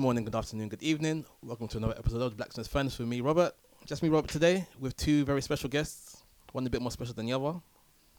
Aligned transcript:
Good 0.00 0.04
morning, 0.04 0.24
good 0.24 0.34
afternoon, 0.34 0.70
good 0.70 0.82
evening. 0.82 1.26
Welcome 1.42 1.68
to 1.68 1.76
another 1.76 1.92
episode 1.98 2.22
of 2.22 2.34
Blacksmith's 2.34 2.70
Furnace 2.70 2.98
with 2.98 3.06
me, 3.06 3.20
Robert. 3.20 3.52
Just 3.84 4.02
me, 4.02 4.08
Robert, 4.08 4.30
today 4.30 4.66
with 4.78 4.96
two 4.96 5.26
very 5.26 5.42
special 5.42 5.68
guests. 5.68 6.22
One 6.52 6.66
a 6.66 6.70
bit 6.70 6.80
more 6.80 6.90
special 6.90 7.12
than 7.12 7.26
the 7.26 7.34
other. 7.34 7.60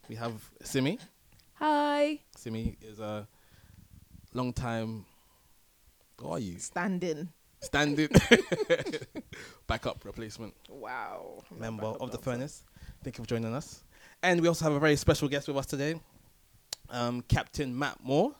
We 0.08 0.14
have 0.14 0.48
Simi. 0.62 1.00
Hi. 1.54 2.20
Simi 2.36 2.76
is 2.82 3.00
a 3.00 3.26
long 4.32 4.52
time. 4.52 5.06
What 6.20 6.30
are 6.34 6.38
you? 6.38 6.60
Standing. 6.60 7.30
Standing 7.60 8.10
backup 9.66 10.04
replacement 10.04 10.54
Wow. 10.68 11.42
I'm 11.50 11.58
member 11.58 11.86
of 11.86 12.12
the 12.12 12.18
dancer. 12.18 12.22
Furnace. 12.30 12.62
Thank 13.02 13.18
you 13.18 13.24
for 13.24 13.28
joining 13.28 13.52
us. 13.52 13.82
And 14.22 14.40
we 14.40 14.46
also 14.46 14.66
have 14.66 14.74
a 14.74 14.78
very 14.78 14.94
special 14.94 15.26
guest 15.26 15.48
with 15.48 15.56
us 15.56 15.66
today, 15.66 16.00
um, 16.90 17.22
Captain 17.22 17.76
Matt 17.76 17.98
Moore, 18.04 18.36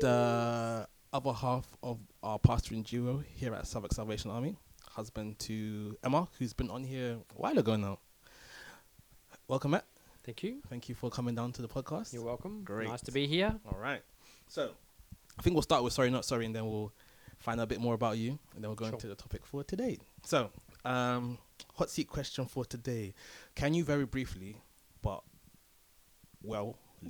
the 0.00 0.88
other 1.12 1.32
half 1.32 1.66
of 1.82 1.98
our 2.22 2.38
pastoring 2.38 2.84
duo 2.84 3.22
here 3.34 3.54
at 3.54 3.66
Southwark 3.66 3.92
Salvation 3.92 4.30
Army, 4.30 4.56
husband 4.90 5.38
to 5.40 5.96
Emma, 6.04 6.28
who's 6.38 6.52
been 6.52 6.70
on 6.70 6.84
here 6.84 7.12
a 7.12 7.40
while 7.40 7.58
ago 7.58 7.76
now. 7.76 7.98
Welcome, 9.48 9.72
Matt. 9.72 9.84
Thank 10.24 10.42
you. 10.42 10.58
Thank 10.68 10.88
you 10.88 10.94
for 10.94 11.10
coming 11.10 11.34
down 11.34 11.52
to 11.52 11.62
the 11.62 11.68
podcast. 11.68 12.12
You're 12.12 12.22
welcome. 12.22 12.62
Great. 12.62 12.88
Nice 12.88 13.00
to 13.02 13.12
be 13.12 13.26
here. 13.26 13.54
All 13.66 13.78
right. 13.80 14.02
So, 14.48 14.72
I 15.38 15.42
think 15.42 15.54
we'll 15.54 15.62
start 15.62 15.82
with 15.82 15.92
sorry, 15.92 16.10
not 16.10 16.24
sorry, 16.24 16.44
and 16.46 16.54
then 16.54 16.66
we'll 16.66 16.92
find 17.38 17.58
out 17.58 17.64
a 17.64 17.66
bit 17.66 17.80
more 17.80 17.94
about 17.94 18.18
you, 18.18 18.38
and 18.54 18.62
then 18.62 18.68
we'll 18.68 18.76
go 18.76 18.84
Sure. 18.84 18.94
into 18.94 19.06
the 19.06 19.14
topic 19.14 19.46
for 19.46 19.64
today. 19.64 19.98
So, 20.24 20.50
um, 20.84 21.38
hot 21.74 21.88
seat 21.90 22.08
question 22.08 22.44
for 22.46 22.64
today: 22.66 23.14
Can 23.54 23.72
you 23.72 23.82
very 23.82 24.04
briefly, 24.04 24.56
but 25.02 25.22
well, 26.42 26.76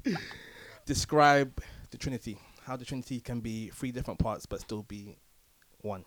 describe 0.86 1.60
the 1.90 1.98
Trinity? 1.98 2.38
How 2.64 2.76
the 2.76 2.84
Trinity 2.84 3.20
can 3.20 3.40
be 3.40 3.68
three 3.68 3.92
different 3.92 4.18
parts 4.20 4.46
but 4.46 4.60
still 4.60 4.82
be 4.82 5.16
one. 5.80 6.04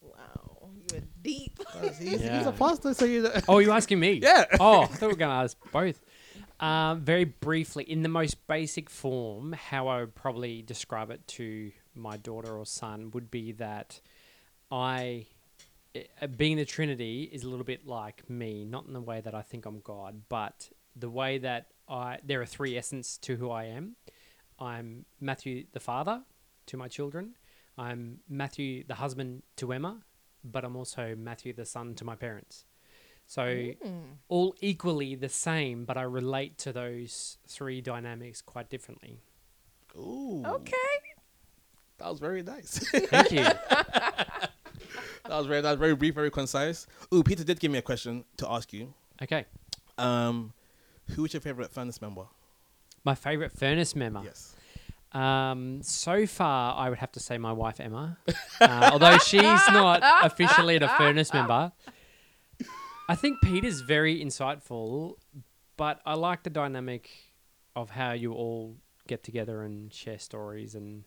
Wow. 0.00 0.70
you 0.90 0.98
are 0.98 1.02
deep. 1.22 1.60
he's, 1.82 1.98
he's 1.98 2.20
Yeah. 2.22 2.48
a 2.48 2.52
pastor, 2.52 2.94
so 2.94 3.04
you. 3.04 3.28
Oh, 3.48 3.58
you 3.58 3.70
asking 3.72 4.00
me? 4.00 4.12
Yeah. 4.22 4.44
Oh, 4.58 4.82
I 4.82 4.86
thought 4.86 5.02
we 5.02 5.08
were 5.08 5.14
going 5.16 5.30
to 5.30 5.36
ask 5.44 5.56
both. 5.70 6.00
Um, 6.60 7.00
very 7.00 7.24
briefly, 7.24 7.84
in 7.84 8.02
the 8.02 8.08
most 8.08 8.46
basic 8.46 8.88
form, 8.88 9.52
how 9.52 9.88
I 9.88 10.00
would 10.00 10.14
probably 10.14 10.62
describe 10.62 11.10
it 11.10 11.26
to 11.28 11.72
my 11.94 12.16
daughter 12.16 12.56
or 12.56 12.64
son 12.66 13.10
would 13.12 13.30
be 13.30 13.52
that 13.52 14.00
I, 14.70 15.26
uh, 15.96 16.26
being 16.28 16.56
the 16.56 16.64
Trinity, 16.64 17.28
is 17.32 17.42
a 17.44 17.48
little 17.48 17.64
bit 17.64 17.86
like 17.86 18.28
me, 18.30 18.64
not 18.64 18.86
in 18.86 18.92
the 18.92 19.00
way 19.00 19.20
that 19.20 19.34
I 19.34 19.42
think 19.42 19.66
I'm 19.66 19.80
God, 19.80 20.22
but 20.28 20.70
the 20.96 21.10
way 21.10 21.38
that 21.38 21.66
I. 21.88 22.18
There 22.24 22.40
are 22.40 22.46
three 22.46 22.76
essence 22.76 23.16
to 23.18 23.36
who 23.36 23.50
I 23.50 23.64
am. 23.64 23.96
I'm 24.62 25.04
Matthew 25.20 25.64
the 25.72 25.80
father 25.80 26.22
to 26.66 26.76
my 26.76 26.88
children. 26.88 27.34
I'm 27.76 28.20
Matthew 28.28 28.84
the 28.86 28.94
husband 28.94 29.42
to 29.56 29.72
Emma, 29.72 30.02
but 30.44 30.64
I'm 30.64 30.76
also 30.76 31.14
Matthew 31.16 31.52
the 31.52 31.64
son 31.64 31.94
to 31.96 32.04
my 32.04 32.14
parents. 32.14 32.64
So 33.26 33.42
Mm. 33.42 34.18
all 34.28 34.54
equally 34.60 35.14
the 35.14 35.28
same, 35.28 35.84
but 35.84 35.96
I 35.96 36.02
relate 36.02 36.58
to 36.58 36.72
those 36.72 37.38
three 37.48 37.80
dynamics 37.80 38.42
quite 38.42 38.68
differently. 38.70 39.20
Ooh. 39.96 40.42
Okay. 40.46 40.92
That 41.98 42.08
was 42.10 42.20
very 42.20 42.42
nice. 42.42 42.78
Thank 42.90 43.32
you. 43.32 43.46
That 45.24 45.38
was 45.38 45.46
very 45.46 45.60
that 45.60 45.70
was 45.70 45.78
very 45.78 45.94
brief, 45.94 46.14
very 46.14 46.30
concise. 46.32 46.86
Ooh, 47.14 47.22
Peter 47.22 47.44
did 47.44 47.60
give 47.60 47.70
me 47.70 47.78
a 47.78 47.82
question 47.82 48.24
to 48.38 48.50
ask 48.50 48.72
you. 48.72 48.92
Okay. 49.22 49.46
Um, 49.96 50.52
who 51.10 51.24
is 51.24 51.32
your 51.32 51.40
favorite 51.40 51.70
furnace 51.72 52.02
member? 52.02 52.24
My 53.04 53.14
favorite 53.14 53.52
furnace 53.52 53.94
member. 53.94 54.22
Yes. 54.24 54.56
Um, 55.12 55.82
so 55.82 56.26
far, 56.26 56.74
I 56.76 56.88
would 56.88 56.98
have 56.98 57.12
to 57.12 57.20
say 57.20 57.36
my 57.38 57.52
wife 57.52 57.80
Emma, 57.80 58.16
uh, 58.60 58.90
although 58.92 59.18
she's 59.18 59.42
not 59.42 60.00
officially 60.24 60.76
a 60.76 60.88
furnace 60.88 61.32
member. 61.34 61.72
I 63.08 63.14
think 63.14 63.40
Peter's 63.42 63.80
very 63.80 64.22
insightful, 64.24 65.16
but 65.76 66.00
I 66.06 66.14
like 66.14 66.44
the 66.44 66.50
dynamic 66.50 67.10
of 67.76 67.90
how 67.90 68.12
you 68.12 68.32
all 68.32 68.76
get 69.06 69.22
together 69.22 69.62
and 69.62 69.92
share 69.92 70.18
stories, 70.18 70.74
and 70.74 71.04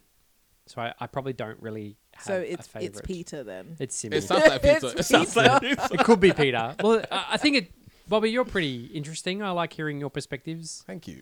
so 0.67 0.81
I, 0.81 0.93
I 0.99 1.07
probably 1.07 1.33
don't 1.33 1.59
really 1.61 1.97
have 2.13 2.25
So 2.25 2.33
a 2.37 2.41
it's 2.41 2.69
it's. 2.75 3.01
Peter 3.01 3.43
then. 3.43 3.75
It's 3.79 3.95
Simi. 3.95 4.17
It 4.17 4.23
sounds 4.23 4.45
like 4.47 4.61
Peter. 4.61 4.87
It's 4.87 4.99
It 4.99 5.05
sounds 5.05 5.35
like 5.35 5.61
Peter. 5.61 5.81
it 5.91 5.99
could 6.03 6.19
be 6.19 6.31
Peter. 6.31 6.75
Well, 6.83 7.03
I 7.11 7.25
I 7.31 7.37
think 7.37 7.57
it, 7.57 7.71
Bobby. 8.07 8.29
You're 8.29 8.45
pretty 8.45 8.85
interesting. 8.93 9.41
I 9.41 9.51
like 9.51 9.73
hearing 9.73 9.99
your 9.99 10.09
perspectives. 10.09 10.83
Thank 10.85 11.07
you. 11.07 11.21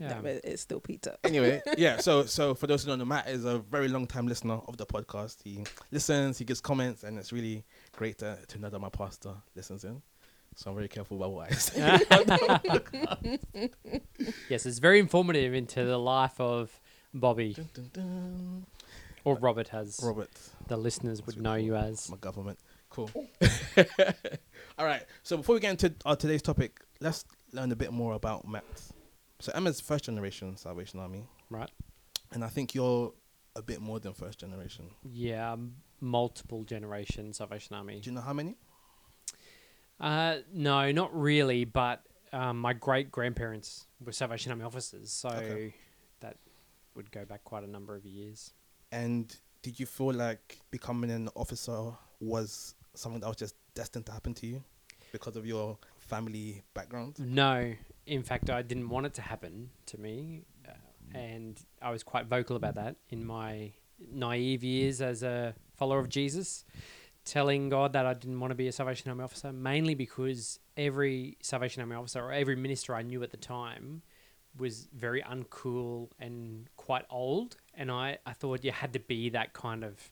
Yeah. 0.00 0.14
No, 0.14 0.22
but 0.22 0.40
it's 0.44 0.62
still 0.62 0.80
Peter. 0.80 1.16
Anyway, 1.24 1.60
yeah. 1.78 1.98
So, 1.98 2.24
so 2.24 2.54
for 2.54 2.66
those 2.66 2.82
who 2.82 2.88
don't 2.88 2.98
know, 2.98 3.04
Matt 3.04 3.28
is 3.28 3.44
a 3.44 3.58
very 3.58 3.86
long 3.88 4.06
time 4.06 4.26
listener 4.26 4.58
of 4.66 4.78
the 4.78 4.86
podcast. 4.86 5.36
He 5.44 5.62
listens, 5.92 6.38
he 6.38 6.44
gives 6.46 6.60
comments, 6.60 7.04
and 7.04 7.18
it's 7.18 7.32
really 7.32 7.64
great 7.94 8.18
to, 8.18 8.38
to 8.48 8.58
know 8.58 8.70
that 8.70 8.78
my 8.78 8.88
pastor 8.88 9.34
listens 9.54 9.84
in. 9.84 10.00
So 10.56 10.70
I'm 10.70 10.76
very 10.76 10.88
careful 10.88 11.18
about 11.18 11.32
what 11.32 11.52
I 11.52 11.54
say. 11.54 12.00
yes, 14.48 14.66
it's 14.66 14.78
very 14.78 14.98
informative 14.98 15.54
into 15.54 15.84
the 15.84 15.98
life 15.98 16.40
of 16.40 16.70
Bobby 17.14 17.52
Dun, 17.52 17.68
dun, 17.74 17.90
dun. 17.92 18.66
or 19.24 19.36
Robert, 19.36 19.72
as 19.74 20.00
Robert, 20.02 20.30
the 20.66 20.76
listeners 20.76 21.24
would 21.26 21.40
know 21.40 21.54
you 21.54 21.76
as. 21.76 22.10
my 22.10 22.16
government. 22.16 22.58
Cool. 22.88 23.10
All 24.78 24.86
right. 24.86 25.02
So 25.22 25.36
before 25.36 25.54
we 25.54 25.60
get 25.60 25.70
into 25.70 25.94
our 26.04 26.16
today's 26.16 26.42
topic, 26.42 26.80
let's 27.00 27.24
learn 27.52 27.70
a 27.70 27.76
bit 27.76 27.92
more 27.92 28.14
about 28.14 28.46
Matt. 28.48 28.64
So 29.40 29.52
Emma's 29.54 29.80
first 29.80 30.04
generation 30.04 30.56
Salvation 30.56 31.00
Army, 31.00 31.24
Right. 31.48 31.70
and 32.32 32.44
I 32.44 32.48
think 32.48 32.74
you're 32.74 33.12
a 33.56 33.62
bit 33.62 33.80
more 33.80 33.98
than 33.98 34.12
first 34.12 34.38
generation. 34.38 34.90
Yeah, 35.02 35.56
multiple 36.00 36.64
generations 36.64 37.38
Salvation 37.38 37.74
Army. 37.74 38.00
Do 38.00 38.10
you 38.10 38.14
know 38.14 38.20
how 38.22 38.32
many? 38.34 38.56
Uh, 39.98 40.38
no, 40.52 40.90
not 40.92 41.14
really, 41.18 41.64
but 41.64 42.02
um, 42.32 42.58
my 42.58 42.72
great 42.72 43.10
grandparents 43.10 43.86
were 44.04 44.12
Salvation 44.12 44.52
Army 44.52 44.64
officers, 44.64 45.10
so 45.12 45.28
Okay. 45.30 45.74
that 46.20 46.36
would 46.94 47.10
go 47.10 47.24
back 47.24 47.42
quite 47.44 47.64
a 47.64 47.66
number 47.70 47.94
of 47.94 48.04
years. 48.04 48.52
And 48.92 49.34
did 49.62 49.78
you 49.80 49.86
feel 49.86 50.12
like 50.12 50.58
becoming 50.70 51.10
an 51.10 51.28
officer 51.34 51.92
was 52.20 52.74
something 52.94 53.20
that 53.20 53.26
was 53.28 53.36
just 53.36 53.54
destined 53.74 54.06
to 54.06 54.12
happen 54.12 54.34
to 54.34 54.46
you 54.46 54.62
because 55.12 55.36
of 55.36 55.46
your 55.46 55.78
family 55.98 56.62
background? 56.74 57.16
No, 57.18 57.72
in 58.10 58.24
fact, 58.24 58.50
I 58.50 58.62
didn't 58.62 58.88
want 58.88 59.06
it 59.06 59.14
to 59.14 59.22
happen 59.22 59.70
to 59.86 59.98
me, 59.98 60.42
uh, 60.68 60.72
and 61.14 61.60
I 61.80 61.90
was 61.92 62.02
quite 62.02 62.26
vocal 62.26 62.56
about 62.56 62.74
that 62.74 62.96
in 63.08 63.24
my 63.24 63.72
naive 64.12 64.64
years 64.64 65.00
as 65.00 65.22
a 65.22 65.54
follower 65.76 66.00
of 66.00 66.08
Jesus, 66.08 66.64
telling 67.24 67.68
God 67.68 67.92
that 67.92 68.06
I 68.06 68.14
didn't 68.14 68.40
want 68.40 68.50
to 68.50 68.56
be 68.56 68.66
a 68.66 68.72
Salvation 68.72 69.10
Army 69.10 69.22
officer, 69.22 69.52
mainly 69.52 69.94
because 69.94 70.58
every 70.76 71.36
Salvation 71.40 71.82
Army 71.82 71.94
officer 71.94 72.20
or 72.20 72.32
every 72.32 72.56
minister 72.56 72.96
I 72.96 73.02
knew 73.02 73.22
at 73.22 73.30
the 73.30 73.36
time 73.36 74.02
was 74.58 74.88
very 74.92 75.22
uncool 75.22 76.08
and 76.18 76.68
quite 76.76 77.04
old, 77.10 77.58
and 77.74 77.92
I, 77.92 78.18
I 78.26 78.32
thought 78.32 78.64
you 78.64 78.72
had 78.72 78.92
to 78.94 78.98
be 79.00 79.28
that 79.30 79.52
kind 79.52 79.84
of 79.84 80.10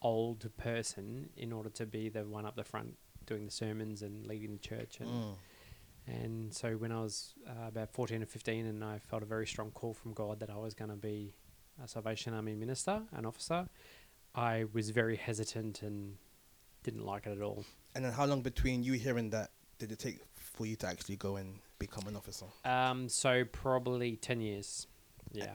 old 0.00 0.50
person 0.56 1.28
in 1.36 1.52
order 1.52 1.68
to 1.70 1.84
be 1.84 2.08
the 2.08 2.24
one 2.24 2.46
up 2.46 2.56
the 2.56 2.64
front 2.64 2.96
doing 3.26 3.44
the 3.44 3.50
sermons 3.50 4.00
and 4.00 4.26
leading 4.26 4.52
the 4.52 4.58
church 4.58 5.00
and 5.00 5.10
Mm. 5.10 5.34
And 6.06 6.52
so 6.52 6.72
when 6.72 6.92
I 6.92 7.00
was 7.00 7.34
uh, 7.48 7.68
about 7.68 7.90
14 7.90 8.22
or 8.22 8.26
15 8.26 8.66
and 8.66 8.84
I 8.84 8.98
felt 8.98 9.22
a 9.22 9.26
very 9.26 9.46
strong 9.46 9.70
call 9.70 9.94
from 9.94 10.12
God 10.12 10.40
that 10.40 10.50
I 10.50 10.56
was 10.56 10.74
going 10.74 10.90
to 10.90 10.96
be 10.96 11.34
a 11.82 11.88
Salvation 11.88 12.34
Army 12.34 12.54
minister, 12.54 13.02
an 13.12 13.24
officer, 13.26 13.66
I 14.34 14.64
was 14.72 14.90
very 14.90 15.16
hesitant 15.16 15.82
and 15.82 16.16
didn't 16.82 17.04
like 17.04 17.26
it 17.26 17.30
at 17.36 17.42
all. 17.42 17.64
And 17.94 18.04
then 18.04 18.12
how 18.12 18.26
long 18.26 18.42
between 18.42 18.82
you 18.82 18.92
hearing 18.94 19.30
that 19.30 19.50
did 19.78 19.92
it 19.92 19.98
take 19.98 20.18
for 20.34 20.66
you 20.66 20.76
to 20.76 20.86
actually 20.86 21.16
go 21.16 21.36
and 21.36 21.58
become 21.78 22.06
an 22.06 22.16
officer? 22.16 22.46
Um, 22.64 23.08
so 23.08 23.44
probably 23.44 24.16
10 24.16 24.40
years. 24.40 24.86
Yeah. 25.32 25.54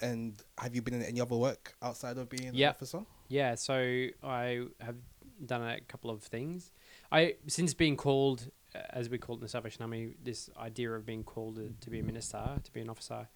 And 0.00 0.42
have 0.58 0.74
you 0.74 0.80
been 0.82 0.94
in 0.94 1.02
any 1.02 1.20
other 1.20 1.36
work 1.36 1.74
outside 1.82 2.16
of 2.16 2.28
being 2.30 2.48
an 2.48 2.54
Yep. 2.54 2.76
officer? 2.76 3.00
Yeah, 3.28 3.54
so 3.54 4.06
I 4.22 4.66
have 4.80 4.96
done 5.44 5.62
a 5.62 5.80
couple 5.82 6.10
of 6.10 6.22
things. 6.22 6.72
I 7.12 7.36
since 7.46 7.74
being 7.74 7.96
called, 7.96 8.50
as 8.90 9.08
we 9.08 9.18
call 9.18 9.36
it 9.36 9.38
in 9.38 9.42
the 9.42 9.48
Salvation 9.48 9.82
Army, 9.82 10.14
this 10.22 10.50
idea 10.58 10.92
of 10.92 11.06
being 11.06 11.24
called 11.24 11.56
to, 11.56 11.72
to 11.80 11.90
be 11.90 12.00
a 12.00 12.02
minister, 12.02 12.42
to 12.62 12.72
be 12.72 12.80
an 12.80 12.88
officer, 12.88 13.28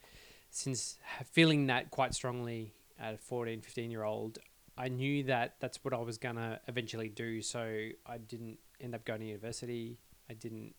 since 0.51 0.99
feeling 1.33 1.67
that 1.67 1.91
quite 1.91 2.15
strongly 2.15 2.73
at 2.99 3.15
a 3.15 3.19
14, 3.19 3.61
15 3.61 3.91
year 3.91 4.05
old, 4.05 4.39
I 4.77 4.89
knew 4.89 5.25
that 5.25 5.57
that's 5.61 5.85
what 5.85 5.95
I 5.95 5.99
was 5.99 6.19
going 6.19 6.37
to 6.37 6.61
eventually 6.69 7.09
do. 7.09 7.43
So 7.43 7.89
I 8.07 8.19
didn't 8.19 8.59
end 8.81 8.95
up 8.95 9.05
going 9.05 9.21
to 9.21 9.27
university. 9.27 9.99
I 10.29 10.35
didn't 10.35 10.75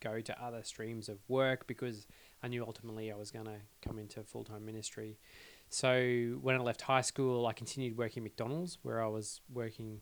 go 0.00 0.20
to 0.20 0.42
other 0.42 0.62
streams 0.62 1.08
of 1.08 1.18
work 1.28 1.66
because 1.66 2.06
I 2.42 2.48
knew 2.48 2.64
ultimately 2.64 3.12
I 3.12 3.16
was 3.16 3.30
going 3.30 3.46
to 3.46 3.58
come 3.86 3.98
into 3.98 4.22
full 4.22 4.44
time 4.44 4.64
ministry. 4.64 5.18
So 5.68 6.38
when 6.42 6.56
I 6.56 6.58
left 6.58 6.82
high 6.82 7.00
school, 7.00 7.46
I 7.46 7.52
continued 7.52 7.96
working 7.96 8.24
McDonald's, 8.24 8.78
where 8.82 9.02
I 9.02 9.06
was 9.06 9.40
working 9.52 10.00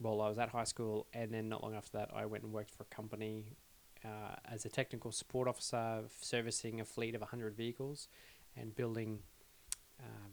while 0.00 0.20
I 0.20 0.28
was 0.28 0.38
at 0.38 0.48
high 0.48 0.64
school, 0.64 1.06
and 1.12 1.32
then 1.32 1.48
not 1.48 1.62
long 1.62 1.74
after 1.74 1.98
that, 1.98 2.10
I 2.14 2.26
went 2.26 2.42
and 2.42 2.52
worked 2.52 2.70
for 2.70 2.82
a 2.82 2.94
company 2.94 3.56
uh, 4.04 4.34
as 4.44 4.64
a 4.64 4.68
technical 4.68 5.12
support 5.12 5.46
officer, 5.46 6.02
servicing 6.20 6.80
a 6.80 6.84
fleet 6.84 7.14
of 7.14 7.20
100 7.20 7.54
vehicles 7.54 8.08
and 8.56 8.74
building 8.74 9.20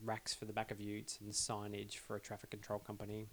racks 0.04 0.34
for 0.34 0.46
the 0.46 0.54
back 0.54 0.72
of 0.72 0.80
utes 0.80 1.19
and 1.22 1.31
signage 1.31 1.96
for 1.96 2.16
a 2.16 2.19
traffic 2.19 2.50
control 2.50 2.80
company. 2.80 3.28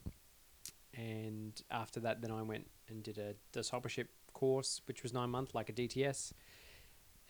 And 0.94 1.60
after 1.70 2.00
that, 2.00 2.20
then 2.20 2.30
I 2.30 2.42
went 2.42 2.66
and 2.88 3.02
did 3.02 3.18
a 3.18 3.34
discipleship 3.52 4.10
course, 4.32 4.80
which 4.86 5.02
was 5.02 5.12
nine 5.12 5.30
months, 5.30 5.54
like 5.54 5.68
a 5.68 5.72
DTS. 5.72 6.32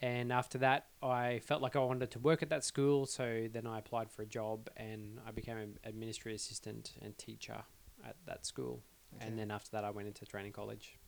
And 0.03 0.33
after 0.33 0.59
that, 0.59 0.87
I 1.03 1.41
felt 1.45 1.63
like 1.63 1.77
I 1.77 1.79
wanted 1.79 2.11
to 2.11 2.19
work 2.19 2.43
at 2.43 2.51
that 2.51 2.65
school, 2.65 3.07
so 3.07 3.49
then 3.51 3.67
I 3.67 3.79
applied 3.79 4.11
for 4.11 4.23
a 4.23 4.27
job 4.27 4.69
and 4.77 5.19
I 5.27 5.31
became 5.31 5.57
an 5.57 5.79
administrative 5.85 6.41
assistant 6.41 6.93
and 7.01 7.17
teacher 7.17 7.63
at 8.05 8.17
that 8.27 8.45
school. 8.45 8.83
Okay. 9.17 9.27
And 9.29 9.39
then 9.39 9.51
after 9.51 9.71
that, 9.73 9.85
I 9.85 9.91
went 9.91 10.09
into 10.09 10.25
training 10.27 10.53
college. 10.53 10.99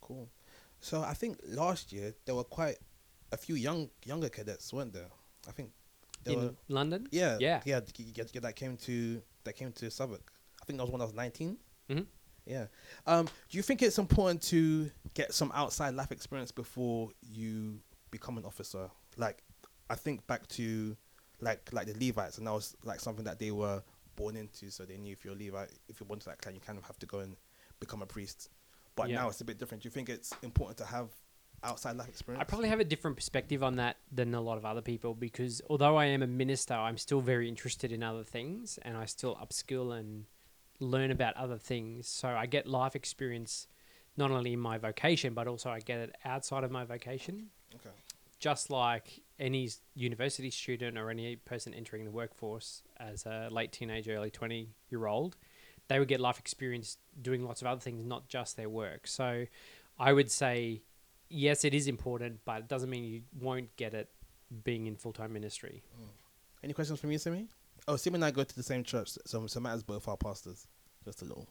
Cool. 0.00 0.28
So 0.80 1.00
I 1.02 1.14
think 1.14 1.38
last 1.46 1.92
year 1.92 2.14
there 2.26 2.34
were 2.34 2.44
quite 2.44 2.78
a 3.32 3.36
few 3.36 3.54
young 3.54 3.90
younger 4.04 4.28
cadets, 4.28 4.72
weren't 4.72 4.92
there? 4.92 5.08
I 5.48 5.52
think 5.52 5.70
there 6.24 6.34
in 6.34 6.40
were. 6.40 6.54
London. 6.68 7.08
Yeah, 7.10 7.38
Yeah. 7.40 7.62
yeah. 7.64 7.80
th- 7.80 8.08
yeah, 8.14 8.24
yeah, 8.32 8.40
That 8.40 8.56
came 8.56 8.76
to 8.78 9.22
that 9.44 9.54
came 9.56 9.72
to 9.72 9.90
Southwark. 9.90 10.32
I 10.60 10.64
think 10.64 10.78
that 10.78 10.84
was 10.84 10.92
when 10.92 11.00
I 11.00 11.04
was 11.04 11.14
19 11.14 11.58
Mhm. 11.90 12.06
Yeah. 12.46 12.66
Um, 13.06 13.26
do 13.48 13.56
you 13.56 13.62
think 13.62 13.82
it's 13.82 13.98
important 13.98 14.42
to 14.44 14.90
get 15.14 15.32
some 15.32 15.50
outside 15.54 15.94
life 15.94 16.12
experience 16.12 16.50
before 16.52 17.10
you 17.22 17.80
become 18.10 18.36
an 18.38 18.44
officer? 18.44 18.90
Like, 19.16 19.42
I 19.88 19.94
think 19.94 20.26
back 20.26 20.46
to 20.48 20.96
like 21.40 21.72
like 21.72 21.86
the 21.86 21.94
Levites, 22.06 22.38
and 22.38 22.46
that 22.46 22.52
was 22.52 22.74
like 22.84 23.00
something 23.00 23.24
that 23.24 23.38
they 23.38 23.50
were 23.50 23.82
born 24.16 24.36
into, 24.36 24.70
so 24.70 24.84
they 24.84 24.96
knew 24.96 25.12
if 25.12 25.24
you're 25.24 25.34
a 25.34 25.36
Levite, 25.36 25.72
if 25.88 26.00
you're 26.00 26.06
born 26.06 26.20
to 26.20 26.26
that 26.26 26.38
clan, 26.38 26.54
you 26.54 26.60
kind 26.60 26.78
of 26.78 26.84
have 26.84 26.98
to 27.00 27.06
go 27.06 27.20
and 27.20 27.36
become 27.80 28.02
a 28.02 28.06
priest. 28.06 28.48
But 28.96 29.08
Yeah. 29.08 29.16
now 29.16 29.28
it's 29.28 29.40
a 29.40 29.44
bit 29.44 29.58
different. 29.58 29.82
Do 29.82 29.86
you 29.86 29.90
think 29.90 30.08
it's 30.08 30.32
important 30.42 30.78
to 30.78 30.86
have 30.86 31.10
outside 31.62 31.96
life 31.96 32.08
experience? 32.08 32.40
I 32.40 32.44
probably 32.44 32.68
have 32.68 32.80
a 32.80 32.84
different 32.84 33.16
perspective 33.16 33.62
on 33.62 33.76
that 33.76 33.96
than 34.12 34.34
a 34.34 34.40
lot 34.40 34.56
of 34.58 34.64
other 34.64 34.82
people 34.82 35.14
because 35.14 35.60
although 35.68 35.96
I 35.96 36.06
am 36.06 36.22
a 36.22 36.26
minister, 36.26 36.74
I'm 36.74 36.98
still 36.98 37.20
very 37.20 37.48
interested 37.48 37.90
in 37.92 38.02
other 38.02 38.24
things 38.24 38.78
and 38.82 38.96
I 38.96 39.06
still 39.06 39.36
upskill 39.36 39.98
and 39.98 40.26
learn 40.80 41.10
about 41.10 41.36
other 41.36 41.58
things. 41.58 42.08
So 42.08 42.28
I 42.28 42.46
get 42.46 42.66
life 42.66 42.94
experience 42.94 43.66
not 44.16 44.30
only 44.30 44.52
in 44.52 44.60
my 44.60 44.78
vocation, 44.78 45.34
but 45.34 45.48
also 45.48 45.70
I 45.70 45.80
get 45.80 45.98
it 45.98 46.14
outside 46.24 46.62
of 46.62 46.70
my 46.70 46.84
vocation. 46.84 47.50
Okay. 47.74 47.90
Just 48.44 48.68
like 48.68 49.22
any 49.38 49.70
university 49.94 50.50
student 50.50 50.98
or 50.98 51.08
any 51.08 51.36
person 51.36 51.72
entering 51.72 52.04
the 52.04 52.10
workforce 52.10 52.82
as 53.00 53.24
a 53.24 53.48
late 53.50 53.72
teenage, 53.72 54.06
early 54.06 54.30
20 54.30 54.68
year 54.90 55.06
old, 55.06 55.34
they 55.88 55.98
would 55.98 56.08
get 56.08 56.20
life 56.20 56.38
experience 56.38 56.98
doing 57.22 57.42
lots 57.42 57.62
of 57.62 57.66
other 57.66 57.80
things, 57.80 58.04
not 58.04 58.28
just 58.28 58.58
their 58.58 58.68
work. 58.68 59.06
So 59.06 59.46
I 59.98 60.12
would 60.12 60.30
say, 60.30 60.82
yes, 61.30 61.64
it 61.64 61.72
is 61.72 61.88
important, 61.88 62.40
but 62.44 62.58
it 62.58 62.68
doesn't 62.68 62.90
mean 62.90 63.04
you 63.04 63.22
won't 63.40 63.74
get 63.76 63.94
it 63.94 64.10
being 64.62 64.88
in 64.88 64.96
full 64.96 65.14
time 65.14 65.32
ministry. 65.32 65.82
Any 66.62 66.74
questions 66.74 67.00
from 67.00 67.12
you, 67.12 67.16
Simi? 67.16 67.48
Oh, 67.88 67.96
Simi 67.96 68.16
and 68.16 68.26
I 68.26 68.30
go 68.30 68.44
to 68.44 68.56
the 68.56 68.62
same 68.62 68.84
church, 68.84 69.16
so 69.24 69.46
so 69.46 69.58
Matt 69.58 69.76
is 69.76 69.82
both 69.82 70.06
our 70.06 70.18
pastors. 70.18 70.66
Just 71.02 71.22
a 71.22 71.24
little 71.24 71.48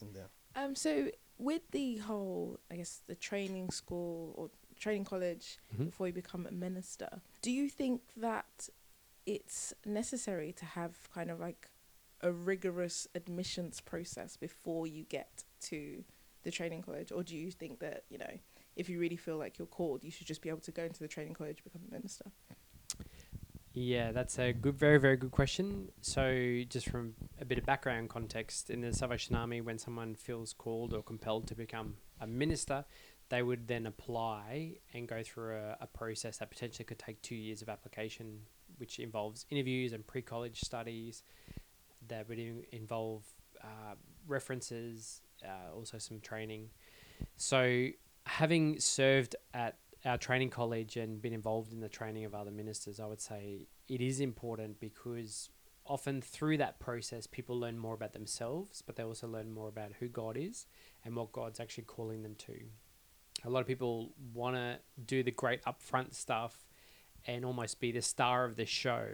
in 0.00 0.12
there. 0.12 0.28
Um, 0.54 0.76
so 0.76 1.08
with 1.38 1.62
the 1.72 1.96
whole, 1.96 2.60
I 2.70 2.76
guess, 2.76 3.00
the 3.08 3.16
training 3.16 3.70
school 3.70 4.32
or 4.36 4.50
training 4.84 5.04
college 5.04 5.58
Mhm. 5.74 5.86
before 5.86 6.06
you 6.06 6.12
become 6.12 6.46
a 6.46 6.52
minister, 6.52 7.10
do 7.42 7.50
you 7.50 7.66
think 7.68 8.02
that 8.16 8.68
it's 9.26 9.72
necessary 9.86 10.52
to 10.52 10.64
have 10.78 10.94
kind 11.12 11.30
of 11.30 11.40
like 11.40 11.70
a 12.20 12.30
rigorous 12.30 13.08
admissions 13.14 13.80
process 13.80 14.36
before 14.36 14.86
you 14.86 15.02
get 15.04 15.44
to 15.60 16.04
the 16.42 16.50
training 16.50 16.82
college, 16.82 17.10
or 17.10 17.22
do 17.22 17.34
you 17.36 17.50
think 17.50 17.78
that 17.80 18.04
you 18.10 18.18
know, 18.18 18.34
if 18.76 18.88
you 18.90 18.98
really 19.04 19.16
feel 19.26 19.38
like 19.38 19.58
you're 19.58 19.74
called, 19.80 20.04
you 20.04 20.10
should 20.10 20.26
just 20.26 20.42
be 20.42 20.50
able 20.50 20.60
to 20.60 20.72
go 20.72 20.84
into 20.84 21.00
the 21.00 21.08
training 21.08 21.34
college, 21.34 21.64
become 21.64 21.82
a 21.88 21.92
minister? 21.98 22.26
Yeah, 23.72 24.12
that's 24.12 24.38
a 24.38 24.52
good, 24.52 24.76
very, 24.76 24.98
very 25.00 25.16
good 25.16 25.32
question. 25.32 25.90
So, 26.00 26.62
just 26.68 26.88
from 26.88 27.14
a 27.40 27.44
bit 27.44 27.58
of 27.58 27.64
background 27.66 28.08
context, 28.08 28.70
in 28.70 28.82
the 28.82 28.92
Salvation 28.92 29.34
Army, 29.34 29.60
when 29.62 29.78
someone 29.78 30.14
feels 30.14 30.52
called 30.52 30.92
or 30.92 31.02
compelled 31.02 31.48
to 31.48 31.56
become 31.56 31.96
a 32.20 32.26
minister, 32.26 32.84
they 33.28 33.42
would 33.42 33.66
then 33.66 33.86
apply 33.86 34.76
and 34.92 35.08
go 35.08 35.22
through 35.22 35.56
a, 35.56 35.76
a 35.80 35.86
process 35.86 36.38
that 36.38 36.50
potentially 36.50 36.84
could 36.84 36.98
take 36.98 37.20
two 37.22 37.34
years 37.34 37.62
of 37.62 37.68
application, 37.68 38.40
which 38.78 38.98
involves 38.98 39.46
interviews 39.50 39.92
and 39.92 40.06
pre 40.06 40.22
college 40.22 40.60
studies. 40.60 41.22
That 42.08 42.28
would 42.28 42.38
in- 42.38 42.64
involve 42.72 43.24
uh, 43.62 43.94
references, 44.26 45.22
uh, 45.44 45.74
also 45.74 45.98
some 45.98 46.20
training. 46.20 46.68
So, 47.36 47.88
having 48.26 48.78
served 48.78 49.36
at 49.54 49.78
our 50.04 50.18
training 50.18 50.50
college 50.50 50.96
and 50.96 51.20
been 51.22 51.32
involved 51.32 51.72
in 51.72 51.80
the 51.80 51.88
training 51.88 52.24
of 52.26 52.34
other 52.34 52.50
ministers, 52.50 53.00
I 53.00 53.06
would 53.06 53.20
say 53.20 53.68
it 53.88 54.00
is 54.00 54.20
important 54.20 54.80
because 54.80 55.48
often 55.86 56.20
through 56.20 56.58
that 56.58 56.78
process, 56.78 57.26
people 57.26 57.58
learn 57.58 57.78
more 57.78 57.94
about 57.94 58.12
themselves, 58.12 58.82
but 58.82 58.96
they 58.96 59.02
also 59.02 59.26
learn 59.26 59.50
more 59.52 59.68
about 59.68 59.92
who 60.00 60.08
God 60.08 60.36
is 60.36 60.66
and 61.04 61.16
what 61.16 61.32
God's 61.32 61.60
actually 61.60 61.84
calling 61.84 62.22
them 62.22 62.34
to. 62.36 62.54
A 63.44 63.50
lot 63.50 63.60
of 63.60 63.66
people 63.66 64.12
want 64.32 64.56
to 64.56 64.78
do 65.04 65.22
the 65.22 65.30
great 65.30 65.62
upfront 65.64 66.14
stuff 66.14 66.66
and 67.26 67.44
almost 67.44 67.80
be 67.80 67.90
the 67.90 68.02
star 68.02 68.44
of 68.44 68.56
the 68.56 68.66
show 68.66 69.06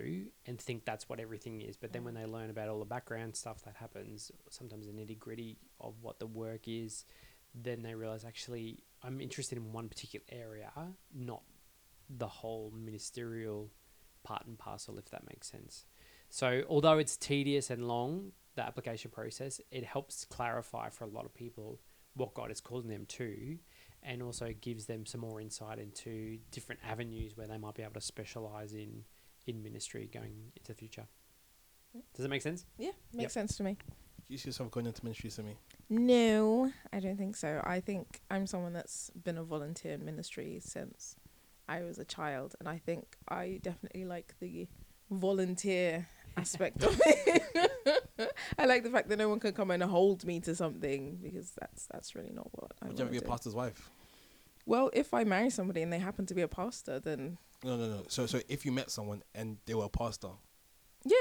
and 0.47 0.59
think 0.59 0.85
that's 0.85 1.09
what 1.09 1.21
everything 1.21 1.61
is. 1.61 1.77
But 1.77 1.93
then 1.93 2.05
when 2.05 2.15
they 2.15 2.27
learn 2.27 2.51
about 2.51 2.69
all 2.69 2.79
the 2.79 2.85
background 2.85 3.37
stuff 3.37 3.63
that 3.65 3.77
happens, 3.77 4.33
sometimes 4.51 4.87
the 4.87 4.93
nitty 4.93 5.19
gritty 5.19 5.59
of 5.81 5.95
what 6.03 6.19
the 6.19 6.27
work 6.27 6.67
is, 6.67 7.05
then 7.55 7.83
they 7.83 7.95
realize 7.95 8.25
actually 8.25 8.83
I'm 9.03 9.21
interested 9.21 9.59
in 9.59 9.73
one 9.73 9.89
particular 9.89 10.25
area, 10.31 10.71
not 11.15 11.43
the 12.09 12.27
whole 12.27 12.73
ministerial 12.77 13.71
part 14.23 14.47
and 14.47 14.59
parcel, 14.59 14.99
if 14.99 15.11
that 15.11 15.27
makes 15.29 15.49
sense. 15.49 15.87
So, 16.29 16.63
although 16.69 16.99
it's 16.99 17.17
tedious 17.17 17.71
and 17.71 17.89
long, 17.89 18.33
the 18.57 18.63
application 18.63 19.11
process, 19.11 19.61
it 19.71 19.85
helps 19.85 20.25
clarify 20.25 20.91
for 20.91 21.05
a 21.05 21.09
lot 21.09 21.25
of 21.25 21.35
people 21.35 21.81
what 22.15 22.35
God 22.35 22.51
is 22.51 22.61
calling 22.61 22.89
them 22.89 23.07
to, 23.07 23.59
and 24.03 24.23
also 24.23 24.53
gives 24.61 24.87
them 24.87 25.05
some 25.07 25.21
more 25.21 25.41
insight 25.41 25.79
into 25.79 26.39
different 26.51 26.81
avenues 26.89 27.37
where 27.37 27.47
they 27.47 27.59
might 27.59 27.75
be 27.75 27.83
able 27.83 27.95
to 27.95 28.01
specialize 28.01 28.73
in 28.73 29.05
in 29.47 29.63
ministry 29.63 30.09
going 30.13 30.53
into 30.57 30.73
the 30.73 30.75
future. 30.75 31.07
Does 32.15 32.23
that 32.23 32.29
make 32.29 32.43
sense? 32.43 32.67
Yeah, 32.79 32.91
makes 33.13 33.23
Yep. 33.23 33.31
sense 33.33 33.57
to 33.57 33.63
me. 33.65 33.73
Do 33.75 34.35
you 34.35 34.39
see 34.39 34.49
yourself 34.51 34.71
going 34.71 34.87
into 34.87 35.03
ministry, 35.05 35.29
Simi? 35.31 35.57
No, 35.89 36.71
I 36.93 37.01
don't 37.01 37.17
think 37.17 37.35
so. 37.37 37.61
I 37.65 37.81
think 37.81 38.21
I'm 38.31 38.47
someone 38.47 38.73
that's 38.73 39.11
been 39.11 39.39
a 39.39 39.43
volunteer 39.43 39.95
in 39.95 40.05
ministry 40.05 40.61
since 40.63 41.17
I 41.69 41.83
was 41.83 41.99
a 41.99 42.05
child, 42.05 42.55
and 42.61 42.69
I 42.69 42.79
think 42.79 43.17
I 43.29 43.59
definitely 43.63 44.05
like 44.05 44.35
the 44.41 44.69
volunteer 45.11 46.09
aspect 46.37 46.83
of 46.85 47.01
it. 47.07 48.33
I 48.59 48.67
like 48.67 48.83
the 48.85 48.91
fact 48.91 49.09
that 49.09 49.19
no 49.19 49.29
one 49.29 49.41
can 49.41 49.53
come 49.53 49.71
and 49.71 49.83
hold 49.83 50.25
me 50.25 50.41
to 50.41 50.55
something 50.55 51.19
because 51.23 51.53
that's 51.59 51.87
that's 51.87 52.15
really 52.15 52.33
not 52.33 52.49
what 52.53 52.73
I 52.83 52.87
Would 52.89 52.99
you 52.99 53.05
ever 53.05 53.05
want 53.05 53.13
be 53.13 53.19
a 53.19 53.21
do. 53.21 53.27
pastor's 53.27 53.55
wife? 53.55 53.91
Well, 54.67 54.91
if 54.93 55.15
I 55.15 55.25
marry 55.25 55.51
somebody 55.51 55.83
and 55.83 55.93
they 55.93 55.99
happen 55.99 56.27
to 56.27 56.35
be 56.35 56.43
a 56.43 56.49
pastor, 56.49 57.01
then 57.01 57.39
No, 57.65 57.77
no, 57.77 57.89
no. 57.89 58.03
So, 58.09 58.27
so 58.27 58.41
if 58.49 58.65
you 58.65 58.73
met 58.73 58.91
someone 58.91 59.23
and 59.35 59.57
they 59.67 59.75
were 59.75 59.85
a 59.87 59.89
pastor, 59.89 60.29
yeah, 61.05 61.17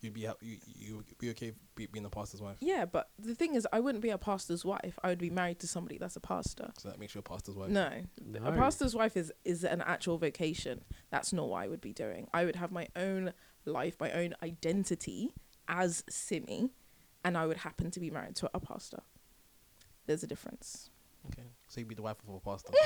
you'd 0.00 0.12
be 0.12 0.22
hap- 0.22 0.42
you 0.42 0.58
you 0.66 0.96
would 0.96 1.18
be 1.18 1.30
okay 1.30 1.52
be, 1.74 1.86
being 1.86 2.04
a 2.04 2.10
pastor's 2.10 2.42
wife. 2.42 2.56
yeah. 2.60 2.84
But 2.84 3.08
the 3.18 3.34
thing 3.34 3.54
is, 3.54 3.66
I 3.72 3.80
wouldn't 3.80 4.02
be 4.02 4.10
a 4.10 4.18
pastor's 4.18 4.64
wife. 4.64 4.98
I 5.02 5.08
would 5.08 5.18
be 5.18 5.30
married 5.30 5.60
to 5.60 5.66
somebody 5.66 5.96
that's 5.98 6.16
a 6.16 6.20
pastor. 6.20 6.70
So 6.78 6.90
that 6.90 7.00
makes 7.00 7.14
you 7.14 7.20
a 7.20 7.22
pastor's 7.22 7.56
wife. 7.56 7.70
No, 7.70 7.90
No. 8.24 8.44
a 8.44 8.52
pastor's 8.52 8.94
wife 8.94 9.16
is 9.16 9.32
is 9.44 9.64
an 9.64 9.80
actual 9.80 10.18
vocation. 10.18 10.84
That's 11.10 11.32
not 11.32 11.48
what 11.48 11.64
I 11.64 11.68
would 11.68 11.80
be 11.80 11.94
doing. 11.94 12.28
I 12.34 12.44
would 12.44 12.56
have 12.56 12.70
my 12.70 12.88
own 12.94 13.32
life, 13.64 13.96
my 14.00 14.10
own 14.12 14.34
identity 14.42 15.32
as 15.68 16.04
Simi, 16.08 16.70
and 17.24 17.36
I 17.38 17.46
would 17.46 17.58
happen 17.58 17.90
to 17.90 18.00
be 18.00 18.10
married 18.10 18.36
to 18.36 18.50
a 18.54 18.60
pastor. 18.60 19.02
There's 20.06 20.22
a 20.22 20.26
difference. 20.26 20.90
Okay. 21.26 21.48
So 21.68 21.80
you'd 21.80 21.88
be 21.88 21.94
the 21.94 22.02
wife 22.02 22.16
of 22.28 22.34
a 22.34 22.40
pastor. 22.40 22.72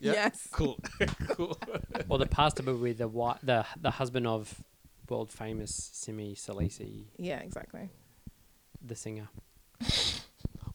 Yeah. 0.00 0.12
Yes. 0.12 0.48
cool. 0.52 0.78
cool. 1.28 1.58
Or 2.08 2.18
the 2.18 2.26
pastor 2.26 2.62
would 2.64 2.82
be 2.82 2.92
the 2.92 3.04
wi- 3.04 3.38
the 3.42 3.64
the 3.80 3.90
husband 3.90 4.26
of 4.26 4.62
world 5.08 5.30
famous 5.32 5.90
Simi 5.94 6.34
Salisi, 6.34 7.06
Yeah, 7.18 7.38
exactly. 7.40 7.88
the 8.84 8.94
singer. 8.94 9.28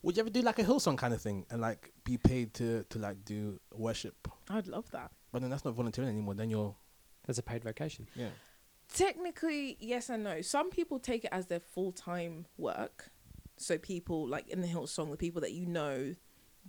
Would 0.02 0.16
you 0.16 0.22
ever 0.22 0.30
do 0.30 0.42
like 0.42 0.58
a 0.58 0.64
Hillsong 0.64 0.98
kind 0.98 1.14
of 1.14 1.22
thing 1.22 1.46
and 1.50 1.60
like 1.60 1.92
be 2.04 2.16
paid 2.18 2.54
to 2.54 2.84
to 2.90 2.98
like 2.98 3.24
do 3.24 3.60
worship? 3.72 4.28
I'd 4.50 4.66
love 4.66 4.90
that. 4.90 5.12
But 5.32 5.42
then 5.42 5.50
that's 5.50 5.64
not 5.64 5.74
volunteering 5.74 6.10
anymore. 6.10 6.34
Then 6.34 6.50
you're 6.50 6.74
That's 7.26 7.38
a 7.38 7.42
paid 7.42 7.62
vocation. 7.62 8.08
yeah. 8.16 8.30
Technically, 8.92 9.76
yes 9.80 10.08
and 10.10 10.24
no. 10.24 10.42
Some 10.42 10.70
people 10.70 10.98
take 10.98 11.24
it 11.24 11.30
as 11.32 11.46
their 11.46 11.60
full 11.60 11.92
time 11.92 12.46
work. 12.58 13.10
So 13.56 13.78
people 13.78 14.26
like 14.26 14.48
in 14.48 14.60
the 14.60 14.68
Hillsong, 14.68 15.10
the 15.10 15.16
people 15.16 15.40
that 15.40 15.52
you 15.52 15.66
know, 15.66 16.14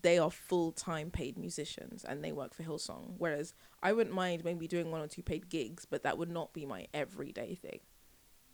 they 0.02 0.18
are 0.18 0.32
full 0.32 0.72
time 0.72 1.12
paid 1.12 1.38
musicians 1.38 2.04
and 2.04 2.24
they 2.24 2.32
work 2.32 2.54
for 2.54 2.64
Hillsong. 2.64 3.16
Whereas 3.18 3.54
I 3.82 3.94
wouldn't 3.94 4.16
mind 4.16 4.44
maybe 4.44 4.68
doing 4.68 4.92
one 4.92 5.02
or 5.02 5.08
two 5.08 5.24
paid 5.24 5.50
gigs, 5.50 5.86
but 5.86 6.04
that 6.04 6.18
would 6.18 6.30
not 6.30 6.54
be 6.54 6.66
my 6.66 6.88
everyday 6.94 7.56
thing. 7.56 7.80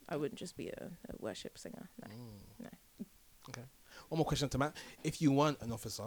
I 0.08 0.18
wouldn't 0.18 0.40
just 0.40 0.58
be 0.58 0.70
a, 0.70 0.86
a 1.10 1.14
worship 1.20 1.58
singer. 1.58 1.90
No. 2.02 2.08
Mm. 2.16 2.64
No. 2.64 3.06
Okay. 3.50 3.68
One 4.10 4.18
more 4.18 4.26
question 4.26 4.50
to 4.50 4.58
Matt. 4.58 4.76
If 5.04 5.22
you 5.22 5.32
weren't 5.32 5.62
an 5.62 5.72
officer, 5.72 6.06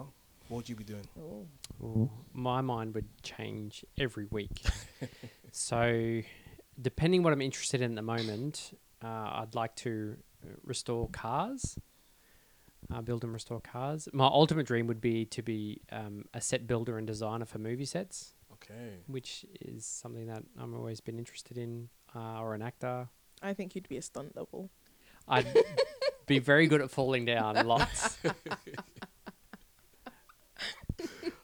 what 0.49 0.57
would 0.57 0.69
you 0.69 0.75
be 0.75 0.83
doing? 0.83 1.07
Ooh. 1.17 1.47
Ooh, 1.81 2.11
my 2.33 2.61
mind 2.61 2.93
would 2.95 3.07
change 3.23 3.85
every 3.97 4.25
week. 4.25 4.61
so, 5.51 6.21
depending 6.81 7.23
what 7.23 7.33
I'm 7.33 7.41
interested 7.41 7.81
in 7.81 7.91
at 7.91 7.95
the 7.95 8.01
moment, 8.01 8.77
uh, 9.03 9.07
I'd 9.07 9.55
like 9.55 9.75
to 9.77 10.17
restore 10.63 11.09
cars, 11.09 11.77
uh, 12.93 13.01
build 13.01 13.23
and 13.23 13.33
restore 13.33 13.61
cars. 13.61 14.07
My 14.13 14.25
ultimate 14.25 14.65
dream 14.65 14.87
would 14.87 15.01
be 15.01 15.25
to 15.25 15.41
be 15.41 15.81
um, 15.91 16.25
a 16.33 16.41
set 16.41 16.67
builder 16.67 16.97
and 16.97 17.07
designer 17.07 17.45
for 17.45 17.59
movie 17.59 17.85
sets, 17.85 18.33
Okay. 18.53 18.97
which 19.07 19.45
is 19.61 19.85
something 19.85 20.27
that 20.27 20.43
I've 20.61 20.73
always 20.73 20.99
been 21.01 21.17
interested 21.17 21.57
in, 21.57 21.89
uh, 22.15 22.39
or 22.41 22.53
an 22.55 22.61
actor. 22.61 23.07
I 23.41 23.53
think 23.53 23.75
you'd 23.75 23.87
be 23.89 23.97
a 23.97 24.01
stunt 24.01 24.35
double. 24.35 24.69
I'd 25.27 25.47
be 26.27 26.39
very 26.39 26.67
good 26.67 26.81
at 26.81 26.89
falling 26.91 27.25
down 27.25 27.55
lots. 27.67 28.17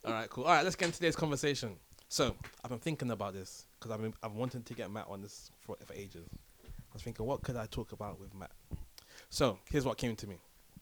All 0.06 0.14
right, 0.14 0.30
cool. 0.30 0.46
All 0.46 0.52
right, 0.54 0.64
let's 0.64 0.76
get 0.76 0.86
into 0.88 0.98
today's 0.98 1.16
conversation. 1.16 1.76
So, 2.08 2.36
I've 2.64 2.70
been 2.70 2.80
thinking 2.80 3.12
about 3.12 3.34
this 3.34 3.66
because 3.80 3.92
I've 3.92 4.02
been 4.02 4.14
I've 4.24 4.34
wanted 4.34 4.66
to 4.66 4.74
get 4.74 4.92
Matt 4.92 5.06
on 5.10 5.22
this 5.22 5.52
for, 5.62 5.78
for 5.86 5.94
ages. 5.94 6.28
I 6.66 6.94
was 6.94 7.02
thinking, 7.04 7.26
what 7.26 7.42
could 7.44 7.56
I 7.56 7.66
talk 7.68 7.92
about 7.92 8.20
with 8.20 8.34
Matt? 8.34 8.52
So, 9.30 9.60
here's 9.70 9.86
what 9.86 9.98
came 9.98 10.16
to 10.16 10.28
me. 10.28 10.38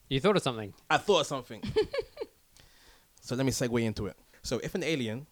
You 0.10 0.20
thought 0.22 0.38
of 0.38 0.42
something? 0.42 0.74
I 0.90 0.98
thought 0.98 1.22
of 1.22 1.28
something. 1.28 1.62
so 3.22 3.36
let 3.36 3.46
me 3.46 3.52
segue 3.52 3.84
into 3.84 4.06
it. 4.08 4.16
So, 4.42 4.60
if 4.64 4.74
an 4.76 4.84
alien 4.84 5.28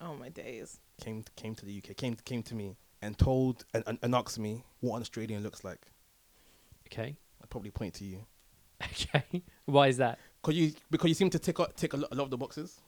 Oh 0.00 0.14
my 0.14 0.28
days. 0.30 0.78
came 1.00 1.24
came 1.36 1.54
to 1.56 1.66
the 1.66 1.76
UK, 1.78 1.96
came 1.96 2.14
came 2.24 2.42
to 2.44 2.54
me 2.54 2.76
and 3.02 3.18
told 3.18 3.64
and, 3.74 3.82
and, 3.86 3.98
and 4.02 4.14
asked 4.14 4.38
me 4.38 4.64
what 4.80 4.96
an 4.96 5.02
Australian 5.02 5.42
looks 5.42 5.64
like, 5.64 5.86
Okay. 6.86 7.16
I'd 7.42 7.50
probably 7.50 7.70
point 7.70 7.94
to 7.94 8.04
you. 8.04 8.24
Okay. 8.82 9.42
Why 9.66 9.88
is 9.88 9.98
that? 9.98 10.18
Cause 10.42 10.54
you 10.54 10.72
because 10.90 11.08
you 11.08 11.14
seem 11.14 11.28
to 11.30 11.38
tick 11.38 11.60
o- 11.60 11.68
tick 11.76 11.92
a 11.92 11.96
lot, 11.98 12.08
a 12.12 12.14
lot 12.14 12.24
of 12.24 12.30
the 12.30 12.38
boxes 12.38 12.80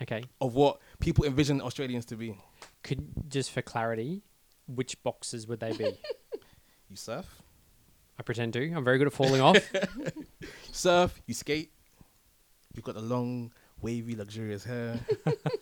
Okay. 0.00 0.22
of 0.40 0.54
what 0.54 0.78
people 1.00 1.24
envision 1.24 1.60
Australians 1.60 2.04
to 2.06 2.16
be. 2.16 2.38
Could 2.82 3.08
just 3.28 3.50
for 3.50 3.62
clarity, 3.62 4.22
which 4.66 5.02
boxes 5.02 5.46
would 5.48 5.60
they 5.60 5.72
be? 5.72 5.98
You 6.90 6.96
surf, 6.96 7.42
I 8.18 8.22
pretend 8.22 8.54
to. 8.54 8.72
I'm 8.72 8.82
very 8.82 8.96
good 8.96 9.08
at 9.08 9.12
falling 9.12 9.42
off. 9.42 9.58
surf, 10.72 11.20
you 11.26 11.34
skate. 11.34 11.70
You've 12.74 12.84
got 12.84 12.94
the 12.94 13.02
long, 13.02 13.52
wavy, 13.82 14.16
luxurious 14.16 14.64
hair. 14.64 14.98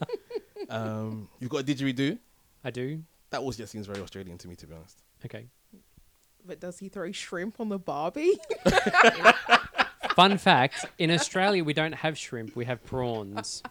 um, 0.70 1.28
you've 1.40 1.50
got 1.50 1.62
a 1.62 1.64
didgeridoo. 1.64 2.16
I 2.62 2.70
do. 2.70 3.02
That 3.30 3.40
always 3.40 3.56
just 3.56 3.72
seems 3.72 3.86
very 3.86 4.00
Australian 4.00 4.38
to 4.38 4.46
me, 4.46 4.54
to 4.54 4.68
be 4.68 4.74
honest. 4.74 5.02
Okay. 5.24 5.46
But 6.46 6.60
does 6.60 6.78
he 6.78 6.88
throw 6.88 7.10
shrimp 7.10 7.58
on 7.58 7.70
the 7.70 7.78
Barbie? 7.80 8.38
Fun 10.14 10.38
fact: 10.38 10.86
In 10.98 11.10
Australia, 11.10 11.64
we 11.64 11.72
don't 11.72 11.94
have 11.94 12.16
shrimp. 12.16 12.54
We 12.54 12.66
have 12.66 12.84
prawns. 12.84 13.64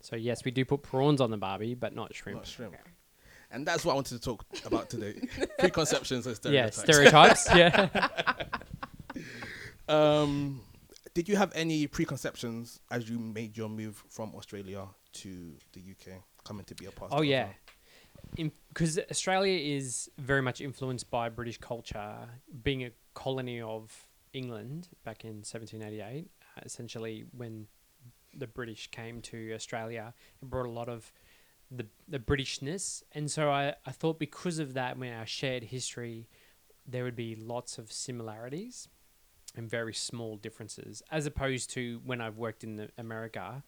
So 0.00 0.16
yes, 0.16 0.44
we 0.44 0.50
do 0.50 0.64
put 0.64 0.82
prawns 0.82 1.20
on 1.20 1.30
the 1.30 1.36
Barbie, 1.36 1.74
but 1.74 1.94
not 1.94 2.14
shrimp. 2.14 2.38
Not 2.38 2.46
shrimp. 2.46 2.76
And 3.50 3.66
that's 3.66 3.84
what 3.84 3.92
I 3.92 3.94
wanted 3.96 4.18
to 4.18 4.24
talk 4.24 4.44
about 4.64 4.88
today: 4.90 5.20
preconceptions 5.58 6.26
and 6.26 6.38
Yeah, 6.44 6.70
stereotypes. 6.70 7.42
stereotypes. 7.44 7.88
yeah. 7.94 8.46
um, 9.88 10.60
did 11.14 11.28
you 11.28 11.36
have 11.36 11.52
any 11.54 11.86
preconceptions 11.86 12.80
as 12.90 13.08
you 13.10 13.18
made 13.18 13.56
your 13.56 13.68
move 13.68 14.02
from 14.08 14.34
Australia 14.34 14.86
to 15.14 15.54
the 15.72 15.80
UK, 15.80 16.22
coming 16.44 16.64
to 16.66 16.74
be 16.74 16.86
a 16.86 16.90
pastor? 16.90 17.16
Oh 17.16 17.22
yeah, 17.22 17.48
because 18.68 18.98
Australia 19.10 19.58
is 19.76 20.08
very 20.18 20.42
much 20.42 20.60
influenced 20.60 21.10
by 21.10 21.28
British 21.28 21.58
culture, 21.58 22.16
being 22.62 22.84
a 22.84 22.90
colony 23.14 23.60
of 23.60 24.06
England 24.32 24.88
back 25.04 25.24
in 25.24 25.38
1788. 25.42 26.30
Uh, 26.56 26.60
essentially, 26.64 27.24
when 27.36 27.66
the 28.36 28.46
British 28.46 28.90
came 28.90 29.20
to 29.22 29.52
Australia, 29.54 30.14
it 30.40 30.50
brought 30.50 30.66
a 30.66 30.70
lot 30.70 30.88
of 30.88 31.12
the 31.70 31.86
the 32.08 32.18
Britishness, 32.18 33.02
and 33.12 33.30
so 33.30 33.50
I, 33.50 33.74
I 33.86 33.92
thought 33.92 34.18
because 34.18 34.58
of 34.58 34.74
that, 34.74 34.98
when 34.98 35.12
our 35.12 35.26
shared 35.26 35.64
history, 35.64 36.28
there 36.86 37.04
would 37.04 37.16
be 37.16 37.36
lots 37.36 37.78
of 37.78 37.92
similarities 37.92 38.88
and 39.56 39.68
very 39.68 39.94
small 39.94 40.36
differences, 40.36 41.02
as 41.10 41.26
opposed 41.26 41.70
to 41.70 42.00
when 42.04 42.20
I've 42.20 42.38
worked 42.38 42.64
in 42.64 42.76
the 42.76 42.90
America, 42.98 43.62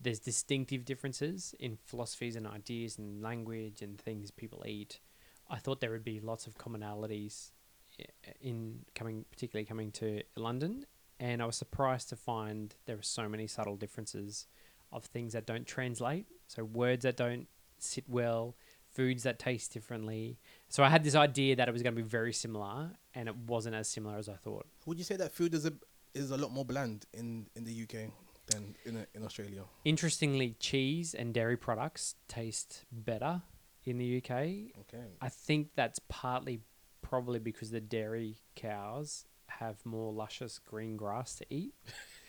there's 0.00 0.18
distinctive 0.18 0.84
differences 0.84 1.54
in 1.58 1.78
philosophies 1.84 2.36
and 2.36 2.46
ideas 2.46 2.98
and 2.98 3.22
language 3.22 3.82
and 3.82 3.98
things 3.98 4.30
people 4.30 4.62
eat. 4.66 5.00
I 5.48 5.58
thought 5.58 5.80
there 5.80 5.90
would 5.90 6.04
be 6.04 6.20
lots 6.20 6.46
of 6.46 6.58
commonalities 6.58 7.50
eh, 7.98 8.04
in 8.40 8.84
coming, 8.94 9.24
particularly 9.30 9.64
coming 9.64 9.90
to 9.92 10.22
London, 10.36 10.86
and 11.18 11.42
I 11.42 11.46
was 11.46 11.56
surprised 11.56 12.08
to 12.10 12.16
find 12.16 12.74
there 12.86 12.96
were 12.96 13.02
so 13.02 13.28
many 13.28 13.46
subtle 13.46 13.76
differences 13.76 14.46
of 14.92 15.04
things 15.04 15.32
that 15.32 15.46
don't 15.46 15.66
translate. 15.66 16.26
So 16.46 16.64
words 16.64 17.02
that 17.04 17.16
don't 17.16 17.48
sit 17.78 18.04
well, 18.08 18.56
foods 18.92 19.22
that 19.24 19.38
taste 19.38 19.72
differently. 19.72 20.38
So 20.68 20.82
I 20.82 20.88
had 20.88 21.04
this 21.04 21.14
idea 21.14 21.56
that 21.56 21.68
it 21.68 21.72
was 21.72 21.82
going 21.82 21.94
to 21.94 22.02
be 22.02 22.08
very 22.08 22.32
similar, 22.32 22.90
and 23.14 23.28
it 23.28 23.36
wasn't 23.36 23.74
as 23.74 23.88
similar 23.88 24.16
as 24.16 24.28
I 24.28 24.34
thought. 24.34 24.66
Would 24.86 24.98
you 24.98 25.04
say 25.04 25.16
that 25.16 25.32
food 25.32 25.54
is 25.54 25.66
a 25.66 25.72
is 26.14 26.30
a 26.30 26.36
lot 26.36 26.50
more 26.50 26.64
bland 26.64 27.04
in, 27.12 27.46
in 27.54 27.64
the 27.64 27.82
UK 27.82 28.10
than 28.46 28.74
in 28.84 29.06
in 29.14 29.22
Australia? 29.22 29.64
Interestingly, 29.84 30.56
cheese 30.58 31.14
and 31.14 31.34
dairy 31.34 31.56
products 31.56 32.14
taste 32.28 32.84
better 32.90 33.42
in 33.84 33.98
the 33.98 34.18
UK. 34.18 34.30
Okay. 34.30 35.06
I 35.20 35.28
think 35.28 35.70
that's 35.76 36.00
partly 36.08 36.60
probably 37.02 37.38
because 37.38 37.70
the 37.70 37.80
dairy 37.80 38.38
cows 38.56 39.24
have 39.58 39.84
more 39.84 40.12
luscious 40.12 40.58
green 40.58 40.96
grass 40.96 41.36
to 41.36 41.46
eat, 41.50 41.74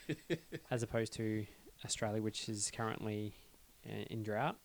as 0.72 0.84
opposed 0.84 1.14
to 1.14 1.46
Australia, 1.86 2.22
which 2.22 2.50
is 2.50 2.72
currently 2.76 3.34
uh, 3.88 4.04
in 4.10 4.24
drought. 4.24 4.58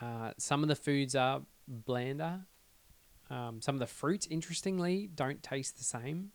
Uh, 0.00 0.32
some 0.38 0.62
of 0.62 0.68
the 0.68 0.76
foods 0.76 1.14
are 1.14 1.42
blander. 1.68 2.40
Um, 3.30 3.60
some 3.62 3.74
of 3.74 3.78
the 3.78 3.86
fruits, 3.86 4.26
interestingly, 4.30 5.08
don't 5.14 5.42
taste 5.42 5.78
the 5.78 5.84
same. 5.84 6.32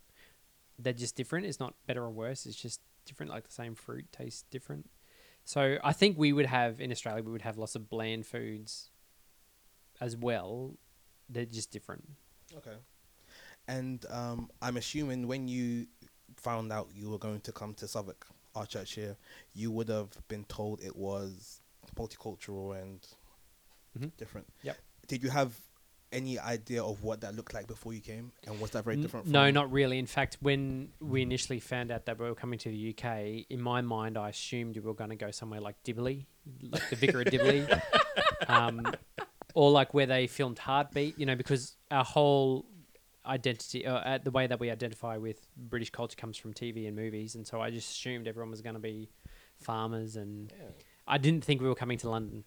They're 0.80 0.94
just 0.94 1.16
different. 1.16 1.46
It's 1.46 1.60
not 1.60 1.74
better 1.86 2.04
or 2.04 2.10
worse. 2.10 2.46
It's 2.46 2.56
just 2.56 2.82
different. 3.06 3.32
Like 3.32 3.46
the 3.48 3.54
same 3.54 3.76
fruit 3.76 4.06
tastes 4.12 4.44
different. 4.50 4.90
So 5.44 5.78
I 5.84 5.94
think 5.94 6.18
we 6.18 6.34
would 6.34 6.46
have 6.46 6.82
in 6.82 6.92
Australia, 6.92 7.24
we 7.24 7.32
would 7.32 7.42
have 7.44 7.58
lots 7.58 7.76
of 7.76 7.90
bland 7.90 8.26
foods 8.26 8.90
as 10.02 10.16
well. 10.16 10.76
They're 11.30 11.46
just 11.46 11.72
different. 11.72 12.08
Okay. 12.56 12.76
And 13.68 14.06
um, 14.10 14.50
I'm 14.62 14.78
assuming 14.78 15.28
when 15.28 15.48
you 15.48 15.88
found 16.36 16.72
out 16.72 16.88
you 16.96 17.10
were 17.10 17.18
going 17.18 17.42
to 17.42 17.52
come 17.52 17.74
to 17.76 17.88
Southwark, 17.88 18.26
our 18.56 18.66
church 18.66 18.94
here, 18.94 19.18
you 19.54 19.72
would 19.72 19.90
have 19.90 20.10
been 20.28 20.46
told 20.46 20.82
it 20.82 20.96
was 20.96 21.62
multicultural 21.96 22.80
and 22.82 23.06
Mhm. 23.98 24.12
different. 24.18 24.48
Yep. 24.64 24.78
Did 25.08 25.24
you 25.24 25.30
have 25.30 25.60
any 26.12 26.40
idea 26.40 26.82
of 26.84 27.04
what 27.04 27.22
that 27.22 27.36
looked 27.36 27.54
like 27.54 27.68
before 27.68 27.94
you 27.94 28.00
came, 28.00 28.32
and 28.46 28.60
was 28.62 28.72
that 28.72 28.84
very 28.86 28.96
N- 28.96 29.02
different? 29.02 29.28
No, 29.28 29.50
not 29.52 29.72
really. 29.72 29.98
In 30.00 30.06
fact, 30.06 30.38
when 30.40 30.92
we 31.02 31.22
initially 31.22 31.60
found 31.60 31.92
out 31.92 32.06
that 32.06 32.18
we 32.20 32.26
were 32.26 32.36
coming 32.36 32.60
to 32.60 32.70
the 32.70 32.90
UK, 32.94 33.46
in 33.50 33.60
my 33.62 33.82
mind, 33.82 34.18
I 34.18 34.30
assumed 34.30 34.76
we 34.76 34.82
were 34.82 34.94
going 34.94 35.10
to 35.10 35.16
go 35.18 35.32
somewhere 35.32 35.60
like 35.60 35.82
Dibley, 35.84 36.28
like 36.62 36.90
the 36.90 36.96
Vicar 36.96 37.22
of 37.22 37.26
Dibley, 37.32 37.66
um, 38.48 38.86
or 39.54 39.72
like 39.72 39.94
where 39.94 40.06
they 40.06 40.28
filmed 40.28 40.60
Heartbeat. 40.60 41.18
You 41.20 41.26
know, 41.26 41.36
because 41.36 41.76
our 41.92 42.06
whole 42.06 42.66
identity, 43.28 43.86
uh, 43.86 43.96
uh, 43.98 44.18
the 44.24 44.32
way 44.32 44.48
that 44.48 44.60
we 44.60 44.72
identify 44.72 45.18
with 45.18 45.46
British 45.58 45.90
culture, 45.90 46.16
comes 46.16 46.38
from 46.38 46.54
TV 46.54 46.88
and 46.88 46.96
movies, 46.96 47.36
and 47.36 47.46
so 47.46 47.62
I 47.62 47.70
just 47.70 47.92
assumed 47.92 48.28
everyone 48.28 48.50
was 48.52 48.62
going 48.62 48.76
to 48.76 48.80
be 48.82 49.10
farmers, 49.62 50.16
and 50.16 50.52
Yeah. 50.58 50.70
I 51.08 51.18
didn't 51.18 51.44
think 51.44 51.62
we 51.62 51.68
were 51.68 51.76
coming 51.76 51.98
to 52.00 52.10
London. 52.10 52.44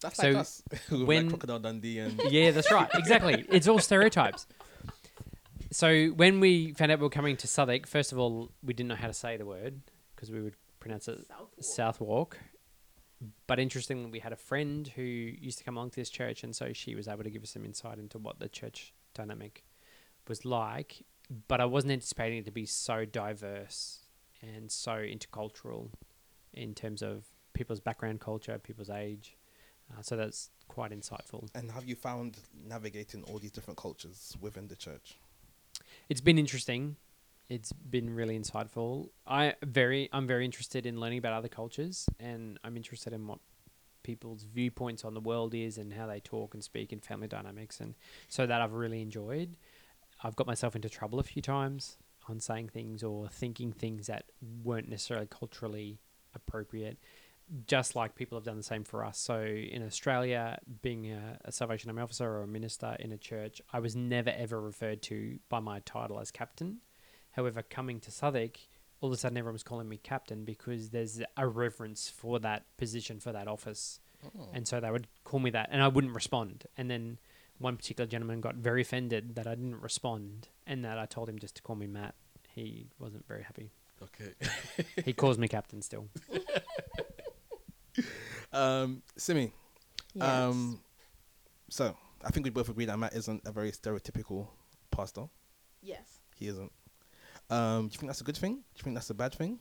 That's 0.00 0.16
So 0.16 0.28
like 0.28 0.36
us. 0.36 0.62
With 0.90 1.02
when- 1.02 1.22
like 1.26 1.30
Crocodile 1.30 1.58
Dundee 1.60 1.98
and 2.00 2.20
Yeah, 2.30 2.50
that's 2.50 2.70
right. 2.70 2.88
Exactly. 2.94 3.44
It's 3.48 3.68
all 3.68 3.78
stereotypes. 3.78 4.46
So 5.70 6.08
when 6.08 6.40
we 6.40 6.72
found 6.72 6.92
out 6.92 6.98
we 6.98 7.04
were 7.04 7.10
coming 7.10 7.36
to 7.38 7.46
Southwark, 7.46 7.86
first 7.86 8.12
of 8.12 8.18
all, 8.18 8.50
we 8.62 8.74
didn't 8.74 8.88
know 8.88 8.94
how 8.94 9.08
to 9.08 9.14
say 9.14 9.36
the 9.36 9.46
word 9.46 9.80
because 10.14 10.30
we 10.30 10.40
would 10.40 10.54
pronounce 10.78 11.08
it 11.08 11.26
Southwark. 11.60 12.38
But 13.46 13.58
interestingly, 13.58 14.10
we 14.10 14.18
had 14.20 14.32
a 14.32 14.36
friend 14.36 14.86
who 14.86 15.02
used 15.02 15.58
to 15.58 15.64
come 15.64 15.76
along 15.76 15.90
to 15.90 15.96
this 15.96 16.10
church, 16.10 16.44
and 16.44 16.54
so 16.54 16.72
she 16.72 16.94
was 16.94 17.08
able 17.08 17.24
to 17.24 17.30
give 17.30 17.42
us 17.42 17.50
some 17.50 17.64
insight 17.64 17.98
into 17.98 18.18
what 18.18 18.38
the 18.38 18.48
church 18.48 18.92
dynamic 19.14 19.64
was 20.28 20.44
like. 20.44 21.04
But 21.48 21.60
I 21.60 21.64
wasn't 21.64 21.92
anticipating 21.92 22.38
it 22.38 22.44
to 22.44 22.50
be 22.50 22.66
so 22.66 23.04
diverse 23.04 24.00
and 24.42 24.70
so 24.70 24.92
intercultural 24.92 25.90
in 26.52 26.74
terms 26.74 27.02
of 27.02 27.24
people's 27.54 27.80
background, 27.80 28.20
culture, 28.20 28.58
people's 28.58 28.90
age. 28.90 29.36
Uh, 29.90 30.02
so 30.02 30.16
that's 30.16 30.50
quite 30.68 30.92
insightful. 30.92 31.48
and 31.54 31.70
have 31.70 31.84
you 31.84 31.94
found 31.94 32.38
navigating 32.66 33.22
all 33.24 33.38
these 33.38 33.50
different 33.50 33.78
cultures 33.78 34.36
within 34.40 34.68
the 34.68 34.76
church? 34.76 35.18
It's 36.08 36.20
been 36.20 36.38
interesting. 36.38 36.96
It's 37.48 37.72
been 37.72 38.14
really 38.14 38.38
insightful. 38.38 39.10
I 39.26 39.54
very 39.62 40.08
I'm 40.12 40.26
very 40.26 40.44
interested 40.44 40.86
in 40.86 40.98
learning 40.98 41.18
about 41.18 41.34
other 41.34 41.48
cultures 41.48 42.08
and 42.18 42.58
I'm 42.64 42.76
interested 42.76 43.12
in 43.12 43.26
what 43.26 43.40
people's 44.02 44.44
viewpoints 44.44 45.04
on 45.04 45.14
the 45.14 45.20
world 45.20 45.54
is 45.54 45.78
and 45.78 45.92
how 45.92 46.06
they 46.06 46.20
talk 46.20 46.54
and 46.54 46.62
speak 46.62 46.92
and 46.92 47.02
family 47.02 47.26
dynamics 47.26 47.80
and 47.80 47.94
so 48.28 48.46
that 48.46 48.60
I've 48.60 48.72
really 48.72 49.02
enjoyed. 49.02 49.56
I've 50.24 50.34
got 50.36 50.46
myself 50.48 50.74
into 50.74 50.88
trouble 50.88 51.20
a 51.20 51.22
few 51.22 51.42
times 51.42 51.98
on 52.28 52.40
saying 52.40 52.70
things 52.70 53.02
or 53.04 53.28
thinking 53.28 53.70
things 53.72 54.06
that 54.08 54.24
weren't 54.64 54.88
necessarily 54.88 55.26
culturally 55.30 55.98
appropriate. 56.34 56.98
just 57.66 57.94
like 57.94 58.14
people 58.16 58.38
have 58.38 58.44
done 58.44 58.56
the 58.56 58.62
same 58.62 58.84
for 58.84 59.04
us. 59.04 59.18
So 59.18 59.42
in 59.44 59.82
Australia, 59.84 60.58
being 60.80 61.12
a, 61.12 61.38
a 61.44 61.52
Salvation 61.52 61.90
Army 61.90 62.00
officer 62.00 62.26
or 62.26 62.42
a 62.42 62.46
minister 62.46 62.96
in 62.98 63.12
a 63.12 63.18
church, 63.18 63.60
I 63.70 63.80
was 63.80 63.94
never 63.94 64.30
ever 64.30 64.58
referred 64.58 65.02
to 65.02 65.38
by 65.50 65.60
my 65.60 65.80
title 65.80 66.18
as 66.18 66.30
captain. 66.30 66.78
However, 67.32 67.60
coming 67.62 68.00
to 68.00 68.10
Southwark, 68.10 68.58
all 69.02 69.10
of 69.10 69.14
a 69.14 69.18
sudden 69.18 69.36
everyone 69.36 69.52
was 69.54 69.62
calling 69.62 69.88
me 69.90 69.98
captain 69.98 70.46
because 70.46 70.88
there's 70.88 71.20
a 71.36 71.46
reverence 71.46 72.08
for 72.08 72.38
that 72.40 72.64
position 72.78 73.20
for 73.20 73.30
that 73.32 73.46
office, 73.46 74.00
Oh. 74.24 74.48
and 74.54 74.66
so 74.66 74.80
they 74.80 74.90
would 74.90 75.06
call 75.24 75.38
me 75.38 75.50
that, 75.50 75.68
and 75.70 75.82
I 75.82 75.88
wouldn't 75.88 76.14
respond. 76.14 76.64
And 76.78 76.90
then 76.90 77.18
one 77.64 77.78
particular 77.78 78.06
gentleman 78.06 78.40
got 78.40 78.56
very 78.56 78.82
offended 78.82 79.36
that 79.36 79.46
I 79.46 79.54
didn't 79.54 79.80
respond, 79.80 80.48
and 80.66 80.84
that 80.84 80.98
I 80.98 81.06
told 81.06 81.30
him 81.30 81.38
just 81.38 81.56
to 81.56 81.62
call 81.62 81.74
me 81.74 81.86
Matt. 81.86 82.14
He 82.54 82.90
wasn't 82.98 83.26
very 83.26 83.42
happy. 83.42 83.72
Okay. 84.02 84.34
He 85.04 85.14
calls 85.14 85.38
me 85.38 85.48
captain 85.48 85.80
still. 85.80 86.08
um, 88.52 89.02
Simi. 89.16 89.50
Yes. 90.14 90.28
Um, 90.28 90.80
so 91.70 91.96
I 92.22 92.30
think 92.30 92.44
we 92.44 92.50
both 92.50 92.68
agree 92.68 92.84
that 92.84 92.98
Matt 92.98 93.14
isn't 93.14 93.42
a 93.46 93.50
very 93.50 93.72
stereotypical 93.72 94.48
pastor. 94.90 95.24
yes. 95.82 96.20
He 96.36 96.48
isn't. 96.48 96.72
Um, 97.48 97.88
do 97.88 97.92
you 97.92 97.98
think 97.98 98.10
that's 98.10 98.20
a 98.20 98.24
good 98.24 98.36
thing? 98.36 98.56
Do 98.56 98.62
you 98.76 98.82
think 98.82 98.94
that's 98.94 99.10
a 99.10 99.14
bad 99.14 99.34
thing? 99.34 99.58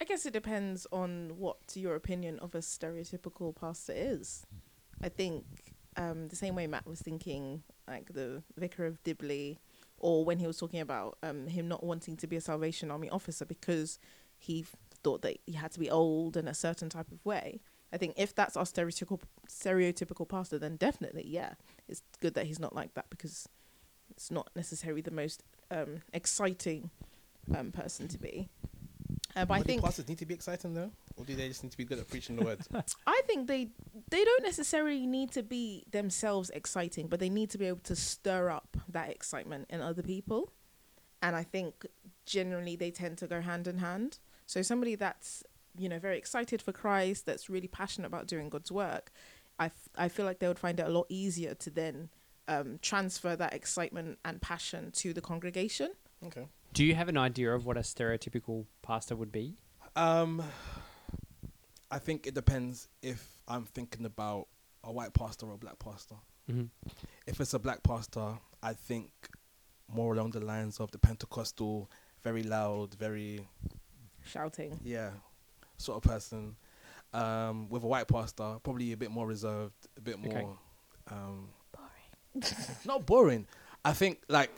I 0.00 0.04
guess 0.04 0.26
it 0.26 0.32
depends 0.32 0.86
on 0.92 1.32
what 1.38 1.58
your 1.74 1.96
opinion 1.96 2.38
of 2.40 2.54
a 2.54 2.58
stereotypical 2.58 3.54
pastor 3.54 3.94
is. 3.96 4.46
I 5.00 5.08
think 5.08 5.44
um, 5.96 6.28
the 6.28 6.36
same 6.36 6.54
way 6.54 6.66
Matt 6.66 6.86
was 6.86 7.00
thinking, 7.00 7.62
like 7.86 8.12
the 8.12 8.42
vicar 8.56 8.86
of 8.86 9.02
Dibley, 9.02 9.58
or 9.98 10.24
when 10.24 10.38
he 10.38 10.46
was 10.46 10.58
talking 10.58 10.80
about 10.80 11.18
um, 11.22 11.46
him 11.46 11.68
not 11.68 11.84
wanting 11.84 12.16
to 12.18 12.26
be 12.26 12.36
a 12.36 12.40
Salvation 12.40 12.90
Army 12.90 13.08
officer 13.10 13.44
because 13.44 13.98
he 14.38 14.64
thought 15.02 15.22
that 15.22 15.38
he 15.46 15.52
had 15.52 15.72
to 15.72 15.80
be 15.80 15.90
old 15.90 16.36
in 16.36 16.48
a 16.48 16.54
certain 16.54 16.88
type 16.88 17.10
of 17.10 17.24
way. 17.24 17.60
I 17.92 17.98
think 17.98 18.14
if 18.16 18.34
that's 18.34 18.56
our 18.56 18.64
stereotypical 18.64 19.20
stereotypical 19.48 20.28
pastor, 20.28 20.58
then 20.58 20.76
definitely, 20.76 21.24
yeah, 21.26 21.54
it's 21.88 22.02
good 22.20 22.34
that 22.34 22.46
he's 22.46 22.58
not 22.58 22.74
like 22.74 22.94
that 22.94 23.10
because 23.10 23.48
it's 24.10 24.30
not 24.30 24.48
necessarily 24.56 25.02
the 25.02 25.10
most 25.10 25.42
um, 25.70 26.02
exciting 26.12 26.90
um, 27.56 27.70
person 27.70 28.08
to 28.08 28.18
be. 28.18 28.48
Uh, 29.34 29.44
but 29.44 29.54
I 29.54 29.58
But 29.58 29.66
do 29.66 29.72
think 29.72 29.82
pastors 29.82 30.08
need 30.08 30.18
to 30.18 30.26
be 30.26 30.34
exciting 30.34 30.74
though, 30.74 30.90
or 31.16 31.24
do 31.24 31.34
they 31.34 31.48
just 31.48 31.62
need 31.62 31.72
to 31.72 31.78
be 31.78 31.84
good 31.84 31.98
at 31.98 32.08
preaching 32.08 32.36
the 32.36 32.44
word? 32.44 32.60
I 33.06 33.22
think 33.26 33.46
they 33.46 33.68
they 34.12 34.24
don't 34.24 34.42
necessarily 34.42 35.06
need 35.06 35.30
to 35.32 35.42
be 35.42 35.84
themselves 35.90 36.50
exciting, 36.50 37.08
but 37.08 37.18
they 37.18 37.30
need 37.30 37.48
to 37.50 37.58
be 37.58 37.66
able 37.66 37.80
to 37.80 37.96
stir 37.96 38.50
up 38.50 38.76
that 38.88 39.08
excitement 39.08 39.66
in 39.70 39.80
other 39.80 40.02
people. 40.02 40.52
And 41.22 41.34
I 41.34 41.42
think 41.42 41.86
generally 42.26 42.76
they 42.76 42.90
tend 42.90 43.16
to 43.18 43.26
go 43.26 43.40
hand 43.40 43.66
in 43.66 43.78
hand. 43.78 44.18
So 44.46 44.60
somebody 44.60 44.96
that's 44.96 45.42
you 45.78 45.88
know 45.88 45.98
very 45.98 46.18
excited 46.18 46.60
for 46.60 46.72
Christ, 46.72 47.24
that's 47.24 47.48
really 47.48 47.68
passionate 47.68 48.08
about 48.08 48.26
doing 48.26 48.50
God's 48.50 48.70
work, 48.70 49.10
I, 49.58 49.66
f- 49.66 49.88
I 49.96 50.08
feel 50.08 50.26
like 50.26 50.40
they 50.40 50.48
would 50.48 50.58
find 50.58 50.78
it 50.78 50.86
a 50.86 50.90
lot 50.90 51.06
easier 51.08 51.54
to 51.54 51.70
then 51.70 52.10
um, 52.48 52.78
transfer 52.82 53.34
that 53.34 53.54
excitement 53.54 54.18
and 54.26 54.42
passion 54.42 54.90
to 54.96 55.14
the 55.14 55.22
congregation. 55.22 55.92
okay. 56.26 56.48
Do 56.74 56.84
you 56.84 56.94
have 56.94 57.08
an 57.08 57.18
idea 57.18 57.54
of 57.54 57.64
what 57.64 57.76
a 57.76 57.80
stereotypical 57.80 58.66
pastor 58.82 59.14
would 59.16 59.32
be? 59.32 59.56
Um, 59.94 60.42
I 61.92 61.98
think 61.98 62.26
it 62.26 62.34
depends 62.34 62.88
if 63.02 63.38
I'm 63.46 63.64
thinking 63.64 64.06
about 64.06 64.48
a 64.82 64.90
white 64.90 65.12
pastor 65.12 65.46
or 65.46 65.54
a 65.54 65.58
black 65.58 65.78
pastor. 65.78 66.16
Mm-hmm. 66.50 66.64
If 67.26 67.40
it's 67.40 67.54
a 67.54 67.58
black 67.58 67.82
pastor, 67.82 68.38
I 68.62 68.72
think 68.72 69.10
more 69.92 70.14
along 70.14 70.30
the 70.30 70.40
lines 70.40 70.80
of 70.80 70.90
the 70.90 70.98
Pentecostal, 70.98 71.90
very 72.24 72.42
loud, 72.42 72.94
very 72.94 73.46
Shouting. 74.24 74.80
yeah, 74.82 75.10
sort 75.76 75.98
of 76.04 76.10
person. 76.10 76.56
Um, 77.12 77.68
with 77.68 77.82
a 77.84 77.86
white 77.86 78.08
pastor, 78.08 78.56
probably 78.62 78.92
a 78.92 78.96
bit 78.96 79.10
more 79.10 79.26
reserved, 79.26 79.74
a 79.98 80.00
bit 80.00 80.16
Okay. 80.26 80.40
more 80.40 80.56
um, 81.10 81.48
Boring. 81.72 82.44
not 82.86 83.04
boring. 83.04 83.46
I 83.84 83.92
think 83.92 84.22
like 84.30 84.50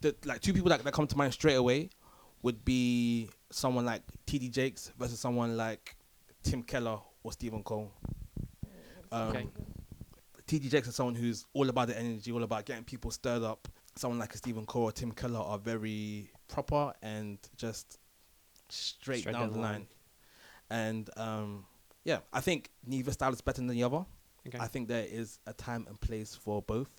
the 0.00 0.14
like 0.24 0.40
two 0.40 0.54
people 0.54 0.70
that, 0.70 0.82
that 0.82 0.94
come 0.94 1.06
to 1.06 1.16
mind 1.18 1.34
straight 1.34 1.56
away 1.56 1.90
would 2.42 2.64
be 2.64 3.28
someone 3.50 3.84
like 3.84 4.00
TD 4.26 4.50
Jakes 4.50 4.90
versus 4.98 5.20
someone 5.20 5.56
like 5.58 5.94
Tim 6.42 6.62
Keller 6.62 6.98
or 7.22 7.32
Stephen 7.32 7.62
Cole. 7.62 7.92
Um, 9.10 9.28
Okay. 9.28 9.46
TD 10.46 10.70
Jakes 10.70 10.88
is 10.88 10.94
someone 10.96 11.14
who's 11.14 11.46
all 11.54 11.68
about 11.68 11.88
the 11.88 11.98
energy, 11.98 12.30
all 12.32 12.42
about 12.42 12.66
getting 12.66 12.84
people 12.84 13.10
stirred 13.10 13.42
up. 13.42 13.68
Someone 13.96 14.18
like 14.18 14.34
a 14.34 14.38
Stephen 14.38 14.66
Cole 14.66 14.84
or 14.84 14.92
Tim 14.92 15.12
Keller 15.12 15.40
are 15.40 15.58
very 15.58 16.30
proper 16.48 16.92
and 17.02 17.38
just 17.56 17.98
straight, 18.68 19.20
Straight 19.20 19.32
down, 19.32 19.52
the 19.52 19.58
line. 19.58 19.86
And 20.70 21.08
um, 21.16 21.64
yeah, 22.04 22.18
I 22.32 22.40
think 22.40 22.70
neither 22.86 23.12
style 23.12 23.32
is 23.32 23.40
better 23.40 23.58
than 23.58 23.68
the 23.68 23.82
other. 23.84 24.04
Okay. 24.46 24.58
I 24.58 24.66
think 24.66 24.88
there 24.88 25.04
is 25.08 25.38
a 25.46 25.52
time 25.52 25.86
and 25.88 26.00
place 26.00 26.34
for 26.34 26.60
both. 26.62 26.90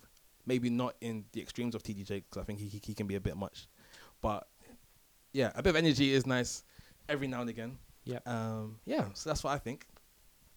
Maybe 0.46 0.70
not 0.70 0.94
in 1.00 1.24
the 1.32 1.40
extremes 1.40 1.74
of 1.74 1.82
TDJ 1.82 2.24
because 2.28 2.40
I 2.40 2.44
think 2.44 2.58
he, 2.58 2.68
he 2.68 2.80
he 2.82 2.94
can 2.94 3.06
be 3.06 3.14
a 3.16 3.20
bit 3.20 3.36
much, 3.36 3.66
but 4.20 4.46
yeah, 5.32 5.50
a 5.54 5.62
bit 5.62 5.70
of 5.70 5.76
energy 5.76 6.12
is 6.12 6.26
nice 6.26 6.64
every 7.08 7.26
now 7.28 7.40
and 7.40 7.50
again. 7.50 7.78
Yep. 8.04 8.26
Um, 8.28 8.78
yeah, 8.84 9.06
so 9.14 9.30
that's 9.30 9.42
what 9.44 9.52
I 9.52 9.58
think. 9.58 9.86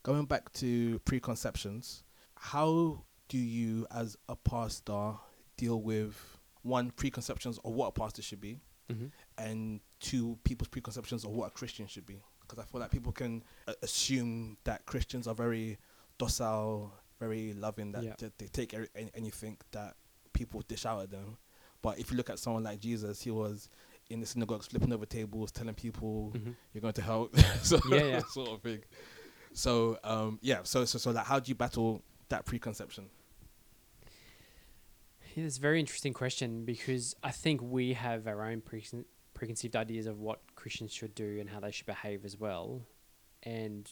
Going 0.04 0.26
back 0.26 0.52
to 0.54 1.00
preconceptions, 1.00 2.04
how 2.36 3.04
do 3.30 3.38
you, 3.38 3.86
as 3.92 4.18
a 4.30 4.36
pastor, 4.36 5.14
deal 5.58 5.82
with 5.82 6.16
one 6.62 6.92
preconceptions 6.92 7.58
of 7.64 7.74
what 7.74 7.88
a 7.88 7.92
pastor 7.92 8.22
should 8.22 8.42
be, 8.42 8.60
hmm 8.90 9.08
and 9.38 9.80
two 10.00 10.38
people's 10.44 10.68
preconceptions 10.68 11.24
of 11.24 11.32
what 11.32 11.48
a 11.48 11.52
Christian 11.52 11.88
should 11.88 12.06
be? 12.06 12.22
Because 12.42 12.60
I 12.60 12.66
feel 12.66 12.80
like 12.82 12.92
people 12.92 13.12
can 13.12 13.44
uh, 13.68 13.74
assume 13.84 14.58
that 14.64 14.86
Christians 14.86 15.28
are 15.28 15.36
very 15.36 15.78
docile, 16.18 16.94
very 17.20 17.54
loving, 17.54 17.92
that 17.94 18.04
Yeah. 18.04 18.14
they, 18.18 18.32
they 18.38 18.48
take 18.48 18.74
any, 18.74 19.10
anything 19.14 19.58
that 19.72 19.96
people 20.34 20.62
dish 20.68 20.86
out 20.86 21.02
at 21.04 21.12
them. 21.12 21.38
But 21.82 22.00
if 22.00 22.10
you 22.12 22.18
look 22.18 22.30
at 22.30 22.40
someone 22.40 22.64
like 22.64 22.80
Jesus, 22.80 23.22
he 23.22 23.32
was 23.32 23.70
in 24.10 24.20
the 24.20 24.26
synagogues 24.26 24.68
flipping 24.68 24.94
over 24.94 25.06
tables, 25.06 25.52
telling 25.52 25.74
people 25.76 26.34
hmm 26.34 26.52
you're 26.74 26.82
going 26.82 26.94
to 26.94 27.02
hell, 27.02 27.30
so 27.62 27.80
Yeah, 27.84 28.04
yeah. 28.04 28.22
sort 28.30 28.50
of 28.50 28.62
thing. 28.62 28.84
So 29.54 29.98
um, 30.04 30.40
yeah, 30.42 30.60
so 30.64 30.86
so 30.86 30.98
so 31.00 31.12
like, 31.12 31.26
how 31.26 31.40
do 31.40 31.50
you 31.50 31.56
battle 31.56 32.02
that 32.30 32.46
preconception? 32.46 33.10
Yeah, 35.36 35.44
it's 35.46 35.58
a 35.58 35.62
very 35.62 35.80
interesting 35.80 36.14
question 36.14 36.66
because 36.66 37.16
I 37.24 37.32
think 37.32 37.62
we 37.62 37.94
have 37.94 38.28
our 38.28 38.44
own 38.44 38.62
precon- 38.62 39.06
preconceived 39.34 39.76
ideas 39.76 40.08
of 40.08 40.20
what 40.20 40.42
Christians 40.56 40.92
should 40.94 41.14
do 41.14 41.38
and 41.40 41.50
how 41.50 41.60
they 41.60 41.72
should 41.72 41.86
behave 41.86 42.26
as 42.26 42.38
well. 42.38 42.82
And 43.44 43.90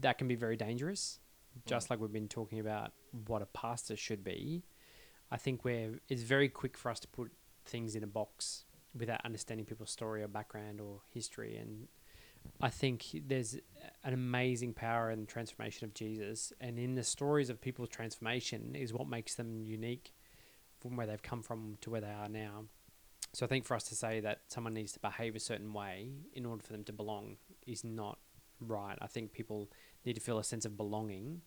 that 0.00 0.18
can 0.18 0.26
be 0.26 0.34
very 0.34 0.56
dangerous. 0.56 1.20
Just 1.66 1.90
like 1.90 2.00
we've 2.00 2.12
been 2.12 2.28
talking 2.28 2.60
about 2.60 2.92
what 3.26 3.42
a 3.42 3.46
pastor 3.46 3.96
should 3.96 4.22
be, 4.24 4.64
I 5.30 5.36
think 5.36 5.64
we're 5.64 6.00
it's 6.08 6.22
very 6.22 6.48
quick 6.48 6.76
for 6.76 6.90
us 6.90 7.00
to 7.00 7.08
put 7.08 7.32
things 7.64 7.94
in 7.94 8.02
a 8.04 8.06
box 8.06 8.64
without 8.98 9.20
understanding 9.24 9.66
people's 9.66 9.90
story 9.90 10.22
or 10.22 10.28
background 10.28 10.80
or 10.80 11.00
history. 11.10 11.56
And 11.56 11.88
I 12.60 12.70
think 12.70 13.04
there's 13.26 13.56
an 14.04 14.12
amazing 14.14 14.74
power 14.74 15.10
in 15.10 15.20
the 15.20 15.26
transformation 15.26 15.84
of 15.84 15.94
Jesus, 15.94 16.52
and 16.60 16.78
in 16.78 16.94
the 16.94 17.04
stories 17.04 17.50
of 17.50 17.60
people's 17.60 17.88
transformation 17.88 18.74
is 18.74 18.92
what 18.92 19.08
makes 19.08 19.34
them 19.34 19.64
unique 19.64 20.12
from 20.80 20.96
where 20.96 21.06
they've 21.06 21.22
come 21.22 21.42
from 21.42 21.76
to 21.80 21.90
where 21.90 22.00
they 22.00 22.10
are 22.10 22.28
now. 22.28 22.64
So 23.32 23.44
I 23.44 23.48
think 23.48 23.64
for 23.64 23.74
us 23.74 23.84
to 23.84 23.94
say 23.94 24.20
that 24.20 24.42
someone 24.48 24.74
needs 24.74 24.92
to 24.92 25.00
behave 25.00 25.36
a 25.36 25.40
certain 25.40 25.72
way 25.72 26.12
in 26.32 26.46
order 26.46 26.62
for 26.62 26.72
them 26.72 26.84
to 26.84 26.92
belong 26.92 27.36
is 27.66 27.84
not 27.84 28.18
right. 28.60 28.96
I 29.00 29.06
think 29.06 29.32
people 29.32 29.70
need 30.04 30.14
to 30.14 30.20
feel 30.20 30.38
a 30.38 30.44
sense 30.44 30.64
of 30.64 30.76
belonging, 30.76 31.42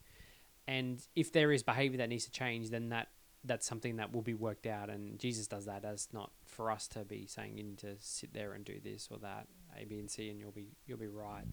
and 0.67 1.01
if 1.15 1.31
there 1.31 1.51
is 1.51 1.63
behavior 1.63 1.97
that 1.97 2.09
needs 2.09 2.25
to 2.25 2.31
change, 2.31 2.69
then 2.69 2.89
that 2.89 3.07
that's 3.43 3.65
something 3.65 3.97
that 3.97 4.13
will 4.13 4.21
be 4.21 4.33
worked 4.33 4.67
out. 4.67 4.89
And 4.89 5.17
Jesus 5.19 5.47
does 5.47 5.65
that 5.65 5.83
as 5.83 6.07
not 6.13 6.31
for 6.45 6.71
us 6.71 6.87
to 6.89 6.99
be 6.99 7.25
saying 7.25 7.57
you 7.57 7.63
need 7.63 7.79
to 7.79 7.95
sit 7.99 8.33
there 8.33 8.53
and 8.53 8.63
do 8.63 8.79
this 8.83 9.07
or 9.11 9.17
that 9.19 9.47
A, 9.79 9.85
B, 9.85 9.99
and 9.99 10.09
C, 10.09 10.29
and 10.29 10.39
you'll 10.39 10.51
be 10.51 10.67
you'll 10.85 10.97
be 10.97 11.07
right. 11.07 11.45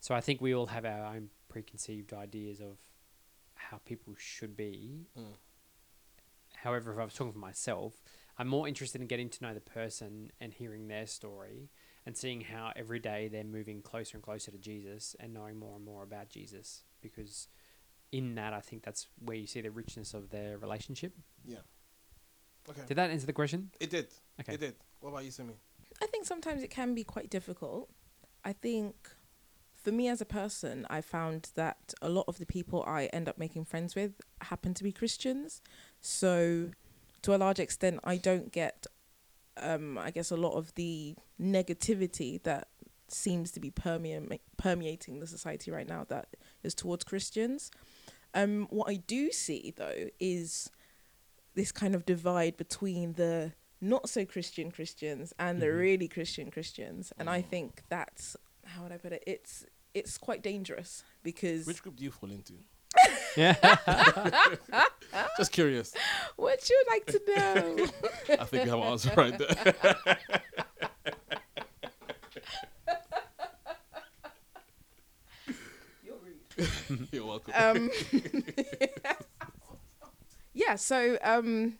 So 0.00 0.14
I 0.14 0.20
think 0.20 0.40
we 0.40 0.54
all 0.54 0.66
have 0.66 0.84
our 0.84 1.14
own 1.14 1.30
preconceived 1.48 2.12
ideas 2.12 2.60
of 2.60 2.78
how 3.54 3.78
people 3.84 4.14
should 4.16 4.56
be. 4.56 5.06
Mm. 5.18 5.34
However, 6.56 6.92
if 6.92 6.98
I 6.98 7.04
was 7.04 7.14
talking 7.14 7.32
for 7.32 7.38
myself, 7.38 7.94
I'm 8.38 8.48
more 8.48 8.68
interested 8.68 9.00
in 9.00 9.06
getting 9.06 9.30
to 9.30 9.44
know 9.44 9.54
the 9.54 9.60
person 9.60 10.30
and 10.40 10.52
hearing 10.52 10.88
their 10.88 11.06
story 11.06 11.70
and 12.04 12.16
seeing 12.16 12.42
how 12.42 12.72
every 12.76 12.98
day 12.98 13.28
they're 13.28 13.44
moving 13.44 13.82
closer 13.82 14.16
and 14.16 14.22
closer 14.22 14.50
to 14.50 14.58
Jesus 14.58 15.16
and 15.18 15.34
knowing 15.34 15.58
more 15.58 15.76
and 15.76 15.84
more 15.84 16.02
about 16.02 16.28
Jesus. 16.28 16.84
Because 17.00 17.48
in 18.12 18.34
that, 18.36 18.52
I 18.52 18.60
think 18.60 18.82
that's 18.82 19.08
where 19.24 19.36
you 19.36 19.46
see 19.46 19.60
the 19.60 19.70
richness 19.70 20.14
of 20.14 20.30
their 20.30 20.58
relationship. 20.58 21.12
Yeah. 21.44 21.58
Okay. 22.68 22.82
Did 22.86 22.96
that 22.96 23.10
answer 23.10 23.26
the 23.26 23.32
question? 23.32 23.70
It 23.80 23.90
did. 23.90 24.08
Okay. 24.40 24.54
It 24.54 24.60
did. 24.60 24.74
What 25.00 25.10
about 25.10 25.24
you, 25.24 25.30
Simi? 25.30 25.54
I 26.02 26.06
think 26.06 26.26
sometimes 26.26 26.62
it 26.62 26.70
can 26.70 26.94
be 26.94 27.04
quite 27.04 27.30
difficult. 27.30 27.88
I 28.44 28.52
think 28.52 28.94
for 29.74 29.92
me 29.92 30.08
as 30.08 30.20
a 30.20 30.24
person, 30.24 30.86
I 30.90 31.00
found 31.00 31.50
that 31.54 31.94
a 32.02 32.08
lot 32.08 32.24
of 32.26 32.38
the 32.38 32.46
people 32.46 32.82
I 32.86 33.06
end 33.06 33.28
up 33.28 33.38
making 33.38 33.64
friends 33.64 33.94
with 33.94 34.20
happen 34.42 34.74
to 34.74 34.82
be 34.82 34.92
Christians. 34.92 35.62
So 36.00 36.70
to 37.22 37.34
a 37.34 37.38
large 37.38 37.60
extent, 37.60 38.00
I 38.04 38.16
don't 38.16 38.52
get, 38.52 38.86
um, 39.56 39.96
I 39.96 40.10
guess, 40.10 40.30
a 40.30 40.36
lot 40.36 40.54
of 40.54 40.74
the 40.74 41.16
negativity 41.40 42.42
that 42.42 42.68
seems 43.08 43.52
to 43.52 43.60
be 43.60 43.70
permeating 43.70 44.40
permeating 44.56 45.20
the 45.20 45.26
society 45.26 45.70
right 45.70 45.88
now 45.88 46.04
that 46.08 46.28
is 46.62 46.74
towards 46.74 47.04
Christians. 47.04 47.70
Um, 48.36 48.66
what 48.70 48.88
I 48.88 48.96
do 48.96 49.32
see 49.32 49.72
though 49.76 50.08
is 50.20 50.70
this 51.54 51.72
kind 51.72 51.94
of 51.94 52.04
divide 52.04 52.56
between 52.56 53.14
the 53.14 53.52
not 53.80 54.08
so 54.08 54.24
Christian 54.24 54.70
Christians 54.70 55.32
and 55.38 55.60
the 55.60 55.66
Mhm. 55.66 55.78
really 55.78 56.08
Christian 56.08 56.50
Christians, 56.50 57.12
and 57.18 57.28
I 57.30 57.40
Mm. 57.42 57.48
think 57.48 57.82
that's 57.88 58.36
how 58.64 58.82
would 58.82 58.92
I 58.92 58.98
put 58.98 59.12
it? 59.12 59.22
It's 59.26 59.64
it's 59.94 60.18
quite 60.18 60.42
dangerous 60.42 61.02
because 61.22 61.66
Which 61.66 61.82
group 61.82 61.96
do 61.96 62.04
you 62.04 62.10
fall 62.10 62.30
into? 62.30 62.52
Yeah. 63.36 63.54
Just 65.38 65.52
curious. 65.52 65.94
what 66.36 66.68
you 66.68 66.84
like 66.90 67.06
to 67.06 67.20
know? 67.26 67.86
I 68.40 68.44
think 68.44 68.64
you 68.66 68.70
have 68.70 68.80
an 68.80 68.86
answer 68.92 69.12
right 69.16 69.38
there. 69.38 70.18
You're 77.12 77.26
welcome. 77.26 77.54
um, 77.56 77.90
yeah, 80.54 80.76
so 80.76 81.18
um, 81.22 81.78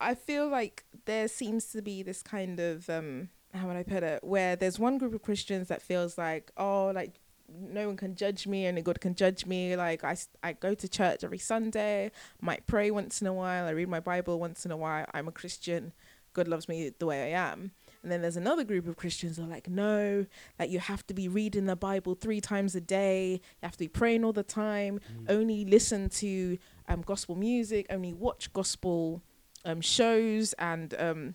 I 0.00 0.14
feel 0.14 0.48
like 0.48 0.84
there 1.06 1.28
seems 1.28 1.66
to 1.72 1.82
be 1.82 2.02
this 2.02 2.22
kind 2.22 2.60
of 2.60 2.88
um, 2.90 3.30
how 3.54 3.66
would 3.66 3.76
I 3.76 3.82
put 3.82 4.02
it, 4.02 4.22
where 4.22 4.56
there's 4.56 4.78
one 4.78 4.98
group 4.98 5.14
of 5.14 5.22
Christians 5.22 5.68
that 5.68 5.82
feels 5.82 6.18
like, 6.18 6.50
oh, 6.56 6.92
like 6.94 7.20
no 7.48 7.86
one 7.86 7.96
can 7.96 8.14
judge 8.14 8.46
me, 8.46 8.68
only 8.68 8.82
God 8.82 9.00
can 9.00 9.14
judge 9.14 9.46
me. 9.46 9.74
Like 9.76 10.04
I, 10.04 10.16
I 10.42 10.52
go 10.52 10.74
to 10.74 10.88
church 10.88 11.24
every 11.24 11.38
Sunday, 11.38 12.10
might 12.40 12.66
pray 12.66 12.90
once 12.90 13.20
in 13.20 13.26
a 13.26 13.32
while, 13.32 13.66
I 13.66 13.70
read 13.70 13.88
my 13.88 14.00
Bible 14.00 14.38
once 14.38 14.64
in 14.64 14.70
a 14.70 14.76
while. 14.76 15.06
I'm 15.14 15.28
a 15.28 15.32
Christian. 15.32 15.92
God 16.34 16.48
loves 16.48 16.68
me 16.68 16.92
the 16.96 17.06
way 17.06 17.34
I 17.34 17.38
am. 17.50 17.72
And 18.02 18.12
then 18.12 18.22
there's 18.22 18.36
another 18.36 18.64
group 18.64 18.86
of 18.86 18.96
Christians 18.96 19.36
that 19.36 19.42
are 19.42 19.48
like, 19.48 19.68
no, 19.68 20.24
like 20.58 20.70
you 20.70 20.78
have 20.78 21.06
to 21.08 21.14
be 21.14 21.28
reading 21.28 21.66
the 21.66 21.76
Bible 21.76 22.14
three 22.14 22.40
times 22.40 22.74
a 22.74 22.80
day. 22.80 23.32
You 23.32 23.40
have 23.64 23.72
to 23.72 23.78
be 23.78 23.88
praying 23.88 24.24
all 24.24 24.32
the 24.32 24.42
time. 24.44 25.00
Only 25.28 25.64
listen 25.64 26.08
to 26.10 26.58
um, 26.88 27.02
gospel 27.02 27.34
music. 27.34 27.86
Only 27.90 28.12
watch 28.12 28.52
gospel 28.52 29.22
um, 29.64 29.80
shows 29.80 30.52
and 30.54 30.94
um, 30.98 31.34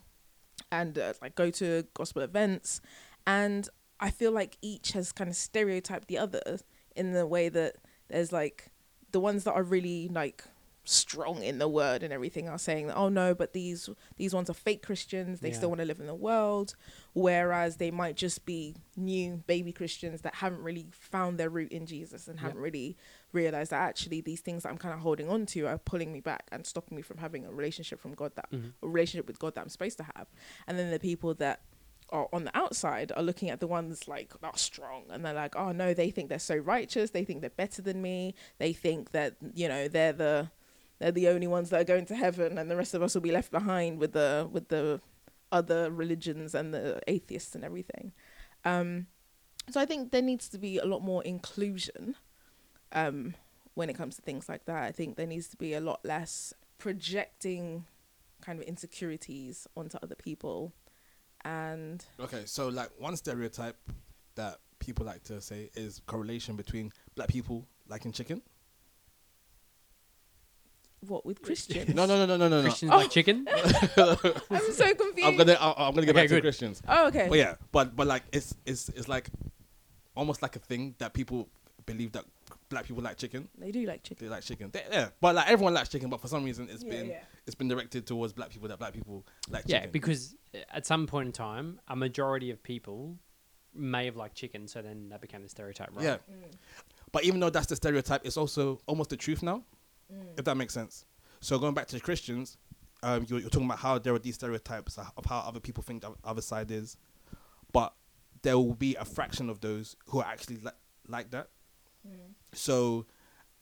and 0.71 0.97
uh, 0.97 1.13
like 1.21 1.35
go 1.35 1.49
to 1.51 1.85
gospel 1.93 2.21
events. 2.21 2.81
And 3.27 3.67
I 3.99 4.09
feel 4.09 4.31
like 4.31 4.57
each 4.61 4.93
has 4.93 5.11
kind 5.11 5.29
of 5.29 5.35
stereotyped 5.35 6.07
the 6.07 6.17
other 6.17 6.59
in 6.95 7.13
the 7.13 7.27
way 7.27 7.49
that 7.49 7.75
there's 8.09 8.31
like 8.31 8.67
the 9.11 9.19
ones 9.19 9.43
that 9.43 9.53
are 9.53 9.63
really 9.63 10.09
like 10.09 10.43
strong 10.85 11.41
in 11.43 11.59
the 11.59 11.67
word 11.67 12.03
and 12.03 12.11
everything 12.11 12.49
are 12.49 12.57
saying 12.57 12.87
that 12.87 12.97
oh 12.97 13.07
no 13.07 13.33
but 13.33 13.53
these 13.53 13.89
these 14.17 14.33
ones 14.33 14.49
are 14.49 14.53
fake 14.53 14.83
christians. 14.85 15.39
They 15.39 15.49
Yeah. 15.49 15.55
still 15.55 15.69
want 15.69 15.79
to 15.79 15.85
live 15.85 15.99
in 16.01 16.07
the 16.07 16.13
world. 16.15 16.75
Whereas 17.13 17.77
they 17.77 17.89
might 17.91 18.15
just 18.15 18.45
be 18.45 18.75
new 18.97 19.37
baby 19.47 19.71
christians 19.71 20.21
that 20.21 20.35
haven't 20.35 20.61
really 20.61 20.87
found 20.91 21.37
their 21.37 21.49
root 21.49 21.71
in 21.71 21.85
jesus 21.85 22.27
and 22.27 22.39
haven't 22.39 22.57
really 22.59 22.97
realized 23.31 23.71
that 23.71 23.81
actually 23.81 24.21
these 24.21 24.41
things 24.41 24.63
that 24.63 24.69
i'm 24.69 24.77
kind 24.77 24.93
of 24.93 24.99
holding 24.99 25.29
on 25.29 25.45
to 25.47 25.65
are 25.65 25.77
pulling 25.77 26.11
me 26.11 26.19
back 26.19 26.47
and 26.51 26.65
stopping 26.65 26.95
me 26.95 27.01
from 27.01 27.17
having 27.17 27.45
a 27.45 27.51
relationship 27.51 27.99
from 27.99 28.13
god 28.13 28.31
that 28.35 28.51
Mhm. 28.51 28.73
a 28.83 28.87
relationship 28.87 29.25
with 29.27 29.39
god 29.39 29.55
that 29.55 29.61
i'm 29.61 29.69
supposed 29.69 29.97
to 29.97 30.03
have. 30.15 30.27
And 30.67 30.77
then 30.77 30.91
the 30.91 30.99
people 30.99 31.33
that 31.35 31.61
are 32.09 32.27
on 32.33 32.43
the 32.43 32.55
outside 32.55 33.11
are 33.15 33.23
looking 33.23 33.49
at 33.49 33.59
the 33.59 33.65
ones 33.67 34.07
like 34.07 34.39
that 34.41 34.59
strong 34.59 35.05
and 35.09 35.23
they're 35.25 35.33
like 35.33 35.55
oh 35.55 35.71
no 35.71 35.93
they 35.93 36.11
think 36.11 36.29
they're 36.29 36.39
so 36.39 36.55
righteous. 36.57 37.11
They 37.11 37.23
think 37.23 37.41
they're 37.41 37.49
better 37.49 37.81
than 37.81 38.01
me. 38.01 38.35
They 38.59 38.73
think 38.73 39.11
that 39.11 39.35
you 39.53 39.67
know 39.67 39.87
they're 39.87 40.13
the 40.13 40.51
they're 40.99 41.11
the 41.11 41.27
only 41.27 41.47
ones 41.47 41.69
that 41.69 41.81
are 41.81 41.83
going 41.85 42.05
to 42.05 42.15
heaven 42.15 42.57
and 42.57 42.69
the 42.69 42.75
rest 42.75 42.93
of 42.93 43.01
us 43.01 43.13
will 43.13 43.21
be 43.21 43.31
left 43.31 43.51
behind 43.51 43.99
with 43.99 44.13
the 44.13 44.47
with 44.51 44.69
the 44.69 45.01
other 45.51 45.91
religions 45.91 46.55
and 46.55 46.73
the 46.73 46.99
atheists 47.07 47.55
and 47.55 47.63
everything. 47.63 48.11
Um 48.65 49.07
so 49.69 49.79
i 49.79 49.85
think 49.85 50.11
there 50.11 50.21
needs 50.21 50.49
to 50.49 50.57
be 50.57 50.77
a 50.77 50.85
lot 50.85 51.01
more 51.01 51.23
inclusion 51.23 52.15
um 52.91 53.33
when 53.75 53.89
it 53.89 53.93
comes 53.95 54.15
to 54.15 54.21
things 54.21 54.47
like 54.47 54.65
that. 54.65 54.83
I 54.83 54.91
think 54.91 55.15
there 55.15 55.27
needs 55.27 55.47
to 55.49 55.57
be 55.57 55.73
a 55.73 55.79
lot 55.79 55.99
less 56.03 56.53
projecting 56.77 57.85
kind 58.41 58.59
of 58.59 58.65
insecurities 58.65 59.67
onto 59.75 59.97
other 60.03 60.15
people. 60.15 60.73
And 61.43 62.05
Okay, 62.19 62.43
so 62.45 62.67
like 62.67 62.89
one 62.97 63.17
stereotype 63.17 63.77
that 64.35 64.59
people 64.79 65.05
like 65.05 65.23
to 65.23 65.41
say 65.41 65.69
is 65.75 66.01
correlation 66.05 66.55
between 66.55 66.91
black 67.15 67.29
people 67.29 67.67
liking 67.87 68.11
chicken. 68.11 68.41
What 71.09 71.25
with 71.25 71.41
christians 71.41 71.93
No, 71.93 72.05
no, 72.05 72.17
no, 72.17 72.25
no, 72.25 72.37
no, 72.37 72.47
no, 72.47 72.57
no. 72.57 72.61
Christians 72.63 72.91
Oh. 72.93 72.97
like 72.97 73.11
chicken. 73.11 73.47
i'm 73.97 74.71
so 74.71 74.93
confused 74.93 75.27
I'm 75.27 75.35
gonna, 75.37 75.53
I- 75.53 75.87
I'm 75.87 75.93
gonna 75.93 76.05
get 76.05 76.09
Okay, 76.09 76.13
back 76.13 76.27
to 76.29 76.35
good. 76.35 76.41
Christians. 76.43 76.81
oh 76.87 77.07
okay 77.07 77.27
But 77.29 77.37
yeah, 77.37 77.55
but 77.71 77.95
but 77.95 78.07
like 78.07 78.23
it's 78.31 78.55
it's 78.65 78.89
it's 78.89 79.07
like 79.07 79.29
almost 80.15 80.41
like 80.41 80.55
a 80.55 80.59
thing 80.59 80.95
that 80.99 81.13
people 81.13 81.49
believe 81.85 82.11
that 82.13 82.25
black 82.69 82.85
people 82.87 83.03
like 83.03 83.17
chicken. 83.17 83.47
they 83.57 83.71
do 83.71 83.85
like 83.85 84.03
chicken 84.03 84.25
They 84.27 84.31
like 84.33 84.43
chicken. 84.43 84.69
They, 84.71 84.83
yeah, 84.91 85.09
but 85.21 85.35
like 85.35 85.49
everyone 85.49 85.73
likes 85.73 85.89
chicken, 85.89 86.09
but 86.09 86.21
for 86.21 86.27
some 86.27 86.43
reason 86.43 86.67
it's 86.71 86.83
Yeah, 86.83 86.89
been 86.89 87.07
yeah. 87.09 87.19
it's 87.45 87.55
been 87.55 87.67
directed 87.67 88.05
towards 88.07 88.33
black 88.33 88.49
people 88.49 88.67
that 88.69 88.79
black 88.79 88.93
people 88.93 89.25
like 89.49 89.63
chicken. 89.63 89.71
Yeah, 89.71 89.79
chicken. 89.79 89.91
because 89.91 90.35
uh, 90.55 90.59
at 90.71 90.85
some 90.85 91.07
point 91.07 91.27
in 91.27 91.31
time, 91.33 91.79
a 91.87 91.95
majority 91.95 92.51
of 92.51 92.61
people 92.63 93.17
may 93.75 94.05
have 94.05 94.15
liked 94.15 94.35
chicken, 94.35 94.67
so 94.67 94.81
then 94.81 95.09
that 95.09 95.19
became 95.19 95.41
the 95.41 95.49
stereotype, 95.49 95.89
right? 95.95 96.03
Yeah. 96.03 96.17
But 97.11 97.23
even 97.25 97.39
though 97.39 97.49
that's 97.49 97.67
the 97.67 97.75
stereotype, 97.75 98.21
it's 98.23 98.37
also 98.37 98.79
almost 98.87 99.09
the 99.09 99.17
truth 99.17 99.41
now, 99.43 99.63
if 100.37 100.45
that 100.45 100.55
makes 100.55 100.73
sense. 100.73 101.05
So 101.39 101.59
going 101.59 101.73
back 101.73 101.87
to 101.87 101.95
the 101.95 102.01
Christians, 102.01 102.57
um, 103.01 103.25
you're, 103.27 103.39
you're 103.39 103.49
talking 103.49 103.65
about 103.67 103.79
how 103.79 103.99
there 103.99 104.13
are 104.13 104.19
these 104.19 104.35
stereotypes 104.35 104.97
of 104.97 105.25
how 105.25 105.39
other 105.39 105.59
people 105.59 105.83
think 105.83 106.01
the 106.01 106.13
other 106.23 106.41
side 106.41 106.71
is, 106.71 106.97
but 107.71 107.93
there 108.41 108.57
will 108.57 108.75
be 108.75 108.95
a 108.95 109.05
fraction 109.05 109.49
of 109.49 109.59
those 109.61 109.95
who 110.07 110.19
are 110.19 110.25
actually 110.25 110.57
li- 110.57 110.71
like 111.07 111.31
that. 111.31 111.49
So, 112.53 113.05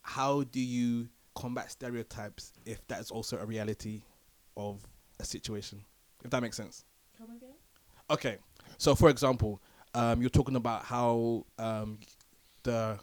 how 0.01 0.43
do 0.43 0.59
you 0.59 1.09
combat 1.35 1.71
stereotypes 1.71 2.53
if 2.65 2.85
that 2.87 2.99
is 2.99 3.11
also 3.11 3.37
a 3.37 3.45
reality 3.45 4.01
of 4.57 4.85
a 5.19 5.25
situation? 5.25 5.81
If 6.23 6.31
that 6.31 6.41
makes 6.41 6.57
sense. 6.57 6.85
come 7.17 7.35
again 7.35 7.49
Okay, 8.09 8.37
so 8.77 8.93
for 8.93 9.09
example, 9.09 9.61
um, 9.93 10.19
you're 10.21 10.29
talking 10.29 10.55
about 10.57 10.83
how 10.83 11.45
um, 11.57 11.99
the 12.63 12.99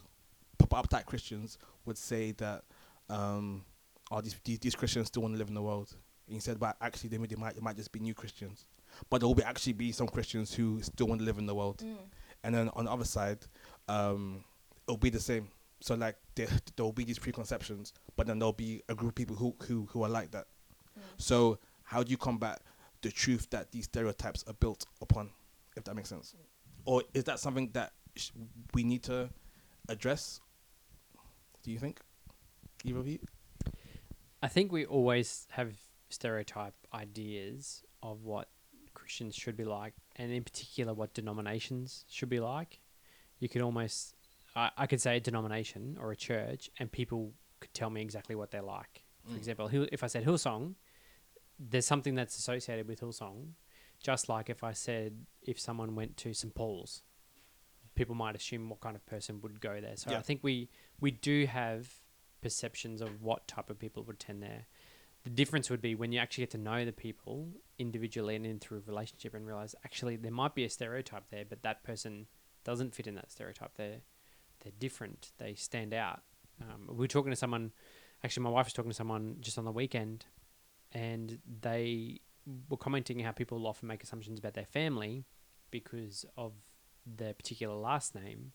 pop-up 0.58 0.88
type 0.88 1.06
Christians 1.06 1.56
would 1.86 1.96
say 1.96 2.32
that 2.32 2.64
um, 3.10 3.64
oh, 4.10 4.20
these, 4.20 4.36
these 4.44 4.58
these 4.58 4.74
Christians 4.74 5.08
still 5.08 5.22
want 5.22 5.34
to 5.34 5.38
live 5.38 5.48
in 5.48 5.54
the 5.54 5.62
world. 5.62 5.94
And 6.26 6.34
you 6.34 6.40
said, 6.40 6.58
but 6.60 6.76
actually, 6.80 7.08
they, 7.10 7.18
may- 7.18 7.26
they 7.26 7.36
might 7.36 7.54
they 7.54 7.60
might 7.60 7.76
just 7.76 7.90
be 7.92 8.00
new 8.00 8.14
Christians, 8.14 8.66
but 9.08 9.18
there 9.20 9.26
will 9.28 9.34
be 9.34 9.42
actually 9.42 9.72
be 9.72 9.92
some 9.92 10.08
Christians 10.08 10.52
who 10.54 10.82
still 10.82 11.06
want 11.06 11.20
to 11.20 11.24
live 11.24 11.38
in 11.38 11.46
the 11.46 11.54
world. 11.54 11.82
And 12.44 12.54
then 12.54 12.68
on 12.74 12.84
the 12.84 12.90
other 12.92 13.04
side, 13.04 13.38
um, 13.88 14.44
it'll 14.86 14.96
be 14.98 15.10
the 15.10 15.20
same. 15.20 15.48
So 15.80 15.94
like 15.94 16.16
there 16.34 16.48
there 16.76 16.84
will 16.84 16.92
be 16.92 17.04
these 17.04 17.18
preconceptions, 17.18 17.92
but 18.16 18.26
then 18.26 18.38
there'll 18.38 18.52
be 18.52 18.82
a 18.88 18.94
group 18.94 19.10
of 19.10 19.14
people 19.14 19.36
who 19.36 19.54
who 19.66 19.86
who 19.90 20.02
are 20.02 20.08
like 20.10 20.30
that. 20.32 20.46
So 21.16 21.58
how 21.84 22.02
do 22.02 22.10
you 22.10 22.16
combat 22.18 22.60
the 23.02 23.10
truth 23.10 23.48
that 23.50 23.70
these 23.72 23.84
stereotypes 23.84 24.44
are 24.48 24.54
built 24.54 24.84
upon, 25.00 25.30
if 25.76 25.84
that 25.84 25.94
makes 25.94 26.08
sense? 26.08 26.34
Or 26.84 27.02
is 27.14 27.24
that 27.24 27.38
something 27.38 27.70
that 27.72 27.92
sh- 28.16 28.30
we 28.74 28.82
need 28.82 29.02
to 29.04 29.30
address? 29.88 30.40
Do 31.62 31.70
you 31.70 31.78
think? 31.78 32.00
Either 32.84 32.98
of 32.98 33.06
you? 33.08 33.18
I 34.42 34.48
think 34.48 34.70
we 34.72 34.86
always 34.86 35.46
have 35.52 35.74
stereotype 36.10 36.74
ideas 36.94 37.82
of 38.02 38.22
what 38.24 38.48
Christians 38.94 39.34
should 39.34 39.56
be 39.56 39.64
like, 39.64 39.94
and 40.16 40.32
in 40.32 40.44
particular, 40.44 40.94
what 40.94 41.12
denominations 41.14 42.04
should 42.08 42.28
be 42.28 42.40
like. 42.40 42.78
You 43.40 43.48
could 43.48 43.62
almost, 43.62 44.14
I, 44.54 44.70
I 44.76 44.86
could 44.86 45.00
say 45.00 45.16
a 45.16 45.20
denomination 45.20 45.96
or 46.00 46.12
a 46.12 46.16
church, 46.16 46.70
and 46.78 46.90
people 46.90 47.32
could 47.60 47.74
tell 47.74 47.90
me 47.90 48.00
exactly 48.02 48.34
what 48.36 48.50
they're 48.50 48.62
like. 48.62 49.02
For 49.26 49.34
Mm. 49.34 49.36
example, 49.38 49.70
if 49.92 50.02
I 50.02 50.06
said 50.06 50.24
Hillsong, 50.24 50.74
there's 51.58 51.86
something 51.86 52.14
that's 52.14 52.38
associated 52.38 52.86
with 52.88 53.00
Hillsong, 53.00 53.50
just 54.00 54.28
like 54.28 54.48
if 54.48 54.62
I 54.62 54.72
said 54.72 55.26
if 55.42 55.58
someone 55.58 55.94
went 55.96 56.16
to 56.18 56.32
St. 56.32 56.54
Paul's, 56.54 57.02
people 57.96 58.14
might 58.14 58.36
assume 58.36 58.68
what 58.70 58.80
kind 58.80 58.94
of 58.94 59.04
person 59.06 59.40
would 59.42 59.60
go 59.60 59.80
there. 59.80 59.96
So 59.96 60.12
Yeah. 60.12 60.18
I 60.18 60.22
think 60.22 60.42
we 60.44 60.70
we 61.00 61.10
do 61.10 61.46
have 61.46 61.92
perceptions 62.40 63.00
of 63.00 63.22
what 63.22 63.46
type 63.48 63.70
of 63.70 63.78
people 63.78 64.02
would 64.04 64.16
attend 64.16 64.42
there. 64.42 64.66
The 65.24 65.30
difference 65.30 65.68
would 65.68 65.82
be 65.82 65.94
when 65.94 66.12
you 66.12 66.20
actually 66.20 66.42
get 66.42 66.52
to 66.52 66.58
know 66.58 66.84
the 66.84 66.92
people 66.92 67.48
individually 67.78 68.36
and 68.36 68.46
in 68.46 68.58
through 68.58 68.78
a 68.78 68.90
relationship 68.90 69.34
and 69.34 69.46
realize 69.46 69.74
actually 69.84 70.16
there 70.16 70.32
might 70.32 70.54
be 70.54 70.64
a 70.64 70.70
stereotype 70.70 71.24
there, 71.30 71.44
but 71.48 71.62
that 71.62 71.82
person 71.82 72.26
doesn't 72.64 72.94
fit 72.94 73.06
in 73.06 73.14
that 73.16 73.30
stereotype. 73.30 73.72
They're 73.76 74.00
they're 74.60 74.72
different. 74.78 75.32
They 75.38 75.54
stand 75.54 75.94
out. 75.94 76.20
Um, 76.60 76.88
we 76.88 76.96
were 76.96 77.08
talking 77.08 77.30
to 77.30 77.36
someone. 77.36 77.72
Actually, 78.24 78.44
my 78.44 78.50
wife 78.50 78.66
was 78.66 78.72
talking 78.72 78.90
to 78.90 78.96
someone 78.96 79.36
just 79.40 79.58
on 79.58 79.64
the 79.64 79.72
weekend, 79.72 80.26
and 80.92 81.38
they 81.60 82.20
were 82.68 82.76
commenting 82.76 83.20
how 83.20 83.30
people 83.30 83.64
often 83.66 83.88
make 83.88 84.02
assumptions 84.02 84.38
about 84.38 84.54
their 84.54 84.66
family 84.66 85.24
because 85.70 86.24
of 86.36 86.52
their 87.06 87.34
particular 87.34 87.74
last 87.74 88.14
name, 88.14 88.52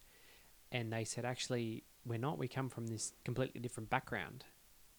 and 0.72 0.92
they 0.92 1.04
said 1.04 1.26
actually 1.26 1.86
we're 2.06 2.20
not. 2.20 2.38
We 2.38 2.48
come 2.48 2.70
from 2.70 2.88
this 2.88 3.14
completely 3.24 3.62
different 3.62 3.90
background, 3.90 4.46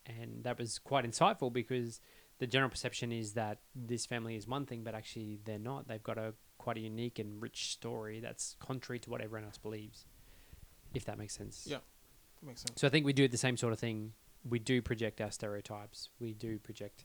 and 0.07 0.45
that 0.45 0.59
was 0.59 0.79
quite 0.79 1.05
insightful 1.05 1.53
because 1.53 2.01
the 2.39 2.47
general 2.47 2.71
perception 2.71 3.13
is 3.13 3.35
that 3.35 3.59
this 3.75 4.07
family 4.07 4.37
is 4.37 4.47
one 4.47 4.67
thing, 4.67 4.83
but 4.83 4.95
actually 4.95 5.39
they're 5.45 5.59
not. 5.59 5.89
They've 5.89 6.03
got 6.03 6.19
a 6.19 6.35
quite 6.59 6.77
a 6.77 6.81
unique 6.81 7.19
and 7.19 7.43
rich 7.43 7.73
story 7.73 8.21
that's 8.21 8.57
contrary 8.59 8.99
to 8.99 9.11
what 9.11 9.21
everyone 9.21 9.45
else 9.45 9.59
believes. 9.59 10.07
If 10.95 11.05
that 11.07 11.19
makes 11.19 11.37
sense. 11.37 11.67
Yeah. 11.69 11.79
Makes 12.43 12.63
sense. 12.63 12.81
So 12.81 12.87
I 12.87 12.91
think 12.91 13.05
we 13.05 13.13
do 13.13 13.29
the 13.29 13.37
same 13.37 13.57
sort 13.57 13.73
of 13.73 13.79
thing. 13.79 14.13
We 14.49 14.59
do 14.59 14.83
project 14.83 15.21
our 15.21 15.31
stereotypes. 15.31 16.11
We 16.21 16.35
do 16.35 16.59
project 16.59 17.05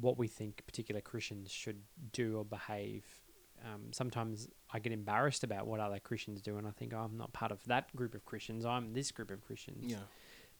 what 0.00 0.18
we 0.18 0.28
think 0.28 0.62
particular 0.66 1.00
Christians 1.00 1.50
should 1.50 1.80
do 2.12 2.38
or 2.38 2.44
behave. 2.44 3.04
Um, 3.64 3.92
sometimes 3.92 4.48
I 4.72 4.78
get 4.78 4.92
embarrassed 4.92 5.44
about 5.44 5.66
what 5.66 5.80
other 5.80 5.98
Christians 5.98 6.42
do, 6.42 6.58
and 6.58 6.66
I 6.66 6.70
think 6.70 6.92
oh, 6.94 6.98
I'm 6.98 7.16
not 7.16 7.32
part 7.32 7.52
of 7.52 7.64
that 7.64 7.94
group 7.96 8.14
of 8.14 8.24
Christians. 8.24 8.64
I'm 8.64 8.92
this 8.92 9.10
group 9.10 9.30
of 9.30 9.40
Christians. 9.42 9.84
Yeah. 9.92 9.98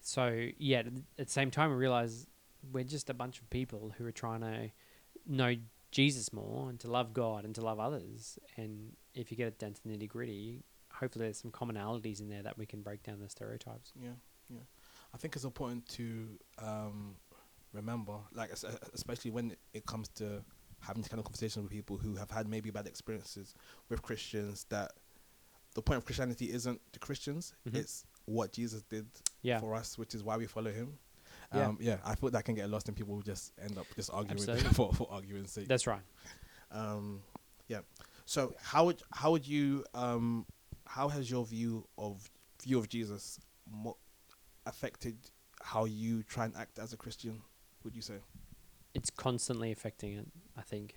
So 0.01 0.49
yeah, 0.59 0.81
at 1.19 1.27
the 1.27 1.33
same 1.33 1.51
time, 1.51 1.71
we 1.71 1.77
realize 1.77 2.27
we're 2.73 2.85
just 2.85 3.11
a 3.11 3.15
bunch 3.15 3.41
of 3.41 3.51
people 3.51 3.93
who 3.97 4.07
are 4.07 4.13
trying 4.13 4.41
to 4.41 4.71
know 5.27 5.55
Jesus 5.91 6.33
more 6.33 6.69
and 6.71 6.81
to 6.81 6.91
love 6.91 7.13
God 7.13 7.45
and 7.45 7.55
to 7.55 7.61
love 7.61 7.79
others. 7.79 8.39
And 8.57 8.93
if 9.15 9.31
you 9.31 9.37
get 9.37 9.49
it 9.49 9.59
down 9.59 9.75
to 9.75 9.83
the 9.83 9.91
nitty 9.91 10.09
gritty, 10.09 10.63
hopefully 10.93 11.27
there's 11.27 11.39
some 11.39 11.51
commonalities 11.51 12.21
in 12.21 12.29
there 12.29 12.43
that 12.43 12.59
we 12.59 12.67
can 12.67 12.83
break 12.83 13.03
down 13.03 13.21
the 13.21 13.29
stereotypes. 13.29 13.93
Yeah, 14.01 14.11
yeah. 14.49 14.61
I 15.15 15.17
think 15.17 15.37
it's 15.37 15.45
important 15.45 15.89
to 15.91 16.27
um, 16.59 17.15
remember, 17.73 18.15
like 18.33 18.51
especially 18.93 19.31
when 19.31 19.57
it 19.73 19.87
comes 19.87 20.09
to 20.17 20.43
having 20.87 21.03
this 21.03 21.09
kind 21.09 21.19
of 21.19 21.25
conversation 21.25 21.63
with 21.63 21.71
people 21.73 21.97
who 21.97 22.17
have 22.17 22.31
had 22.31 22.49
maybe 22.49 22.71
bad 22.71 22.87
experiences 22.87 23.55
with 23.89 24.03
Christians. 24.03 24.67
That 24.71 24.93
the 25.75 25.83
point 25.83 25.99
of 25.99 26.05
Christianity 26.05 26.53
isn't 26.53 26.81
the 26.93 26.99
Christians; 26.99 27.55
Mhm. 27.67 27.75
it's 27.77 28.05
what 28.27 28.53
Jesus 28.53 28.83
did 28.83 29.07
Yeah, 29.43 29.61
for 29.61 29.75
us, 29.75 29.99
which 29.99 30.15
is 30.15 30.23
why 30.23 30.37
we 30.37 30.47
follow 30.47 30.73
Him. 30.73 30.99
Yeah. 31.53 31.69
Um, 31.69 31.79
yeah, 31.81 31.99
I 32.05 32.15
thought 32.15 32.33
that 32.33 32.45
can 32.45 32.55
get 32.55 32.69
lost, 32.71 32.89
and 32.89 32.97
people 32.97 33.15
will 33.15 33.23
just 33.23 33.53
end 33.61 33.77
up 33.79 33.87
just 33.97 34.11
arguing 34.11 34.39
for 34.75 34.93
for 34.93 35.11
arguing's 35.11 35.53
sake. 35.53 35.69
that's 35.69 35.87
right. 35.87 36.03
Um, 36.71 37.23
yeah. 37.69 37.81
So 38.27 38.55
how 38.61 38.87
would 38.87 39.03
how 39.13 39.33
would 39.33 39.47
you 39.47 39.85
um, 39.95 40.47
how 40.87 41.09
has 41.09 41.31
your 41.31 41.45
view 41.45 41.87
of 41.99 42.29
view 42.63 42.79
of 42.79 42.89
Jesus 42.89 43.39
mo- 43.71 43.99
affected 44.67 45.17
how 45.63 45.85
you 45.85 46.23
try 46.23 46.45
and 46.47 46.57
act 46.57 46.79
as 46.79 46.93
a 46.93 46.97
Christian? 46.97 47.43
Would 47.85 47.95
you 47.95 48.03
say? 48.03 48.15
It's 48.95 49.11
constantly 49.11 49.73
affecting 49.73 50.15
it. 50.15 50.27
I 50.57 50.63
think. 50.63 50.95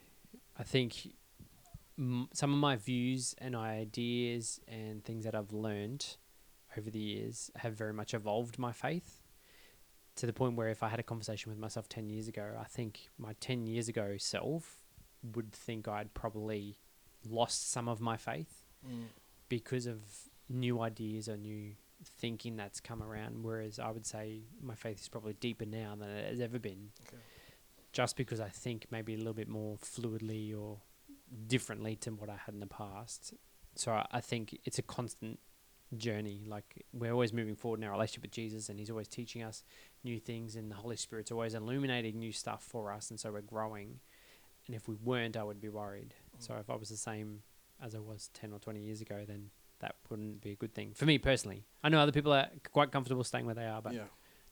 I 0.59 0.63
think 0.63 1.13
m- 1.97 2.29
some 2.33 2.53
of 2.53 2.59
my 2.59 2.75
views 2.75 3.35
and 3.37 3.55
ideas 3.55 4.59
and 4.67 5.03
things 5.03 5.25
that 5.25 5.35
I've 5.35 5.51
learned 5.51 6.17
over 6.77 6.89
the 6.89 6.99
years 6.99 7.51
have 7.57 7.73
very 7.73 7.93
much 7.93 8.13
evolved 8.13 8.59
my 8.59 8.71
faith 8.71 9.21
to 10.17 10.25
the 10.25 10.33
point 10.33 10.55
where 10.55 10.69
if 10.69 10.83
I 10.83 10.89
had 10.89 10.99
a 10.99 11.03
conversation 11.03 11.51
with 11.51 11.59
myself 11.59 11.87
10 11.87 12.09
years 12.09 12.27
ago, 12.27 12.57
I 12.59 12.65
think 12.65 13.09
my 13.17 13.33
10 13.39 13.67
years 13.67 13.87
ago 13.87 14.15
self 14.17 14.79
would 15.35 15.51
think 15.51 15.87
I'd 15.87 16.13
probably 16.13 16.79
lost 17.27 17.71
some 17.71 17.87
of 17.87 18.01
my 18.01 18.17
faith 18.17 18.63
mm. 18.85 19.05
because 19.47 19.85
of 19.85 19.99
new 20.49 20.81
ideas 20.81 21.29
or 21.29 21.37
new 21.37 21.73
thinking 22.17 22.55
that's 22.55 22.79
come 22.79 23.01
around. 23.03 23.43
Whereas 23.43 23.79
I 23.79 23.91
would 23.91 24.05
say 24.05 24.41
my 24.61 24.75
faith 24.75 25.01
is 25.01 25.07
probably 25.07 25.33
deeper 25.33 25.65
now 25.65 25.95
than 25.97 26.09
it 26.09 26.29
has 26.29 26.41
ever 26.41 26.59
been. 26.59 26.89
Okay. 27.07 27.21
Just 27.97 28.15
because 28.15 28.39
I 28.39 28.49
think 28.49 28.85
maybe 28.91 29.15
a 29.15 29.17
little 29.17 29.33
bit 29.33 29.47
more 29.47 29.77
fluidly 29.77 30.55
or 30.55 30.77
differently 31.47 31.95
to 31.95 32.11
what 32.11 32.29
I 32.29 32.35
had 32.45 32.53
in 32.53 32.59
the 32.59 32.67
past. 32.67 33.33
So 33.73 33.91
I, 33.91 34.05
I 34.11 34.21
think 34.21 34.59
it's 34.65 34.77
a 34.77 34.83
constant 34.83 35.39
journey. 35.95 36.43
Like 36.45 36.85
we're 36.93 37.11
always 37.11 37.33
moving 37.33 37.55
forward 37.55 37.79
in 37.79 37.85
our 37.85 37.91
relationship 37.91 38.21
with 38.21 38.31
Jesus, 38.33 38.69
and 38.69 38.77
He's 38.77 38.91
always 38.91 39.07
teaching 39.07 39.41
us 39.41 39.63
new 40.03 40.19
things, 40.19 40.55
and 40.55 40.69
the 40.69 40.75
Holy 40.75 40.95
Spirit's 40.95 41.31
always 41.31 41.55
illuminating 41.55 42.19
new 42.19 42.31
stuff 42.31 42.61
for 42.61 42.91
us, 42.91 43.09
and 43.09 43.19
so 43.19 43.31
we're 43.31 43.41
growing. 43.41 43.99
And 44.67 44.75
if 44.75 44.87
we 44.87 44.93
weren't, 44.93 45.35
I 45.35 45.43
would 45.43 45.59
be 45.59 45.69
worried. 45.69 46.13
Mm. 46.37 46.45
So 46.45 46.53
if 46.59 46.69
I 46.69 46.75
was 46.75 46.89
the 46.89 46.97
same 46.97 47.41
as 47.81 47.95
I 47.95 47.99
was 47.99 48.29
10 48.35 48.53
or 48.53 48.59
20 48.59 48.79
years 48.79 49.01
ago, 49.01 49.23
then 49.27 49.49
that 49.79 49.95
wouldn't 50.07 50.41
be 50.41 50.51
a 50.51 50.55
good 50.55 50.75
thing 50.75 50.91
for 50.93 51.05
me 51.07 51.17
personally. 51.17 51.65
I 51.83 51.89
know 51.89 51.99
other 51.99 52.11
people 52.11 52.31
are 52.31 52.47
quite 52.71 52.91
comfortable 52.91 53.23
staying 53.23 53.47
where 53.47 53.55
they 53.55 53.65
are, 53.65 53.81
but 53.81 53.95
yeah. 53.95 54.03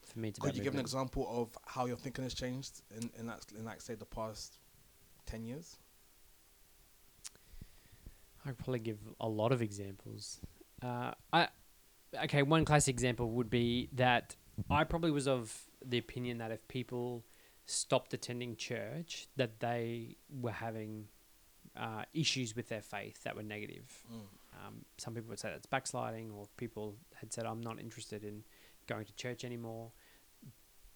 For 0.05 0.19
me, 0.19 0.29
it's 0.29 0.39
Could 0.39 0.55
you 0.55 0.63
give 0.63 0.73
an 0.73 0.79
example 0.79 1.27
of 1.29 1.57
how 1.65 1.85
your 1.85 1.97
thinking 1.97 2.23
has 2.23 2.33
changed 2.33 2.81
in 2.95 3.09
in 3.19 3.27
that 3.27 3.45
in 3.57 3.65
like 3.65 3.81
say 3.81 3.95
the 3.95 4.05
past 4.05 4.57
ten 5.25 5.43
years? 5.43 5.77
I 8.45 8.49
could 8.49 8.59
probably 8.59 8.79
give 8.79 8.99
a 9.19 9.27
lot 9.27 9.51
of 9.51 9.61
examples. 9.61 10.39
Uh, 10.81 11.11
I 11.33 11.47
okay, 12.23 12.43
one 12.43 12.65
classic 12.65 12.93
example 12.93 13.31
would 13.31 13.49
be 13.49 13.89
that 13.93 14.35
I 14.69 14.83
probably 14.83 15.11
was 15.11 15.27
of 15.27 15.63
the 15.83 15.97
opinion 15.97 16.37
that 16.37 16.51
if 16.51 16.67
people 16.67 17.25
stopped 17.65 18.13
attending 18.13 18.55
church, 18.55 19.27
that 19.35 19.59
they 19.59 20.17
were 20.29 20.51
having 20.51 21.07
uh, 21.75 22.03
issues 22.13 22.55
with 22.55 22.69
their 22.69 22.81
faith 22.81 23.23
that 23.23 23.35
were 23.35 23.43
negative. 23.43 24.03
Um, 24.65 24.85
some 24.97 25.13
people 25.13 25.29
would 25.29 25.39
say 25.39 25.49
that's 25.49 25.65
backsliding, 25.65 26.31
or 26.31 26.47
people 26.57 26.95
had 27.15 27.33
said, 27.33 27.45
I'm 27.45 27.61
not 27.61 27.79
interested 27.79 28.23
in 28.23 28.43
going 28.87 29.05
to 29.05 29.13
church 29.13 29.43
anymore 29.43 29.91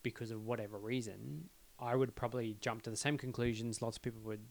because 0.04 0.32
of 0.32 0.46
whatever 0.46 0.78
reason. 0.78 1.50
I 1.80 1.96
would 1.96 2.16
probably 2.16 2.58
jump 2.60 2.84
to 2.84 2.90
the 2.90 2.98
same 2.98 3.18
conclusions 3.18 3.82
lots 3.82 3.98
of 3.98 4.04
people 4.04 4.22
would 4.24 4.46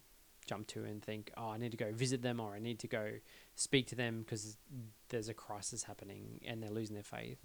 jump 0.49 0.67
to 0.69 0.85
and 0.85 1.03
think, 1.03 1.31
oh, 1.37 1.51
I 1.51 1.59
need 1.59 1.71
to 1.73 1.77
go 1.77 1.93
visit 1.93 2.23
them 2.23 2.41
or 2.41 2.55
I 2.55 2.59
need 2.59 2.79
to 2.81 2.89
go 2.89 3.11
speak 3.55 3.87
to 3.89 3.95
them 3.95 4.21
because 4.21 4.57
there's 5.11 5.29
a 5.29 5.35
crisis 5.35 5.85
happening 5.85 6.41
and 6.47 6.63
they're 6.63 6.71
losing 6.71 6.95
their 6.95 7.05
faith. 7.05 7.45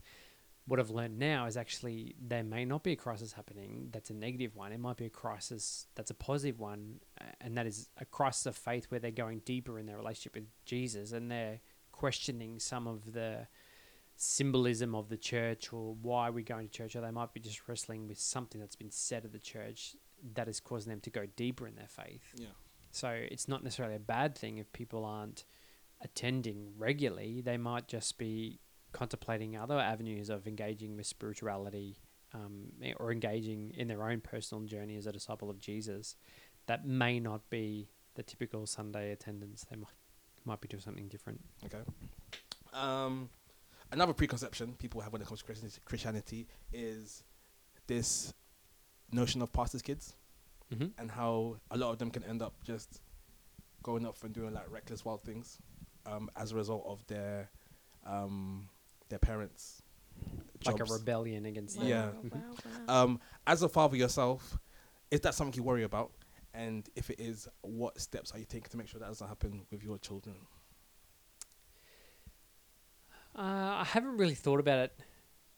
What 0.65 0.79
I've 0.79 0.89
learned 0.89 1.19
now 1.19 1.45
is 1.45 1.57
actually 1.57 2.15
there 2.25 2.43
may 2.43 2.63
not 2.63 2.83
be 2.83 2.93
a 2.93 2.95
crisis 2.95 3.33
happening 3.33 3.89
that's 3.91 4.09
a 4.09 4.13
negative 4.13 4.55
one. 4.55 4.71
It 4.71 4.79
might 4.79 4.95
be 4.95 5.05
a 5.05 5.09
crisis 5.09 5.87
that's 5.93 6.09
a 6.09 6.13
positive 6.13 6.57
one, 6.61 7.01
and 7.41 7.57
that 7.57 7.67
is 7.67 7.89
a 7.97 8.05
crisis 8.05 8.45
of 8.45 8.55
faith 8.55 8.85
where 8.85 9.01
they're 9.01 9.11
going 9.11 9.39
deeper 9.39 9.77
in 9.77 9.85
their 9.85 9.97
relationship 9.97 10.35
with 10.35 10.47
Jesus 10.63 11.11
and 11.11 11.29
they're 11.29 11.59
questioning 11.91 12.59
some 12.59 12.87
of 12.87 13.11
the 13.11 13.47
symbolism 14.23 14.95
of 14.95 15.09
the 15.09 15.17
church 15.17 15.73
or 15.73 15.95
why 16.01 16.29
we're 16.29 16.43
going 16.43 16.67
to 16.67 16.71
church, 16.71 16.95
or 16.95 17.01
they 17.01 17.11
might 17.11 17.33
be 17.33 17.39
just 17.39 17.67
wrestling 17.67 18.07
with 18.07 18.19
something 18.19 18.59
that's 18.59 18.75
been 18.75 18.91
said 18.91 19.25
at 19.25 19.31
the 19.31 19.39
church 19.39 19.95
that 20.35 20.47
is 20.47 20.59
causing 20.59 20.89
them 20.89 21.01
to 21.01 21.09
go 21.09 21.25
deeper 21.35 21.67
in 21.67 21.75
their 21.75 21.87
faith. 21.87 22.23
Yeah. 22.35 22.47
So 22.91 23.09
it's 23.09 23.47
not 23.47 23.63
necessarily 23.63 23.95
a 23.95 23.99
bad 23.99 24.37
thing 24.37 24.57
if 24.57 24.71
people 24.71 25.03
aren't 25.03 25.45
attending 26.01 26.73
regularly. 26.77 27.41
They 27.41 27.57
might 27.57 27.87
just 27.87 28.17
be 28.17 28.59
contemplating 28.91 29.57
other 29.57 29.79
avenues 29.79 30.29
of 30.29 30.47
engaging 30.47 30.95
with 30.95 31.07
spirituality 31.07 31.97
um, 32.33 32.71
or 32.97 33.11
engaging 33.11 33.73
in 33.75 33.87
their 33.87 34.03
own 34.03 34.21
personal 34.21 34.63
journey 34.63 34.95
as 34.95 35.07
a 35.07 35.11
disciple 35.11 35.49
of 35.49 35.59
Jesus. 35.59 36.15
That 36.67 36.85
may 36.85 37.19
not 37.19 37.49
be 37.49 37.89
the 38.15 38.23
typical 38.23 38.65
Sunday 38.67 39.11
attendance. 39.11 39.65
They 39.69 39.75
might 39.75 39.89
might 40.45 40.59
be 40.59 40.67
doing 40.67 40.81
something 40.81 41.07
different. 41.07 41.39
Okay. 41.65 41.79
Um, 42.73 43.29
another 43.93 44.13
preconception 44.13 44.73
people 44.79 44.99
have 45.01 45.13
when 45.13 45.21
it 45.21 45.27
comes 45.27 45.39
to 45.39 45.45
Christi- 45.45 45.79
Christianity 45.85 46.47
is 46.71 47.23
this 47.87 48.33
notion 49.11 49.41
of 49.41 49.51
pastors' 49.53 49.81
kids 49.81 50.15
Mm-hmm. 50.73 50.87
and 50.97 51.11
how 51.11 51.57
a 51.69 51.77
lot 51.77 51.91
of 51.91 51.99
them 51.99 52.09
can 52.09 52.23
end 52.23 52.41
up 52.41 52.53
just 52.63 52.99
going 53.83 54.07
off 54.07 54.23
and 54.23 54.33
doing 54.33 54.53
like 54.53 54.65
reckless 54.71 55.05
wild 55.05 55.21
things 55.21 55.59
um, 56.07 56.29
as 56.35 56.51
a 56.51 56.55
result 56.55 56.83
of 56.87 57.05
their 57.05 57.49
um, 58.07 58.67
their 59.09 59.19
parents' 59.19 59.81
Jobs. 60.59 60.79
Like 60.79 60.89
a 60.89 60.93
rebellion 60.93 61.45
against 61.45 61.77
Wow, 61.77 61.83
them. 61.83 61.89
Yeah. 61.91 62.05
wow, 62.05 62.13
Mm-hmm. 62.23 62.85
wow. 62.87 63.03
Um, 63.03 63.19
as 63.45 63.61
a 63.61 63.69
father 63.69 63.97
yourself, 63.97 64.57
is 65.11 65.19
that 65.21 65.35
something 65.35 65.55
you 65.55 65.63
worry 65.63 65.83
about? 65.83 66.11
And 66.55 66.87
if 66.95 67.09
it 67.09 67.19
is, 67.19 67.47
what 67.61 67.99
steps 67.99 68.31
are 68.31 68.39
you 68.39 68.45
taking 68.45 68.69
to 68.71 68.77
make 68.77 68.87
sure 68.87 68.99
that 68.99 69.07
doesn't 69.07 69.27
happen 69.27 69.65
with 69.71 69.83
your 69.83 69.97
children? 69.99 70.35
Uh, 73.35 73.81
I 73.81 73.85
haven't 73.85 74.17
really 74.17 74.35
thought 74.35 74.59
about 74.59 74.79
it 74.79 74.99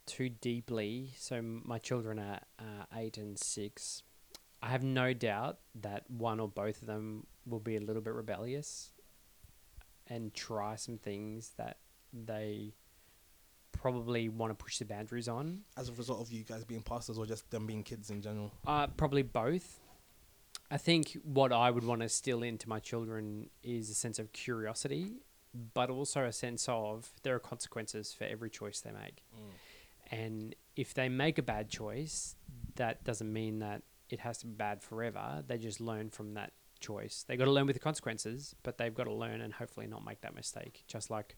too 0.05 0.29
deeply. 0.29 1.11
So 1.17 1.41
my 1.41 1.77
children 1.77 2.19
are 2.19 2.39
uh, 2.59 2.85
eight 2.95 3.17
and 3.17 3.37
six. 3.37 4.03
I 4.61 4.69
have 4.69 4.83
no 4.83 5.13
doubt 5.13 5.59
that 5.81 6.09
one 6.09 6.39
or 6.39 6.47
both 6.47 6.81
of 6.81 6.87
them 6.87 7.27
will 7.45 7.59
be 7.59 7.75
a 7.75 7.81
little 7.81 8.01
bit 8.01 8.13
rebellious 8.13 8.91
and 10.07 10.33
try 10.33 10.75
some 10.75 10.97
things 10.97 11.51
that 11.57 11.77
they 12.13 12.73
probably 13.71 14.29
want 14.29 14.57
to 14.57 14.63
push 14.63 14.79
the 14.79 14.85
boundaries 14.85 15.27
on. 15.27 15.61
As 15.77 15.89
a 15.89 15.93
result 15.93 16.21
of 16.21 16.31
you 16.31 16.43
guys 16.43 16.63
being 16.63 16.81
pastors 16.81 17.17
or 17.17 17.25
just 17.25 17.49
them 17.51 17.67
being 17.67 17.83
kids 17.83 18.09
in 18.09 18.21
general? 18.21 18.51
Uh, 18.65 18.87
probably 18.87 19.21
both. 19.21 19.79
I 20.71 20.77
think 20.77 21.17
what 21.23 21.51
I 21.51 21.69
would 21.69 21.83
want 21.83 22.01
to 22.01 22.09
still 22.09 22.41
into 22.41 22.67
my 22.67 22.79
children 22.79 23.49
is 23.61 23.89
a 23.89 23.93
sense 23.93 24.17
of 24.17 24.31
curiosity, 24.33 25.11
but 25.73 25.89
also 25.89 26.23
a 26.23 26.31
sense 26.31 26.67
of 26.67 27.11
there 27.23 27.35
are 27.35 27.39
consequences 27.39 28.13
for 28.13 28.25
every 28.25 28.49
choice 28.49 28.81
they 28.81 28.91
make. 28.91 29.23
Mm. 29.33 29.51
And 30.11 30.55
if 30.75 30.93
they 30.93 31.09
make 31.09 31.37
a 31.37 31.43
bad 31.43 31.69
choice, 31.69 32.35
that 32.75 33.03
doesn't 33.03 33.31
mean 33.31 33.59
that 33.59 33.83
it 34.09 34.19
has 34.19 34.37
to 34.39 34.47
be 34.47 34.53
bad 34.53 34.81
forever. 34.81 35.43
They 35.47 35.57
just 35.57 35.81
learn 35.81 36.09
from 36.09 36.33
that 36.35 36.51
choice. 36.79 37.25
They 37.27 37.37
got 37.37 37.45
to 37.45 37.51
learn 37.51 37.65
with 37.65 37.75
the 37.75 37.79
consequences, 37.79 38.55
but 38.63 38.77
they've 38.77 38.93
got 38.93 39.05
to 39.05 39.13
learn 39.13 39.41
and 39.41 39.53
hopefully 39.53 39.87
not 39.87 40.05
make 40.05 40.21
that 40.21 40.35
mistake. 40.35 40.83
Just 40.87 41.09
like 41.09 41.35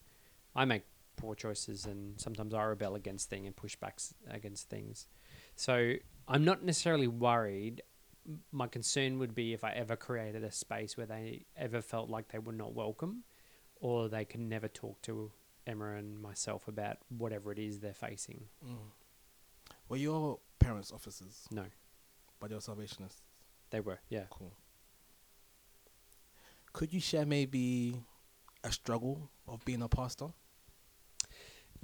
I 0.56 0.66
make 0.66 0.84
poor 1.16 1.36
choices 1.36 1.86
and 1.86 2.20
sometimes 2.20 2.54
I 2.54 2.64
rebel 2.64 2.96
against 2.96 3.30
things 3.30 3.46
and 3.46 3.56
push 3.56 3.76
back 3.76 4.00
against 4.30 4.70
things. 4.70 5.08
So 5.56 5.94
I'm 6.28 6.44
not 6.44 6.64
necessarily 6.64 7.08
worried. 7.08 7.82
my 8.52 8.68
concern 8.68 9.20
would 9.20 9.34
be 9.34 9.54
if 9.54 9.64
I 9.64 9.72
ever 9.72 9.96
created 9.96 10.44
a 10.44 10.52
space 10.52 10.98
where 10.98 11.06
they 11.06 11.46
ever 11.56 11.82
felt 11.82 12.10
like 12.10 12.28
they 12.30 12.40
were 12.40 12.52
not 12.52 12.74
welcome, 12.74 13.24
or 13.80 14.08
they 14.10 14.26
can 14.26 14.50
never 14.50 14.68
talk 14.68 15.02
to 15.04 15.32
Emma 15.66 15.96
and 15.96 16.20
myself 16.20 16.68
about 16.68 16.98
whatever 17.10 17.52
it 17.52 17.60
is 17.60 17.80
they're 17.80 17.94
facing. 17.94 18.46
Mm. 18.66 18.78
Were 19.90 19.98
your 19.98 20.40
parents 20.60 20.92
officers, 20.92 21.46
No, 21.52 21.66
but 22.40 22.50
they 22.50 22.56
were 22.56 22.62
Salvationists? 22.62 23.22
they 23.70 23.80
were. 23.80 24.00
Yeah. 24.10 24.24
Cool. 24.30 24.54
Could 26.74 26.94
you 26.94 27.00
share 27.00 27.26
maybe 27.26 27.96
a 28.63 28.72
struggle 28.72 29.30
of 29.48 29.63
being 29.66 29.82
a 29.82 29.88
pastor? 29.90 30.28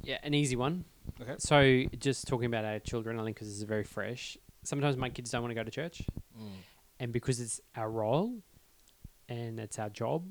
Yeah, 0.02 0.18
an 0.24 0.34
easy 0.34 0.56
one. 0.56 0.86
Okay. 1.22 1.36
So, 1.40 1.84
just 2.00 2.28
talking 2.28 2.46
about 2.48 2.66
our 2.66 2.80
children, 2.80 3.20
I 3.20 3.24
think 3.24 3.36
because 3.36 3.48
this 3.50 3.58
is 3.58 3.64
very 3.64 3.84
fresh. 3.84 4.38
Sometimes 4.64 4.98
my 4.98 5.10
kids 5.10 5.32
don't 5.32 5.42
want 5.42 5.52
to 5.52 5.56
go 5.56 5.64
to 5.64 5.72
church, 5.72 6.02
Mm. 6.40 6.52
and 7.00 7.12
because 7.14 7.40
it's 7.40 7.60
our 7.76 7.90
role 7.92 8.42
and 9.30 9.60
it's 9.60 9.78
our 9.78 9.90
job, 9.90 10.26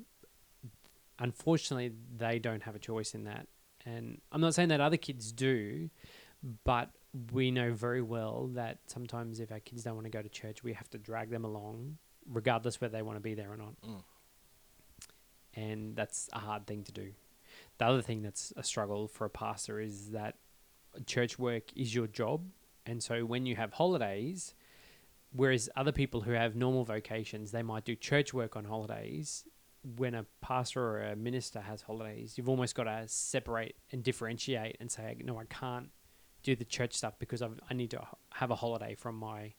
unfortunately, 1.22 1.92
they 2.16 2.38
don't 2.38 2.64
have 2.64 2.74
a 2.74 2.80
choice 2.80 3.14
in 3.14 3.24
that. 3.24 3.46
And 3.86 4.20
I'm 4.32 4.40
not 4.40 4.54
saying 4.54 4.68
that 4.68 4.80
other 4.80 4.96
kids 4.96 5.32
do, 5.32 5.88
but 6.64 6.90
we 7.32 7.50
know 7.50 7.72
very 7.72 8.02
well 8.02 8.48
that 8.54 8.78
sometimes 8.86 9.38
if 9.38 9.52
our 9.52 9.60
kids 9.60 9.84
don't 9.84 9.94
want 9.94 10.06
to 10.06 10.10
go 10.10 10.20
to 10.20 10.28
church, 10.28 10.64
we 10.64 10.72
have 10.72 10.90
to 10.90 10.98
drag 10.98 11.30
them 11.30 11.44
along, 11.44 11.98
regardless 12.28 12.80
whether 12.80 12.92
they 12.92 13.02
want 13.02 13.16
to 13.16 13.20
be 13.20 13.34
there 13.34 13.52
or 13.52 13.56
not. 13.56 13.74
Mm. 13.86 14.02
And 15.54 15.96
that's 15.96 16.28
a 16.32 16.40
hard 16.40 16.66
thing 16.66 16.82
to 16.84 16.92
do. 16.92 17.12
The 17.78 17.86
other 17.86 18.02
thing 18.02 18.22
that's 18.22 18.52
a 18.56 18.64
struggle 18.64 19.06
for 19.06 19.24
a 19.24 19.30
pastor 19.30 19.80
is 19.80 20.10
that 20.10 20.36
church 21.06 21.38
work 21.38 21.64
is 21.76 21.94
your 21.94 22.08
job. 22.08 22.42
And 22.84 23.02
so 23.02 23.24
when 23.24 23.46
you 23.46 23.54
have 23.56 23.74
holidays, 23.74 24.54
whereas 25.32 25.68
other 25.76 25.92
people 25.92 26.22
who 26.22 26.32
have 26.32 26.56
normal 26.56 26.84
vocations, 26.84 27.52
they 27.52 27.62
might 27.62 27.84
do 27.84 27.94
church 27.94 28.34
work 28.34 28.56
on 28.56 28.64
holidays. 28.64 29.44
When 29.96 30.14
a 30.14 30.26
pastor 30.40 30.80
or 30.80 31.02
a 31.02 31.16
minister 31.16 31.60
has 31.60 31.82
holidays, 31.82 32.34
you've 32.36 32.48
almost 32.48 32.74
got 32.74 32.84
to 32.84 33.04
separate 33.06 33.74
and 33.90 34.02
differentiate 34.02 34.76
and 34.80 34.90
say, 34.90 35.16
no, 35.24 35.38
I 35.38 35.44
can't 35.44 35.90
do 36.42 36.54
the 36.54 36.64
church 36.64 36.94
stuff 36.94 37.14
because 37.18 37.42
I've, 37.42 37.58
I 37.68 37.74
need 37.74 37.90
to 37.90 38.02
have 38.34 38.50
a 38.50 38.54
holiday 38.54 38.94
from 38.94 39.16
my 39.16 39.54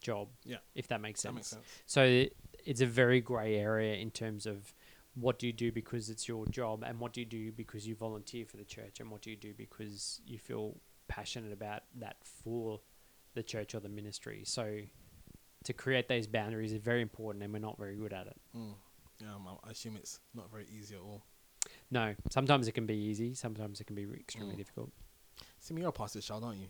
job. 0.00 0.28
Yeah. 0.44 0.58
If 0.74 0.88
that 0.88 1.00
makes 1.00 1.20
sense. 1.20 1.32
That 1.32 1.36
makes 1.36 1.48
sense. 1.48 1.64
So 1.86 2.24
it's 2.64 2.80
a 2.80 2.86
very 2.86 3.20
grey 3.20 3.56
area 3.56 3.96
in 3.96 4.10
terms 4.10 4.46
of 4.46 4.72
what 5.14 5.38
do 5.38 5.46
you 5.46 5.52
do 5.52 5.72
because 5.72 6.10
it's 6.10 6.28
your 6.28 6.46
job 6.46 6.84
and 6.86 7.00
what 7.00 7.12
do 7.12 7.20
you 7.20 7.26
do 7.26 7.50
because 7.52 7.86
you 7.86 7.94
volunteer 7.94 8.44
for 8.44 8.58
the 8.58 8.64
church 8.64 9.00
and 9.00 9.10
what 9.10 9.22
do 9.22 9.30
you 9.30 9.36
do 9.36 9.54
because 9.56 10.20
you 10.26 10.38
feel 10.38 10.78
passionate 11.08 11.52
about 11.52 11.82
that 11.94 12.16
for 12.22 12.80
the 13.34 13.42
church 13.42 13.74
or 13.74 13.80
the 13.80 13.88
ministry. 13.88 14.42
So 14.44 14.80
to 15.64 15.72
create 15.72 16.08
those 16.08 16.26
boundaries 16.26 16.72
is 16.72 16.80
very 16.80 17.02
important 17.02 17.42
and 17.44 17.52
we're 17.52 17.58
not 17.58 17.78
very 17.78 17.96
good 17.96 18.12
at 18.12 18.26
it. 18.26 18.36
Mm. 18.56 18.74
Yeah, 19.20 19.34
um, 19.34 19.48
I 19.64 19.70
assume 19.70 19.96
it's 19.96 20.20
not 20.34 20.50
very 20.50 20.66
easy 20.76 20.94
at 20.94 21.00
all. 21.00 21.22
No, 21.90 22.14
sometimes 22.30 22.68
it 22.68 22.72
can 22.72 22.86
be 22.86 22.94
easy, 22.94 23.34
sometimes 23.34 23.80
it 23.80 23.84
can 23.86 23.96
be 23.96 24.02
extremely 24.14 24.54
Mm. 24.54 24.58
difficult. 24.58 24.90
Simi, 25.58 25.80
you're 25.80 25.90
a 25.90 25.92
pastor's 25.92 26.24
child, 26.26 26.44
aren't 26.44 26.60
you? 26.60 26.68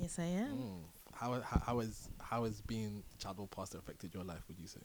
Yes, 0.00 0.18
I 0.18 0.24
am. 0.24 0.56
Mm. 0.56 0.78
How, 1.14 1.40
how, 1.40 1.62
how, 1.66 1.80
is, 1.80 2.08
how 2.20 2.44
has 2.44 2.60
being 2.60 3.02
child 3.18 3.38
of 3.40 3.50
pastor 3.50 3.78
affected 3.78 4.14
your 4.14 4.24
life, 4.24 4.42
would 4.48 4.58
you 4.58 4.66
say? 4.66 4.80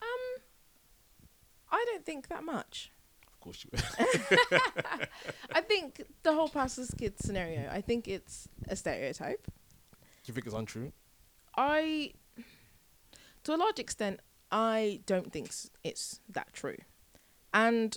Um, 0.00 0.42
I 1.70 1.84
don't 1.88 2.04
think 2.04 2.28
that 2.28 2.42
much. 2.44 2.90
Of 3.32 3.40
course 3.40 3.64
you 3.64 3.70
would. 3.72 3.82
I 5.52 5.60
think 5.60 6.02
the 6.22 6.32
whole 6.32 6.48
pastor's 6.48 6.90
kid 6.92 7.14
scenario. 7.20 7.68
I 7.70 7.80
think 7.80 8.08
it's 8.08 8.48
a 8.68 8.76
stereotype. 8.76 9.44
Do 9.46 9.50
you 10.26 10.34
think 10.34 10.46
it's 10.46 10.54
untrue? 10.54 10.92
I, 11.56 12.12
to 13.44 13.54
a 13.54 13.56
large 13.56 13.78
extent, 13.78 14.20
I 14.52 15.00
don't 15.06 15.32
think 15.32 15.50
it's 15.82 16.20
that 16.28 16.52
true, 16.52 16.76
and 17.54 17.96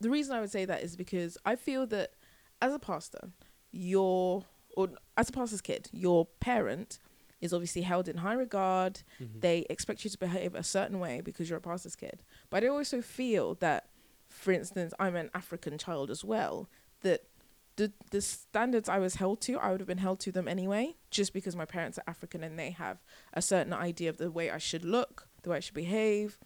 the 0.00 0.10
reason 0.10 0.34
I 0.34 0.40
would 0.40 0.50
say 0.50 0.64
that 0.64 0.82
is 0.82 0.96
because 0.96 1.38
I 1.44 1.54
feel 1.56 1.86
that 1.88 2.12
as 2.60 2.72
a 2.72 2.78
pastor, 2.78 3.30
your 3.70 4.44
or 4.76 4.88
as 5.16 5.28
a 5.28 5.32
pastor's 5.32 5.60
kid, 5.60 5.88
your 5.92 6.26
parent 6.40 6.98
is 7.40 7.52
obviously 7.52 7.82
held 7.82 8.08
in 8.08 8.16
high 8.18 8.32
regard. 8.34 9.02
Mhm. 9.20 9.40
They 9.40 9.66
expect 9.70 10.02
you 10.04 10.10
to 10.10 10.18
behave 10.18 10.54
a 10.54 10.64
certain 10.64 10.98
way 10.98 11.20
because 11.20 11.48
you're 11.48 11.58
a 11.58 11.62
pastor's 11.62 11.94
kid. 11.94 12.24
But 12.50 12.64
I 12.64 12.68
also 12.68 13.00
feel 13.02 13.54
that, 13.56 13.88
for 14.28 14.50
instance, 14.50 14.94
I'm 14.98 15.14
an 15.14 15.30
African 15.34 15.78
child 15.78 16.10
as 16.10 16.24
well. 16.24 16.68
That 17.02 17.28
the 17.76 17.92
the 18.10 18.20
standards 18.20 18.88
I 18.88 18.98
was 18.98 19.16
held 19.16 19.40
to, 19.42 19.58
I 19.58 19.70
would 19.70 19.80
have 19.80 19.88
been 19.88 19.98
held 19.98 20.20
to 20.20 20.32
them 20.32 20.48
anyway, 20.48 20.96
just 21.10 21.32
because 21.32 21.56
my 21.56 21.64
parents 21.64 21.98
are 21.98 22.04
African 22.06 22.42
and 22.44 22.58
they 22.58 22.70
have 22.70 22.98
a 23.32 23.42
certain 23.42 23.72
idea 23.72 24.10
of 24.10 24.18
the 24.18 24.30
way 24.30 24.50
I 24.50 24.58
should 24.58 24.84
look, 24.84 25.28
the 25.42 25.50
way 25.50 25.56
I 25.56 25.60
should 25.60 25.74
behave, 25.74 26.38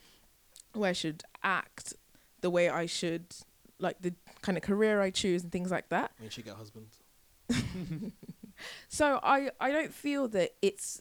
the 0.72 0.80
way 0.80 0.90
I 0.90 0.92
should 0.92 1.24
act, 1.42 1.94
the 2.40 2.50
way 2.50 2.68
I 2.68 2.86
should 2.86 3.34
like 3.78 4.00
the 4.00 4.14
kind 4.42 4.58
of 4.58 4.64
career 4.64 5.00
I 5.00 5.10
choose 5.10 5.42
and 5.42 5.52
things 5.52 5.70
like 5.70 5.88
that. 5.90 6.12
When 6.18 6.30
she 6.30 6.42
get 6.42 6.54
a 6.54 6.56
husband? 6.56 6.86
So 8.88 9.20
I 9.22 9.50
I 9.60 9.70
don't 9.70 9.92
feel 9.94 10.28
that 10.28 10.50
it's 10.62 11.00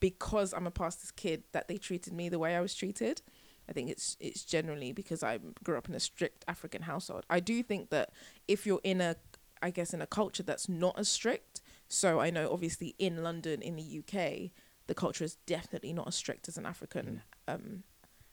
because 0.00 0.52
I'm 0.52 0.66
a 0.66 0.70
pastor's 0.70 1.10
kid 1.10 1.44
that 1.52 1.68
they 1.68 1.76
treated 1.76 2.12
me 2.12 2.28
the 2.28 2.38
way 2.38 2.56
I 2.56 2.60
was 2.60 2.74
treated. 2.74 3.22
I 3.68 3.72
think 3.72 3.90
it's 3.90 4.16
it's 4.20 4.44
generally 4.44 4.92
because 4.92 5.22
I 5.22 5.38
grew 5.62 5.78
up 5.78 5.88
in 5.88 5.94
a 5.94 6.00
strict 6.00 6.44
African 6.48 6.82
household. 6.82 7.24
I 7.30 7.40
do 7.40 7.62
think 7.62 7.90
that 7.90 8.10
if 8.48 8.66
you're 8.66 8.80
in 8.82 9.00
a 9.00 9.16
I 9.62 9.70
guess 9.70 9.94
in 9.94 10.02
a 10.02 10.06
culture 10.06 10.42
that's 10.42 10.68
not 10.68 10.98
as 10.98 11.08
strict, 11.08 11.60
so 11.88 12.20
I 12.20 12.30
know 12.30 12.50
obviously 12.52 12.94
in 12.98 13.22
London 13.22 13.62
in 13.62 13.76
the 13.76 14.02
UK, 14.02 14.50
the 14.86 14.94
culture 14.94 15.24
is 15.24 15.36
definitely 15.46 15.92
not 15.92 16.08
as 16.08 16.14
strict 16.16 16.48
as 16.48 16.58
an 16.58 16.66
African 16.66 17.22
um, 17.46 17.84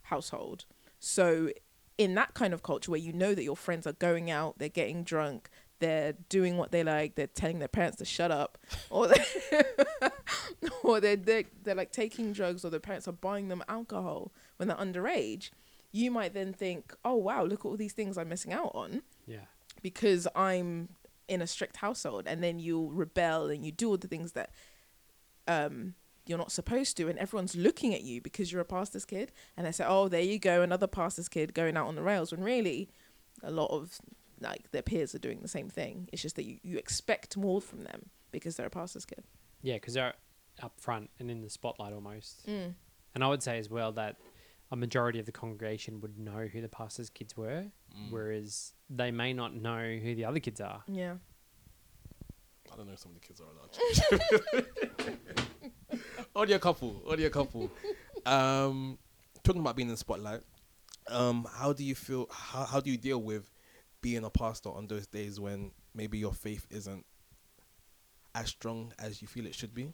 household. 0.03 0.65
So 0.99 1.51
in 1.97 2.15
that 2.15 2.33
kind 2.33 2.53
of 2.53 2.63
culture 2.63 2.91
where 2.91 2.99
you 2.99 3.13
know 3.13 3.35
that 3.35 3.43
your 3.43 3.57
friends 3.57 3.85
are 3.85 3.93
going 3.93 4.31
out, 4.31 4.57
they're 4.57 4.69
getting 4.69 5.03
drunk, 5.03 5.49
they're 5.79 6.13
doing 6.29 6.57
what 6.57 6.71
they 6.71 6.83
like, 6.83 7.15
they're 7.15 7.27
telling 7.27 7.59
their 7.59 7.67
parents 7.67 7.97
to 7.97 8.05
shut 8.05 8.31
up, 8.31 8.57
or 8.89 9.07
they 9.07 9.23
or 10.83 10.99
they're, 10.99 11.15
they're 11.15 11.43
they're 11.63 11.75
like 11.75 11.91
taking 11.91 12.33
drugs, 12.33 12.63
or 12.65 12.69
their 12.69 12.79
parents 12.79 13.07
are 13.07 13.11
buying 13.13 13.47
them 13.47 13.63
alcohol 13.67 14.31
when 14.57 14.67
they're 14.67 14.77
underage. 14.77 15.49
You 15.91 16.11
might 16.11 16.33
then 16.33 16.53
think, 16.53 16.93
oh 17.03 17.15
wow, 17.15 17.43
look 17.43 17.61
at 17.61 17.65
all 17.65 17.77
these 17.77 17.93
things 17.93 18.17
I'm 18.17 18.29
missing 18.29 18.53
out 18.53 18.71
on 18.75 19.01
Yeah. 19.25 19.45
because 19.81 20.27
I'm 20.35 20.89
in 21.27 21.41
a 21.41 21.47
strict 21.47 21.77
household, 21.77 22.25
and 22.27 22.43
then 22.43 22.59
you 22.59 22.89
rebel 22.93 23.49
and 23.49 23.65
you 23.65 23.71
do 23.71 23.89
all 23.89 23.97
the 23.97 24.07
things 24.07 24.33
that 24.33 24.51
um 25.47 25.95
you're 26.25 26.37
not 26.37 26.51
supposed 26.51 26.95
to, 26.97 27.07
and 27.09 27.17
everyone's 27.17 27.55
looking 27.55 27.93
at 27.95 28.03
you 28.03 28.21
because 28.21 28.51
you're 28.51 28.61
a 28.61 28.65
pastor's 28.65 29.05
kid, 29.05 29.31
and 29.57 29.65
they 29.65 29.71
say, 29.71 29.83
oh, 29.87 30.07
there 30.07 30.21
you 30.21 30.37
go, 30.37 30.61
another 30.61 30.85
pastor's 30.85 31.27
kid 31.27 31.55
going 31.55 31.75
out 31.75 31.87
on 31.87 31.95
the 31.95 32.03
rails, 32.03 32.31
when 32.31 32.43
really 32.43 32.87
a 33.41 33.49
lot 33.49 33.71
of 33.71 33.97
like 34.41 34.71
their 34.71 34.81
peers 34.81 35.13
are 35.15 35.19
doing 35.19 35.39
the 35.41 35.47
same 35.47 35.69
thing. 35.69 36.09
It's 36.13 36.21
just 36.21 36.35
that 36.37 36.45
you, 36.45 36.57
you 36.63 36.77
expect 36.77 37.37
more 37.37 37.61
from 37.61 37.83
them 37.83 38.09
because 38.31 38.55
they're 38.55 38.67
a 38.67 38.69
pastor's 38.69 39.05
kid. 39.05 39.23
Yeah, 39.61 39.75
because 39.75 39.93
they're 39.93 40.13
up 40.61 40.79
front 40.79 41.09
and 41.19 41.29
in 41.31 41.41
the 41.41 41.49
spotlight 41.49 41.93
almost. 41.93 42.47
Mm. 42.47 42.73
And 43.15 43.23
I 43.23 43.27
would 43.27 43.41
say 43.43 43.57
as 43.59 43.69
well 43.69 43.91
that 43.93 44.17
a 44.71 44.75
majority 44.75 45.19
of 45.19 45.25
the 45.25 45.31
congregation 45.31 45.99
would 46.01 46.17
know 46.19 46.47
who 46.51 46.61
the 46.61 46.69
pastor's 46.69 47.09
kids 47.09 47.35
were, 47.35 47.65
Mm. 47.97 48.11
whereas 48.11 48.73
they 48.87 49.09
may 49.09 49.33
not 49.33 49.55
know 49.55 49.97
who 50.01 50.13
the 50.13 50.25
other 50.25 50.39
kids 50.39 50.61
are. 50.61 50.83
Yeah. 50.87 51.15
I 52.71 52.75
don't 52.75 52.85
know 52.85 52.93
if 52.93 52.99
some 52.99 53.11
of 53.13 53.19
the 53.19 53.27
kids 53.27 53.41
are 53.41 53.47
allowed. 53.49 53.73
To. 53.73 54.67
Audio 56.35 56.59
couple, 56.59 57.01
audio 57.09 57.29
couple. 57.29 57.71
Um, 58.25 58.99
talking 59.43 59.61
about 59.61 59.75
being 59.75 59.87
in 59.87 59.93
the 59.93 59.97
spotlight. 59.97 60.41
Um, 61.07 61.47
how 61.51 61.73
do 61.73 61.83
you 61.83 61.95
feel? 61.95 62.27
How 62.31 62.65
how 62.65 62.79
do 62.79 62.91
you 62.91 62.97
deal 62.97 63.17
with 63.21 63.49
being 64.01 64.23
a 64.23 64.29
pastor 64.29 64.69
on 64.69 64.87
those 64.87 65.07
days 65.07 65.39
when 65.39 65.71
maybe 65.93 66.17
your 66.17 66.33
faith 66.33 66.65
isn't 66.69 67.05
as 68.35 68.49
strong 68.49 68.93
as 68.99 69.21
you 69.21 69.27
feel 69.27 69.45
it 69.45 69.55
should 69.55 69.73
be? 69.73 69.93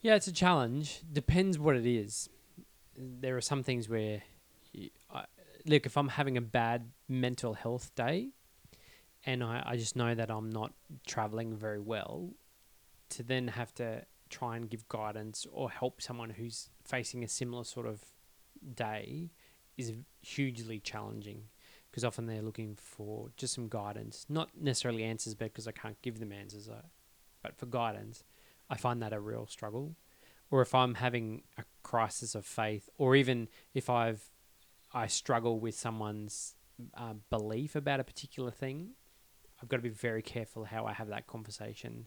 Yeah, 0.00 0.14
it's 0.14 0.26
a 0.26 0.32
challenge. 0.32 1.02
Depends 1.12 1.58
what 1.58 1.76
it 1.76 1.86
is. 1.86 2.28
There 2.96 3.36
are 3.36 3.42
some 3.42 3.62
things 3.62 3.88
where, 3.88 4.22
I 5.12 5.24
look, 5.66 5.86
if 5.86 5.96
I'm 5.96 6.08
having 6.08 6.36
a 6.36 6.40
bad 6.40 6.90
mental 7.08 7.54
health 7.54 7.94
day, 7.94 8.30
and 9.24 9.44
I, 9.44 9.62
I 9.64 9.76
just 9.76 9.96
know 9.96 10.14
that 10.14 10.30
I'm 10.30 10.50
not 10.50 10.72
traveling 11.06 11.54
very 11.54 11.80
well, 11.80 12.30
to 13.10 13.22
then 13.22 13.48
have 13.48 13.74
to 13.74 14.04
try 14.30 14.56
and 14.56 14.70
give 14.70 14.88
guidance 14.88 15.46
or 15.50 15.70
help 15.70 16.00
someone 16.00 16.30
who's 16.30 16.70
facing 16.84 17.24
a 17.24 17.28
similar 17.28 17.64
sort 17.64 17.86
of 17.86 18.00
day 18.74 19.30
is 19.76 19.92
hugely 20.22 20.78
challenging 20.78 21.44
because 21.90 22.04
often 22.04 22.26
they're 22.26 22.42
looking 22.42 22.76
for 22.76 23.30
just 23.36 23.54
some 23.54 23.68
guidance, 23.68 24.26
not 24.28 24.50
necessarily 24.58 25.02
answers 25.02 25.34
but 25.34 25.46
because 25.46 25.66
I 25.66 25.72
can't 25.72 26.00
give 26.02 26.20
them 26.20 26.32
answers, 26.32 26.68
uh, 26.68 26.82
but 27.42 27.56
for 27.56 27.66
guidance. 27.66 28.24
I 28.68 28.76
find 28.76 29.02
that 29.02 29.12
a 29.12 29.18
real 29.18 29.46
struggle. 29.46 29.96
Or 30.50 30.62
if 30.62 30.74
I'm 30.74 30.94
having 30.94 31.42
a 31.58 31.64
crisis 31.82 32.34
of 32.34 32.46
faith, 32.46 32.88
or 32.98 33.16
even 33.16 33.48
if 33.74 33.90
I've 33.90 34.30
I 34.92 35.06
struggle 35.06 35.60
with 35.60 35.76
someone's 35.76 36.54
uh, 36.94 37.14
belief 37.30 37.76
about 37.76 38.00
a 38.00 38.04
particular 38.04 38.50
thing, 38.50 38.90
I've 39.62 39.68
got 39.68 39.76
to 39.76 39.82
be 39.82 39.88
very 39.88 40.22
careful 40.22 40.64
how 40.64 40.86
I 40.86 40.92
have 40.92 41.08
that 41.08 41.26
conversation. 41.26 42.06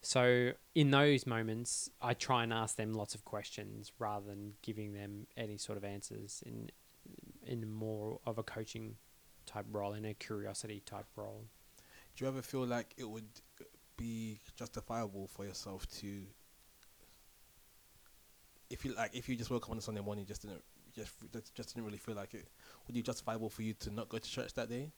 So 0.00 0.52
in 0.74 0.90
those 0.90 1.26
moments, 1.26 1.88
I 2.00 2.14
try 2.14 2.42
and 2.42 2.52
ask 2.52 2.76
them 2.76 2.92
lots 2.92 3.14
of 3.14 3.24
questions 3.24 3.92
rather 3.98 4.26
than 4.26 4.54
giving 4.62 4.92
them 4.92 5.26
any 5.36 5.56
sort 5.56 5.78
of 5.78 5.84
answers 5.84 6.42
in 6.44 6.70
in 7.44 7.68
more 7.68 8.20
of 8.24 8.38
a 8.38 8.42
coaching 8.44 8.96
type 9.46 9.66
role, 9.70 9.94
in 9.94 10.04
a 10.04 10.14
curiosity 10.14 10.82
type 10.84 11.06
role. 11.16 11.44
Do 12.16 12.24
you 12.24 12.28
ever 12.28 12.42
feel 12.42 12.66
like 12.66 12.94
it 12.96 13.08
would 13.08 13.28
be 13.96 14.40
justifiable 14.56 15.28
for 15.28 15.44
yourself 15.44 15.86
to, 16.00 16.22
if 18.70 18.84
you 18.84 18.94
like, 18.94 19.14
if 19.14 19.28
you 19.28 19.36
just 19.36 19.50
woke 19.50 19.64
up 19.64 19.70
on 19.70 19.78
a 19.78 19.80
Sunday 19.80 20.00
morning, 20.00 20.26
just 20.26 20.42
didn't, 20.42 20.62
just 20.94 21.12
just 21.32 21.54
just 21.54 21.74
didn't 21.74 21.86
really 21.86 21.98
feel 21.98 22.14
like 22.14 22.34
it, 22.34 22.46
would 22.86 22.90
it 22.90 22.94
be 22.94 23.02
justifiable 23.02 23.48
for 23.48 23.62
you 23.62 23.72
to 23.74 23.90
not 23.90 24.08
go 24.08 24.18
to 24.18 24.30
church 24.30 24.52
that 24.54 24.68
day? 24.68 24.90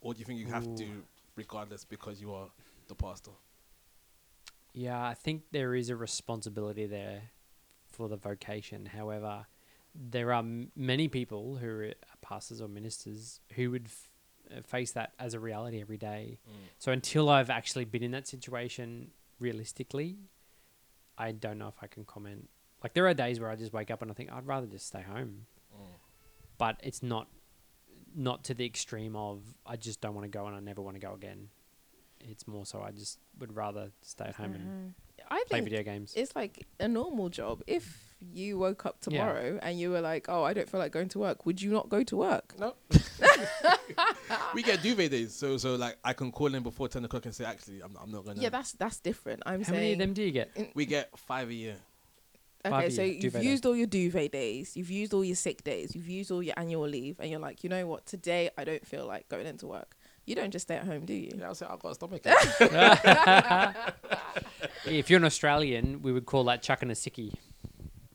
Or 0.00 0.12
do 0.12 0.18
you 0.18 0.24
think 0.24 0.40
you 0.40 0.46
have 0.46 0.74
to, 0.76 1.04
regardless, 1.36 1.84
because 1.84 2.20
you 2.20 2.32
are 2.34 2.48
the 2.88 2.94
pastor? 2.94 3.30
Yeah, 4.74 5.00
I 5.00 5.14
think 5.14 5.44
there 5.52 5.74
is 5.74 5.90
a 5.90 5.96
responsibility 5.96 6.86
there 6.86 7.30
for 7.86 8.08
the 8.08 8.16
vocation. 8.16 8.86
However, 8.86 9.46
there 9.94 10.32
are 10.32 10.38
m- 10.40 10.70
many 10.76 11.08
people 11.08 11.56
who 11.56 11.68
are 11.80 11.94
pastors 12.22 12.60
or 12.60 12.68
ministers 12.68 13.40
who 13.54 13.70
would 13.70 13.86
f- 13.86 14.10
uh, 14.56 14.62
face 14.62 14.92
that 14.92 15.12
as 15.18 15.34
a 15.34 15.40
reality 15.40 15.80
every 15.80 15.98
day. 15.98 16.38
So 16.78 16.92
until 16.92 17.28
I've 17.28 17.50
actually 17.50 17.84
been 17.84 18.02
in 18.02 18.10
that 18.12 18.26
situation 18.26 19.10
realistically, 19.38 20.16
I 21.18 21.32
don't 21.32 21.58
know 21.58 21.68
if 21.68 21.76
I 21.82 21.86
can 21.86 22.04
comment. 22.04 22.48
Like 22.82 22.94
there 22.94 23.06
are 23.06 23.14
days 23.14 23.38
where 23.38 23.50
I 23.50 23.56
just 23.56 23.72
wake 23.72 23.90
up 23.90 24.02
and 24.02 24.10
I 24.10 24.14
think 24.14 24.32
I'd 24.32 24.46
rather 24.46 24.66
just 24.66 24.86
stay 24.86 25.02
home, 25.02 25.46
Mm. 25.74 25.86
but 26.58 26.80
it's 26.82 27.02
not 27.02 27.28
not 28.14 28.44
to 28.44 28.52
the 28.54 28.66
extreme 28.66 29.16
of 29.16 29.42
I 29.64 29.76
just 29.76 30.02
don't 30.02 30.14
want 30.14 30.24
to 30.24 30.28
go 30.38 30.46
and 30.46 30.54
I 30.54 30.60
never 30.60 30.82
want 30.82 30.96
to 30.96 31.00
go 31.00 31.14
again. 31.14 31.48
It's 32.20 32.46
more 32.46 32.66
so 32.66 32.82
I 32.82 32.90
just 32.90 33.18
would 33.38 33.56
rather 33.56 33.90
stay 34.02 34.26
at 34.26 34.34
home 34.34 34.52
and 34.54 34.64
Mhm. 34.66 34.94
I 35.30 35.44
play 35.48 35.60
think 35.60 35.64
video 35.70 35.82
games. 35.82 36.12
it's 36.14 36.36
like 36.36 36.66
a 36.78 36.88
normal 36.88 37.30
job. 37.30 37.62
If 37.66 38.11
you 38.32 38.58
woke 38.58 38.86
up 38.86 38.96
Yeah. 39.00 39.18
tomorrow 39.18 39.58
and 39.62 39.78
you 39.80 39.90
were 39.90 40.00
like, 40.00 40.26
"Oh, 40.28 40.44
I 40.44 40.52
don't 40.52 40.68
feel 40.68 40.80
like 40.80 40.92
going 40.92 41.08
to 41.10 41.18
work," 41.18 41.44
would 41.46 41.60
you 41.60 41.70
not 41.70 41.88
go 41.88 42.02
to 42.04 42.16
work? 42.16 42.54
No. 42.58 42.74
we 44.54 44.62
get 44.62 44.82
duvet 44.82 45.10
days, 45.10 45.34
so 45.34 45.56
so 45.56 45.74
like 45.76 45.96
I 46.04 46.12
can 46.12 46.30
call 46.32 46.54
in 46.54 46.62
before 46.62 46.88
ten 46.88 47.04
o'clock 47.04 47.24
and 47.26 47.34
say, 47.34 47.44
actually, 47.44 47.80
I'm 47.82 47.96
I'm 48.02 48.10
not 48.10 48.24
gonna. 48.24 48.40
Yeah, 48.40 48.50
that's 48.50 48.72
that's 48.72 49.00
different. 49.00 49.42
I'm 49.46 49.60
How 49.62 49.72
saying. 49.72 49.80
many 49.80 49.92
of 49.94 49.98
them 49.98 50.12
do 50.12 50.22
you 50.22 50.32
get? 50.32 50.50
we 50.74 50.86
get 50.86 51.16
five 51.18 51.48
a 51.48 51.54
year. 51.54 51.76
Okay, 52.64 52.90
so 52.90 53.02
year, 53.02 53.12
you've 53.14 53.22
duvet 53.32 53.42
day. 53.42 53.48
used 53.48 53.66
all 53.66 53.76
your 53.76 53.88
duvet 53.88 54.30
days, 54.30 54.76
you've 54.76 54.90
used 54.90 55.12
all 55.12 55.24
your 55.24 55.34
sick 55.34 55.64
days, 55.64 55.96
you've 55.96 56.08
used 56.08 56.30
all 56.30 56.42
your 56.42 56.54
annual 56.56 56.86
leave, 56.86 57.18
and 57.18 57.28
you're 57.28 57.40
like, 57.40 57.64
you 57.64 57.70
know 57.70 57.86
what? 57.88 58.06
Today 58.06 58.50
I 58.56 58.62
don't 58.62 58.86
feel 58.86 59.04
like 59.04 59.28
going 59.28 59.46
into 59.46 59.66
work. 59.66 59.96
You 60.26 60.36
don't 60.36 60.52
just 60.52 60.68
stay 60.68 60.76
at 60.76 60.84
home, 60.84 61.04
do 61.04 61.12
you? 61.12 61.32
Yeah, 61.36 61.46
I'll 61.46 61.56
say 61.56 61.66
I've 61.68 61.80
got 61.80 61.90
a 61.90 61.94
stomach. 61.96 62.22
if 64.86 65.10
you're 65.10 65.18
an 65.18 65.24
Australian, 65.24 66.02
we 66.02 66.12
would 66.12 66.26
call 66.26 66.44
that 66.44 66.62
chucking 66.62 66.90
a 66.90 66.94
sickie. 66.94 67.32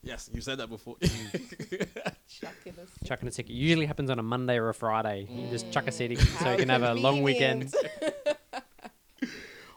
Yes, 0.08 0.30
you 0.34 0.42
said 0.42 0.58
that 0.60 0.70
before. 0.70 0.96
Chucking 1.02 2.74
us. 2.80 2.90
Chucking 3.06 3.28
a 3.28 3.32
sickie 3.32 3.50
usually 3.50 3.86
happens 3.86 4.10
on 4.10 4.20
a 4.20 4.24
Monday 4.24 4.58
or 4.58 4.70
a 4.70 4.74
Friday. 4.74 5.28
You 5.30 5.50
just 5.50 5.72
chuck 5.72 5.88
a 5.88 5.92
city 5.92 6.16
so 6.16 6.52
you 6.52 6.58
can 6.58 6.70
have 6.70 6.84
a 6.84 6.94
long 6.94 7.22
weekend. 7.22 7.74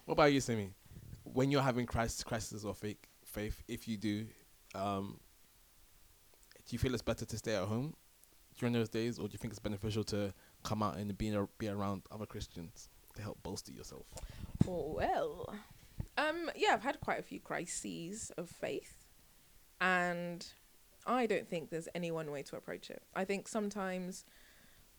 what 0.04 0.12
about 0.12 0.32
you, 0.32 0.40
Simi? 0.40 0.70
When 1.24 1.50
you're 1.50 1.62
having 1.62 1.86
crisis, 1.86 2.22
crisis 2.24 2.64
or 2.64 2.74
fake 2.74 3.08
faith, 3.24 3.62
if 3.68 3.86
you 3.88 3.96
do, 3.96 4.26
um, 4.74 5.18
do 6.66 6.74
you 6.74 6.78
feel 6.78 6.92
it's 6.92 7.02
better 7.02 7.24
to 7.24 7.36
stay 7.38 7.54
at 7.54 7.64
home 7.64 7.94
during 8.58 8.72
those 8.72 8.88
days, 8.88 9.18
or 9.18 9.26
do 9.26 9.32
you 9.32 9.38
think 9.38 9.52
it's 9.52 9.60
beneficial 9.60 10.04
to 10.04 10.32
come 10.62 10.82
out 10.82 10.96
and 10.96 11.16
be 11.16 11.28
in 11.28 11.34
a, 11.34 11.46
be 11.58 11.68
around 11.68 12.02
other 12.10 12.26
Christians 12.26 12.88
to 13.16 13.22
help 13.22 13.42
bolster 13.42 13.72
yourself? 13.72 14.06
Oh, 14.68 14.92
well, 14.96 15.54
um, 16.16 16.50
yeah, 16.54 16.74
I've 16.74 16.82
had 16.82 17.00
quite 17.00 17.18
a 17.18 17.22
few 17.22 17.40
crises 17.40 18.30
of 18.36 18.50
faith, 18.50 19.06
and 19.80 20.46
I 21.06 21.26
don't 21.26 21.48
think 21.48 21.70
there's 21.70 21.88
any 21.94 22.10
one 22.10 22.30
way 22.30 22.42
to 22.44 22.56
approach 22.56 22.90
it. 22.90 23.02
I 23.14 23.24
think 23.24 23.48
sometimes 23.48 24.24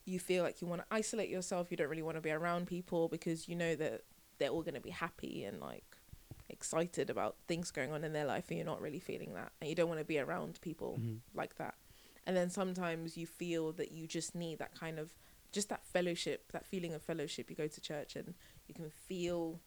you 0.04 0.18
feel 0.18 0.42
like 0.42 0.60
you 0.60 0.66
want 0.66 0.82
to 0.82 0.86
isolate 0.90 1.28
yourself. 1.28 1.70
You 1.70 1.76
don't 1.76 1.88
really 1.88 2.02
want 2.02 2.16
to 2.16 2.20
be 2.20 2.30
around 2.30 2.66
people 2.66 3.08
because 3.08 3.48
you 3.48 3.54
know 3.54 3.74
that 3.76 4.02
they're 4.38 4.48
all 4.50 4.62
going 4.62 4.74
to 4.74 4.80
be 4.80 4.90
happy 4.90 5.44
and 5.44 5.60
like 5.60 5.84
excited 6.48 7.08
about 7.08 7.36
things 7.46 7.70
going 7.70 7.92
on 7.92 8.04
in 8.04 8.12
their 8.12 8.26
life, 8.26 8.46
and 8.48 8.58
you're 8.58 8.66
not 8.66 8.80
really 8.80 8.98
feeling 8.98 9.34
that, 9.34 9.52
and 9.60 9.70
you 9.70 9.76
don't 9.76 9.88
want 9.88 10.00
to 10.00 10.04
be 10.04 10.18
around 10.18 10.60
people 10.60 10.98
Mhm. 10.98 11.20
like 11.34 11.56
that. 11.56 11.74
And 12.26 12.36
then 12.36 12.50
sometimes 12.50 13.16
you 13.16 13.26
feel 13.26 13.72
that 13.72 13.90
you 13.92 14.06
just 14.06 14.34
need 14.34 14.58
that 14.58 14.74
kind 14.74 14.98
of 14.98 15.14
just 15.50 15.68
that 15.68 15.84
fellowship, 15.84 16.50
that 16.52 16.64
feeling 16.64 16.94
of 16.94 17.02
fellowship. 17.02 17.50
You 17.50 17.56
go 17.56 17.66
to 17.68 17.80
church 17.80 18.16
and 18.16 18.34
you 18.66 18.74
can 18.74 18.88
feel 18.90 19.60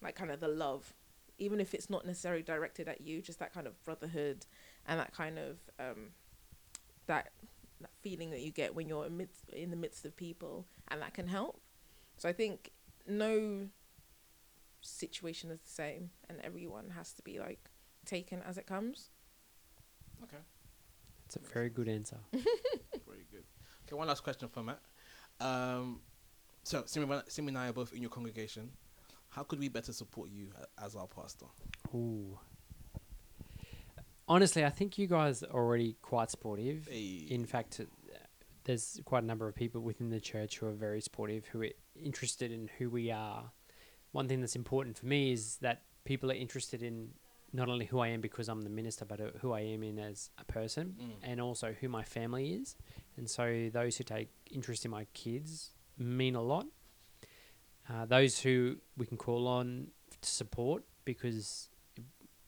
like 0.00 0.14
kind 0.14 0.30
of 0.30 0.38
the 0.40 0.48
love, 0.48 0.94
even 1.38 1.60
if 1.60 1.74
it's 1.74 1.90
not 1.90 2.06
necessarily 2.06 2.42
directed 2.42 2.88
at 2.88 3.00
you, 3.00 3.20
just 3.20 3.38
that 3.40 3.52
kind 3.52 3.66
of 3.66 3.82
brotherhood 3.84 4.46
and 4.86 4.98
that 5.00 5.12
kind 5.12 5.38
of 5.38 5.58
um, 5.78 6.10
that 7.06 7.32
that 7.80 7.90
feeling 8.02 8.30
that 8.30 8.40
you 8.40 8.50
get 8.50 8.74
when 8.74 8.88
you're 8.88 9.06
amidst, 9.06 9.48
in 9.50 9.70
the 9.70 9.76
midst 9.76 10.04
of 10.04 10.16
people, 10.16 10.66
and 10.88 11.02
that 11.02 11.14
can 11.14 11.26
help. 11.26 11.60
So 12.16 12.28
I 12.28 12.32
think 12.32 12.70
no 13.06 13.68
situation 14.80 15.50
is 15.50 15.60
the 15.60 15.70
same, 15.70 16.10
and 16.28 16.40
everyone 16.42 16.90
has 16.90 17.12
to 17.14 17.22
be 17.22 17.38
like 17.38 17.70
taken 18.06 18.42
as 18.42 18.58
it 18.58 18.66
comes. 18.66 19.10
Okay, 20.22 20.42
It's 21.26 21.36
a 21.36 21.40
very 21.40 21.68
good 21.68 21.88
answer. 21.88 22.16
very 22.32 23.26
good. 23.30 23.44
Okay, 23.86 23.96
one 23.96 24.08
last 24.08 24.22
question 24.22 24.48
for 24.48 24.62
Matt. 24.62 24.80
Um, 25.40 26.00
so 26.62 26.84
Simi, 26.86 27.06
Simi 27.28 27.48
and 27.48 27.58
I 27.58 27.68
are 27.68 27.72
both 27.72 27.92
in 27.92 28.00
your 28.00 28.10
congregation. 28.10 28.70
How 29.28 29.42
could 29.42 29.58
we 29.58 29.68
better 29.68 29.92
support 29.92 30.30
you 30.30 30.48
as 30.82 30.94
our 30.94 31.08
pastor? 31.08 31.46
Ooh. 31.92 32.38
Honestly, 34.26 34.64
I 34.64 34.70
think 34.70 34.96
you 34.98 35.06
guys 35.06 35.42
are 35.42 35.50
already 35.50 35.96
quite 36.02 36.30
supportive. 36.30 36.88
Hey. 36.90 37.26
In 37.28 37.44
fact, 37.44 37.80
there's 38.64 39.00
quite 39.04 39.22
a 39.22 39.26
number 39.26 39.46
of 39.48 39.54
people 39.54 39.82
within 39.82 40.08
the 40.10 40.20
church 40.20 40.58
who 40.58 40.66
are 40.66 40.72
very 40.72 41.00
supportive, 41.00 41.46
who 41.46 41.62
are 41.62 41.68
interested 42.02 42.50
in 42.50 42.70
who 42.78 42.88
we 42.88 43.10
are. 43.10 43.50
One 44.12 44.26
thing 44.28 44.40
that's 44.40 44.56
important 44.56 44.96
for 44.96 45.06
me 45.06 45.32
is 45.32 45.56
that 45.60 45.82
people 46.04 46.30
are 46.30 46.34
interested 46.34 46.82
in 46.82 47.10
not 47.52 47.68
only 47.68 47.84
who 47.84 48.00
I 48.00 48.08
am 48.08 48.20
because 48.20 48.48
I'm 48.48 48.62
the 48.62 48.70
minister, 48.70 49.04
but 49.04 49.20
uh, 49.20 49.24
who 49.40 49.52
I 49.52 49.60
am 49.60 49.82
in 49.82 49.98
as 49.98 50.30
a 50.38 50.44
person, 50.44 50.96
Mm. 51.00 51.10
and 51.22 51.40
also 51.40 51.72
who 51.80 51.88
my 51.88 52.02
family 52.02 52.54
is. 52.54 52.74
And 53.16 53.28
so 53.30 53.68
those 53.72 53.96
who 53.98 54.04
take 54.04 54.28
interest 54.50 54.84
in 54.84 54.90
my 54.90 55.04
kids 55.14 55.70
mean 55.98 56.34
a 56.34 56.42
lot. 56.42 56.66
Uh, 57.88 58.06
those 58.06 58.40
who 58.40 58.76
we 58.96 59.04
can 59.06 59.16
call 59.18 59.46
on 59.46 59.88
to 60.22 60.28
support 60.28 60.82
because 61.04 61.68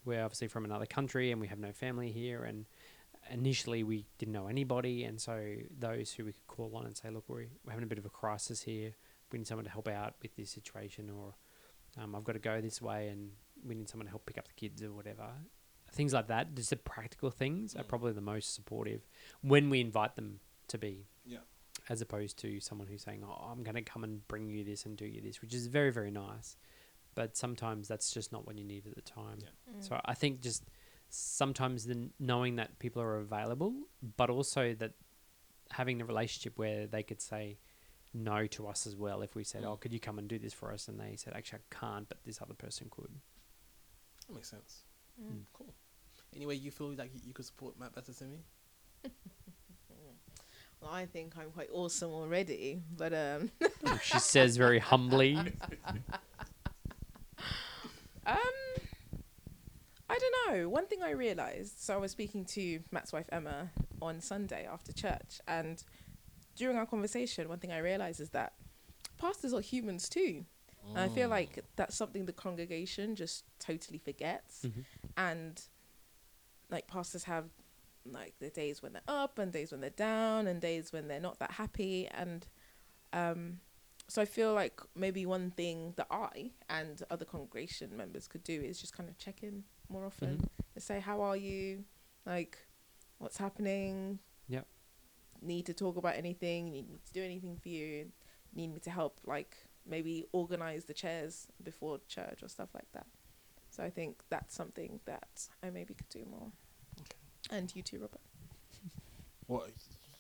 we're 0.07 0.23
obviously 0.25 0.49
from 0.49 0.65
another 0.65 0.87
country 0.87 1.31
and 1.33 1.41
we 1.41 1.49
have 1.49 1.59
no 1.59 1.73
family 1.73 2.11
here 2.13 2.45
and 2.45 2.65
initially 3.31 3.83
we 3.83 4.07
didn't 4.19 4.33
know 4.33 4.47
anybody 4.47 5.05
and 5.05 5.21
so 5.21 5.57
those 5.79 6.13
who 6.13 6.25
we 6.25 6.33
could 6.33 6.47
call 6.47 6.71
on 6.77 6.87
and 6.87 6.97
say 6.97 7.11
look 7.11 7.25
we're, 7.29 7.47
we're 7.65 7.73
having 7.73 7.83
a 7.83 7.87
bit 7.87 7.99
of 7.99 8.07
a 8.07 8.09
crisis 8.11 8.63
here 8.63 8.95
we 9.33 9.39
need 9.39 9.47
someone 9.47 9.65
to 9.65 9.71
help 9.71 9.89
out 9.89 10.15
with 10.23 10.35
this 10.37 10.51
situation 10.51 11.11
or 11.11 11.35
um, 12.01 12.15
i've 12.15 12.23
got 12.25 12.33
to 12.35 12.39
go 12.39 12.61
this 12.61 12.81
way 12.81 13.09
and 13.09 13.31
we 13.67 13.75
need 13.75 13.89
someone 13.89 14.07
to 14.07 14.11
help 14.11 14.25
pick 14.27 14.39
up 14.39 14.47
the 14.47 14.55
kids 14.55 14.81
or 14.83 14.93
whatever 14.93 15.27
things 15.93 16.13
like 16.13 16.29
that 16.29 16.55
just 16.55 16.71
the 16.71 16.77
practical 16.77 17.31
things 17.31 17.75
are 17.75 17.83
Mm. 17.83 17.89
probably 17.89 18.13
the 18.13 18.21
most 18.21 18.55
supportive 18.55 19.01
when 19.43 19.71
we 19.71 19.81
invite 19.81 20.15
them 20.15 20.39
to 20.69 20.79
be 20.79 21.07
Yeah. 21.25 21.39
as 21.89 22.01
opposed 22.01 22.39
to 22.41 22.61
someone 22.61 22.87
who's 22.87 23.03
saying 23.03 23.25
oh 23.27 23.49
i'm 23.51 23.65
going 23.65 23.75
to 23.75 23.83
come 23.83 24.05
and 24.05 24.27
bring 24.29 24.49
you 24.49 24.63
this 24.63 24.85
and 24.87 24.97
do 24.97 25.05
you 25.05 25.21
this 25.21 25.41
which 25.43 25.53
is 25.55 25.67
very 25.67 25.91
very 25.91 26.11
nice 26.13 26.57
but 27.17 27.37
sometimes 27.37 27.89
that's 27.89 28.13
just 28.13 28.31
not 28.31 28.47
what 28.47 28.57
you 28.57 28.65
need 28.65 28.87
at 28.87 28.95
the 28.95 29.03
time 29.03 29.39
Yeah. 29.43 29.81
so 29.81 30.01
I 30.05 30.15
think 30.15 30.41
just 30.41 30.63
sometimes 31.09 31.85
the 31.87 32.11
knowing 32.21 32.57
that 32.57 32.79
people 32.79 33.03
are 33.03 33.17
available, 33.19 33.73
but 34.17 34.29
also 34.31 34.75
that 34.75 34.93
having 35.71 35.99
the 35.99 36.05
relationship 36.05 36.57
where 36.59 36.87
they 36.87 37.03
could 37.03 37.21
say 37.21 37.59
no 38.15 38.47
to 38.47 38.67
us 38.69 38.87
as 38.87 38.95
well 38.97 39.23
if 39.23 39.35
we 39.35 39.43
said, 39.45 39.63
Mm. 39.63 39.67
"Oh, 39.71 39.77
could 39.77 39.93
you 39.93 40.01
come 40.01 40.19
and 40.19 40.29
do 40.29 40.39
this 40.39 40.53
for 40.55 40.73
us?" 40.73 40.87
and 40.89 40.99
they 41.01 41.17
said, 41.17 41.33
"Actually, 41.35 41.61
I 41.71 41.75
can't, 41.75 42.09
but 42.09 42.19
this 42.25 42.41
other 42.41 42.55
person 42.55 42.89
could." 42.91 43.13
That 44.27 44.35
makes 44.35 44.49
sense. 44.51 44.85
Mm. 45.21 45.45
Cool. 45.53 45.75
Anyway, 46.35 46.57
you 46.57 46.71
feel 46.71 46.93
like 46.93 47.13
you, 47.15 47.21
you 47.25 47.33
could 47.35 47.45
support 47.47 47.79
Matt 47.79 47.95
better 47.95 48.13
than 48.13 48.31
me? 48.31 48.39
Well, 50.81 50.91
I 50.93 51.07
think 51.07 51.37
I'm 51.39 51.51
quite 51.53 51.71
awesome 51.73 52.11
already, 52.11 52.83
but 52.97 53.13
um, 53.15 53.51
she 54.03 54.19
says 54.19 54.57
very 54.59 54.79
humbly. 54.79 55.39
Um, 58.27 58.37
I 60.09 60.19
don't 60.19 60.35
know. 60.57 60.69
One 60.69 60.87
thing 60.87 61.03
I 61.03 61.11
realized. 61.11 61.81
So 61.81 61.95
I 61.95 61.97
was 61.97 62.11
speaking 62.13 62.45
to 62.47 62.81
Matt's 62.91 63.13
wife 63.13 63.27
Emma 63.31 63.71
on 64.01 64.21
Sunday 64.21 64.67
after 64.71 64.93
church, 64.93 65.41
and 65.49 65.83
during 66.57 66.77
our 66.77 66.87
conversation, 66.87 67.49
one 67.49 67.59
thing 67.59 67.73
I 67.73 67.79
realized 67.79 68.21
is 68.21 68.31
that 68.31 68.55
pastors 69.19 69.53
are 69.53 69.61
humans 69.61 70.09
too. 70.09 70.45
And 70.91 70.99
I 71.01 71.09
feel 71.09 71.29
like 71.29 71.65
that's 71.75 71.97
something 71.97 72.27
the 72.27 72.33
congregation 72.33 73.17
just 73.17 73.43
totally 73.59 73.99
forgets. 73.99 74.63
Mhm. 74.65 74.85
And 75.17 75.61
like 76.71 76.87
pastors 76.87 77.25
have 77.25 77.47
like 78.05 78.35
the 78.39 78.51
days 78.51 78.83
when 78.83 78.93
they're 78.93 79.03
up 79.09 79.41
and 79.41 79.53
days 79.53 79.73
when 79.73 79.81
they're 79.81 79.91
down 79.91 80.47
and 80.47 80.61
days 80.61 80.93
when 80.93 81.09
they're 81.09 81.19
not 81.21 81.41
that 81.41 81.51
happy. 81.53 82.07
And 82.07 82.47
um, 83.13 83.59
so 84.09 84.23
I 84.23 84.25
feel 84.25 84.55
like 84.55 84.81
maybe 84.95 85.27
one 85.27 85.51
thing 85.51 85.93
that 85.97 86.07
I 86.11 86.53
and 86.69 87.03
other 87.11 87.25
congregation 87.25 87.97
members 87.97 88.29
could 88.29 88.45
do 88.45 88.61
is 88.61 88.81
just 88.81 88.93
kind 88.97 89.09
of 89.09 89.19
check 89.19 89.43
in 89.43 89.65
more 89.89 90.05
often. 90.07 90.39
Mhm. 90.39 90.49
and 90.75 90.83
say 90.83 91.01
how 91.01 91.21
are 91.23 91.37
you 91.37 91.85
like 92.27 92.59
what's 93.19 93.39
happening 93.39 94.19
Yep. 94.49 94.67
need 95.43 95.67
to 95.67 95.73
talk 95.75 95.97
about 95.97 96.15
anything 96.17 96.71
need 96.73 96.89
me 96.91 96.99
to 97.07 97.13
do 97.13 97.23
anything 97.23 97.57
for 97.57 97.69
you 97.69 98.13
need 98.55 98.69
me 98.75 98.81
to 98.81 98.91
help 98.91 99.21
like 99.25 99.57
maybe 99.87 100.25
organize 100.33 100.85
the 100.85 100.95
chairs 100.95 101.47
before 101.63 101.99
church 102.09 102.43
or 102.43 102.49
stuff 102.49 102.69
like 102.75 102.91
that 102.93 103.07
so 103.71 103.83
i 103.85 103.91
think 103.91 104.23
that's 104.29 104.55
something 104.55 105.01
that 105.05 105.49
i 105.63 105.71
maybe 105.71 105.95
could 105.95 106.09
do 106.09 106.25
more 106.27 106.51
Okay. 107.01 107.17
and 107.51 107.75
you 107.77 107.83
too 107.83 107.99
robert 108.01 108.21
What? 109.47 109.73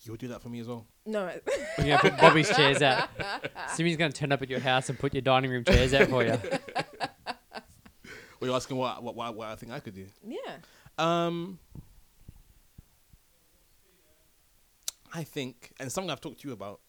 You'll 0.03 0.16
do 0.16 0.28
that 0.28 0.40
for 0.42 0.49
me 0.49 0.61
as 0.61 0.68
well. 0.68 0.86
no 1.05 1.30
We're 1.78 1.84
gonna 1.84 1.99
put 1.99 2.16
Bobby's 2.18 2.49
chairs 2.55 2.80
out. 2.82 3.09
Simi's 3.74 3.97
gonna 3.97 4.12
turn 4.12 4.30
up 4.32 4.40
at 4.42 4.49
your 4.51 4.61
house 4.61 4.88
and 4.88 4.99
put 4.99 5.12
your 5.14 5.22
dining 5.22 5.51
room 5.51 5.64
chairs 5.64 5.92
out 5.94 6.09
for 6.09 6.22
you. 6.24 6.38
Well, 8.38 8.49
you're 8.51 8.55
asking 8.57 8.76
what, 8.76 9.03
what 9.03 9.16
what 9.16 9.34
what 9.34 9.49
I 9.49 9.57
think 9.57 9.72
I 9.72 9.80
could 9.80 9.94
do. 9.94 10.07
yeah 10.26 10.57
Um, 10.99 11.59
I 15.12 15.24
think, 15.24 15.72
and 15.80 15.90
something 15.90 16.11
I've 16.11 16.20
talked 16.20 16.40
to 16.42 16.49
you 16.49 16.53
about 16.55 16.80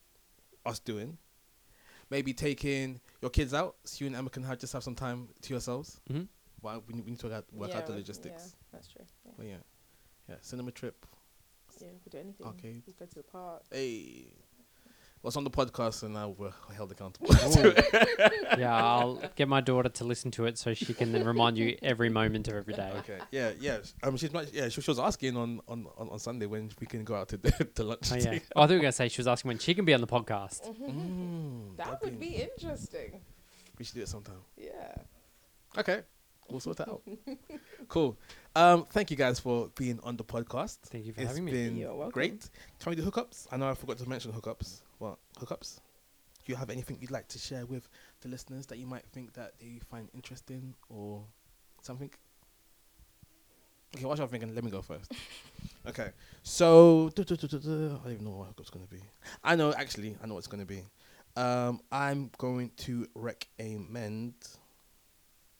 us 0.66 0.80
doing, 0.80 1.18
maybe 2.10 2.34
taking 2.34 3.00
your 3.22 3.32
kids 3.32 3.54
out, 3.54 3.78
so 3.86 4.04
you 4.04 4.08
and 4.08 4.16
Emma 4.16 4.30
can 4.30 4.44
have, 4.44 4.60
just 4.60 4.74
have 4.74 4.84
some 4.84 4.96
time 4.96 5.30
to 5.44 5.54
yourselves. 5.54 6.00
hmm 6.12 6.24
Well, 6.62 6.84
we 6.88 6.96
need, 6.96 7.06
we 7.06 7.12
need 7.12 7.20
to 7.22 7.28
work 7.28 7.36
out, 7.38 7.46
work 7.54 7.70
yeah, 7.72 7.78
out 7.78 7.88
the 7.88 7.94
logistics. 7.94 8.44
yeah, 8.56 8.60
that's 8.74 8.88
true 8.90 9.06
yeah. 9.26 9.32
But 9.38 9.46
yeah, 9.46 9.56
yeah, 10.30 10.36
cinema 10.42 10.72
trip. 10.72 11.06
Yeah 11.82 11.88
we 11.94 12.00
could 12.00 12.12
do 12.12 12.18
anything 12.20 12.48
Okay. 12.48 12.74
we 12.76 12.82
could 12.82 12.98
go 13.00 13.06
to 13.06 13.16
the 13.16 13.24
park 13.24 13.64
Hey, 13.72 14.28
what's 15.22 15.36
on 15.36 15.44
the 15.44 15.50
podcast, 15.50 16.04
and 16.04 16.14
now 16.14 16.30
we're 16.38 16.52
held 16.76 16.92
accountable. 16.92 17.28
Yeah, 18.58 18.74
I'll 18.76 19.22
get 19.36 19.48
my 19.48 19.62
daughter 19.62 19.90
to 19.90 20.04
listen 20.04 20.32
to 20.32 20.46
it 20.46 20.58
so 20.58 20.74
she 20.74 20.94
can 20.94 21.12
then 21.12 21.24
remind 21.26 21.58
you 21.58 21.78
every 21.84 22.10
moment 22.10 22.48
of 22.48 22.56
every 22.56 22.74
day. 22.74 22.92
okay, 23.00 23.20
yeah, 23.32 23.52
yeah. 23.60 23.78
Um, 24.04 24.18
she's 24.18 24.32
much, 24.34 24.48
yeah. 24.52 24.70
She, 24.70 24.82
she 24.82 24.90
was 24.90 24.98
asking 25.00 25.38
on, 25.38 25.60
on, 25.68 25.86
on, 25.98 26.10
on 26.10 26.20
Sunday 26.20 26.46
when 26.48 26.72
we 26.80 26.88
can 26.88 27.04
go 27.04 27.14
out 27.16 27.30
to 27.30 27.38
to 27.76 27.84
lunch. 27.84 28.12
Oh 28.12 28.16
yeah. 28.16 28.40
Oh, 28.56 28.62
I 28.64 28.66
thought 28.66 28.72
you 28.74 28.78
were 28.78 28.82
gonna 28.84 28.92
say 28.94 29.10
she 29.10 29.20
was 29.20 29.28
asking 29.28 29.50
when 29.50 29.60
she 29.60 29.74
can 29.76 29.86
be 29.86 29.94
on 29.94 30.02
the 30.02 30.08
podcast. 30.08 30.62
Mm, 30.82 31.78
that 31.78 31.86
that'd 31.88 32.02
would 32.02 32.20
be 32.20 32.36
interesting 32.48 33.22
We 33.78 33.86
should 33.86 33.96
do 33.96 34.02
it 34.02 34.08
sometime. 34.10 34.42
yeah 34.58 34.96
Okay, 35.78 36.02
we'll 36.50 36.60
sort 36.62 36.78
that 36.78 36.90
out. 36.90 37.02
cool. 37.88 38.18
Um, 38.58 38.86
thank 38.90 39.12
you 39.12 39.18
guys 39.18 39.40
for 39.40 39.70
being 39.76 40.00
on 40.04 40.18
the 40.18 40.24
podcast. 40.24 40.80
Thank 40.88 41.06
you 41.06 41.14
for 41.14 41.22
It's 41.22 41.30
having 41.30 41.46
me. 41.46 41.52
been 41.52 41.78
You're 41.78 41.94
welcome. 41.94 42.12
great. 42.12 42.50
Can 42.80 42.90
we 42.90 42.96
do 42.96 43.04
hookups? 43.04 43.46
I 43.52 43.58
know 43.58 43.70
I 43.70 43.76
forgot 43.76 44.00
to 44.00 44.10
mention 44.10 44.32
hookups. 44.32 44.82
What 44.98 45.20
hookups? 45.40 45.76
Do 46.44 46.52
you 46.54 46.56
have 46.56 46.72
anything 46.72 46.98
you'd 47.00 47.12
like 47.12 47.28
to 47.28 47.38
share 47.38 47.68
with 47.68 47.88
the 48.22 48.30
listeners 48.30 48.66
that 48.66 48.80
you 48.80 48.88
might 48.88 49.06
think 49.14 49.34
that 49.34 49.54
they 49.60 49.80
find 49.92 50.10
interesting 50.16 50.74
or 50.90 51.24
something? 51.84 52.10
Okay, 53.96 54.06
while 54.06 54.18
you're 54.18 54.28
thinking, 54.28 54.56
let 54.56 54.64
me 54.64 54.72
go 54.72 54.82
first. 54.82 55.14
okay, 55.88 56.10
so 56.42 57.12
duh, 57.14 57.24
duh, 57.26 57.36
duh, 57.36 57.48
duh, 57.48 57.58
duh, 57.60 57.70
I 57.70 58.04
don't 58.06 58.14
even 58.14 58.26
know 58.26 58.32
what 58.32 58.48
hookup's 58.48 58.72
gonna 58.72 58.88
be. 58.88 59.02
I 59.44 59.56
know 59.56 59.72
actually, 59.74 60.18
I 60.24 60.26
know 60.26 60.34
what 60.34 60.40
it's 60.40 60.48
gonna 60.48 60.66
be. 60.66 60.82
Um, 61.36 61.80
I'm 61.92 62.32
going 62.40 62.72
to 62.78 63.06
recommend. 63.14 64.34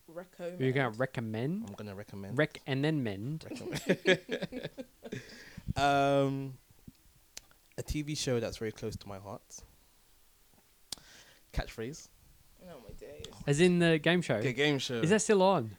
Recommend 0.08 0.60
You're 0.60 0.72
gonna 0.72 0.92
recommend, 0.92 1.66
I'm 1.68 1.74
gonna 1.74 1.96
recommend. 1.96 2.38
rec, 2.38 2.62
and 2.68 2.84
then 2.84 3.04
mend. 3.04 3.46
recommend. 3.50 4.70
um, 5.76 6.54
a 7.78 7.84
TV 7.84 8.18
show 8.18 8.40
that's 8.40 8.58
very 8.58 8.72
close 8.72 8.96
to 8.98 9.08
my 9.08 9.18
heart. 9.20 9.42
Catchphrase. 11.54 12.10
oh 12.64 12.76
my 12.84 12.94
days 13.00 13.26
As 13.46 13.62
in 13.62 13.80
the 13.80 13.98
game 13.98 14.22
show. 14.22 14.36
Okay, 14.36 14.54
game 14.54 14.80
show. 14.80 14.96
Is 14.96 15.10
that 15.10 15.22
still 15.22 15.42
on? 15.42 15.76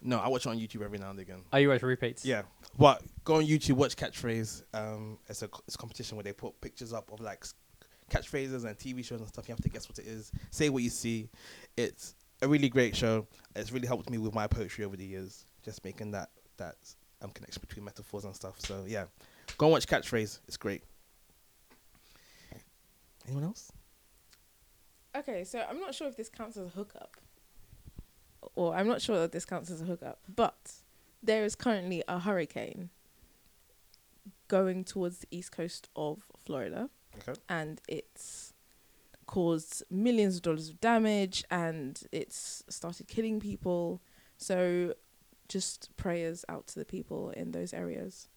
no, 0.00 0.18
I 0.18 0.28
watch 0.28 0.46
it 0.46 0.50
on 0.50 0.58
YouTube 0.58 0.82
every 0.82 0.98
now 0.98 1.10
and 1.10 1.18
again. 1.18 1.42
Oh, 1.52 1.56
you 1.58 1.68
watch 1.68 1.82
repeats? 1.82 2.24
Yeah, 2.24 2.42
but 2.78 3.02
go 3.24 3.36
on 3.36 3.44
YouTube, 3.44 3.72
watch 3.72 3.96
Catchphrase. 3.96 4.62
Um, 4.72 5.18
it's 5.28 5.42
a 5.42 5.48
it's 5.66 5.74
a 5.74 5.78
competition 5.78 6.16
where 6.16 6.24
they 6.24 6.32
put 6.32 6.60
pictures 6.60 6.92
up 6.92 7.10
of 7.12 7.20
like 7.20 7.44
catchphrases 8.10 8.64
and 8.64 8.76
TV 8.78 9.04
shows 9.04 9.20
and 9.20 9.28
stuff. 9.28 9.48
You 9.48 9.52
have 9.52 9.62
to 9.62 9.68
guess 9.68 9.88
what 9.88 9.98
it 9.98 10.06
is. 10.06 10.32
Say 10.50 10.68
what 10.68 10.82
you 10.82 10.90
see. 10.90 11.28
It's 11.76 12.14
a 12.42 12.48
really 12.48 12.68
great 12.68 12.96
show. 12.96 13.26
It's 13.56 13.72
really 13.72 13.86
helped 13.86 14.10
me 14.10 14.18
with 14.18 14.34
my 14.34 14.46
poetry 14.46 14.84
over 14.84 14.96
the 14.96 15.04
years. 15.04 15.44
Just 15.64 15.84
making 15.84 16.12
that 16.12 16.30
that 16.56 16.76
um 17.22 17.30
connection 17.30 17.60
between 17.66 17.84
metaphors 17.84 18.24
and 18.24 18.34
stuff. 18.34 18.60
So 18.60 18.84
yeah, 18.86 19.04
go 19.56 19.66
and 19.66 19.72
watch 19.72 19.86
Catchphrase. 19.86 20.40
It's 20.46 20.56
great. 20.56 20.82
Anyone 23.26 23.44
else? 23.44 23.70
Okay, 25.16 25.44
so 25.44 25.64
I'm 25.68 25.80
not 25.80 25.94
sure 25.94 26.06
if 26.08 26.16
this 26.16 26.28
counts 26.28 26.56
as 26.56 26.66
a 26.66 26.70
hookup. 26.70 27.16
Or 28.54 28.74
I'm 28.74 28.86
not 28.86 29.02
sure 29.02 29.18
that 29.18 29.32
this 29.32 29.44
counts 29.44 29.70
as 29.70 29.82
a 29.82 29.84
hookup, 29.84 30.20
but 30.34 30.72
there 31.22 31.44
is 31.44 31.54
currently 31.54 32.02
a 32.08 32.20
hurricane 32.20 32.90
going 34.46 34.84
towards 34.84 35.18
the 35.18 35.26
east 35.30 35.52
coast 35.52 35.88
of 35.96 36.22
Florida 36.46 36.88
Okay. 37.18 37.38
and 37.48 37.80
it's 37.88 38.54
caused 39.28 39.84
millions 39.90 40.36
of 40.36 40.42
dollars 40.42 40.70
of 40.70 40.80
damage 40.80 41.44
and 41.50 42.02
it's 42.10 42.64
started 42.68 43.06
killing 43.06 43.38
people. 43.38 44.02
So 44.38 44.94
just 45.48 45.96
prayers 45.96 46.44
out 46.48 46.66
to 46.68 46.78
the 46.78 46.84
people 46.84 47.30
in 47.30 47.52
those 47.52 47.72
areas 47.72 48.28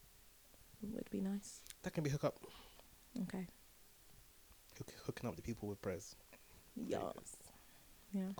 would 0.81 1.09
be 1.09 1.21
nice. 1.21 1.61
That 1.83 1.93
can 1.93 2.03
be 2.03 2.09
hook 2.09 2.25
up. 2.25 2.37
Okay. 3.23 3.47
Hook, 4.77 4.91
hooking 5.05 5.29
up 5.29 5.35
the 5.35 5.41
people 5.41 5.69
with 5.69 5.81
prayers. 5.81 6.15
Yes. 6.75 7.37
Yeah. 8.13 8.31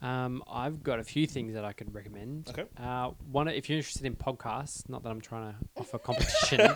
Um, 0.00 0.42
I've 0.48 0.82
got 0.82 1.00
a 1.00 1.04
few 1.04 1.26
things 1.26 1.54
that 1.54 1.64
I 1.64 1.72
could 1.72 1.92
recommend. 1.94 2.48
Okay. 2.50 2.64
Uh, 2.76 3.10
one, 3.30 3.48
if 3.48 3.68
you're 3.68 3.78
interested 3.78 4.06
in 4.06 4.14
podcasts, 4.14 4.88
not 4.88 5.02
that 5.02 5.10
I'm 5.10 5.20
trying 5.20 5.52
to 5.52 5.56
offer 5.76 5.98
competition, 5.98 6.58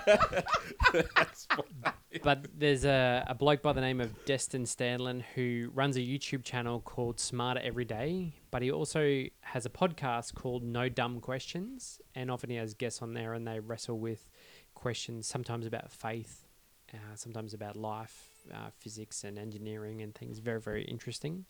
but 2.23 2.47
there's 2.57 2.85
a, 2.85 3.25
a 3.29 3.35
bloke 3.35 3.63
by 3.63 3.73
the 3.73 3.81
name 3.81 4.01
of 4.01 4.25
Destin 4.25 4.65
Sandlin 4.65 5.23
who 5.35 5.71
runs 5.73 5.97
a 5.97 6.01
YouTube 6.01 6.43
channel 6.43 6.81
called 6.81 7.21
Smarter 7.21 7.61
Every 7.63 7.85
Day, 7.85 8.35
but 8.51 8.63
he 8.63 8.73
also 8.73 9.25
has 9.41 9.67
a 9.67 9.71
podcast 9.71 10.35
called 10.35 10.65
No 10.65 10.89
Dumb 10.89 11.21
Questions, 11.21 12.01
and 12.15 12.31
often 12.31 12.51
he 12.51 12.57
has 12.57 12.75
guests 12.75 13.03
on 13.03 13.15
there 13.15 13.35
and 13.35 13.47
they 13.47 13.61
wrestle 13.61 13.99
with 13.99 14.29
questions, 14.75 15.29
sometimes 15.29 15.65
about 15.65 15.93
faith, 15.93 16.49
uh, 16.93 17.15
sometimes 17.15 17.55
about 17.55 17.77
life, 17.77 18.31
uh, 18.53 18.71
physics, 18.79 19.23
and 19.23 19.39
engineering, 19.39 20.03
and 20.03 20.15
things. 20.15 20.41
Very, 20.41 20.61
very 20.61 20.85
interesting. 20.85 21.45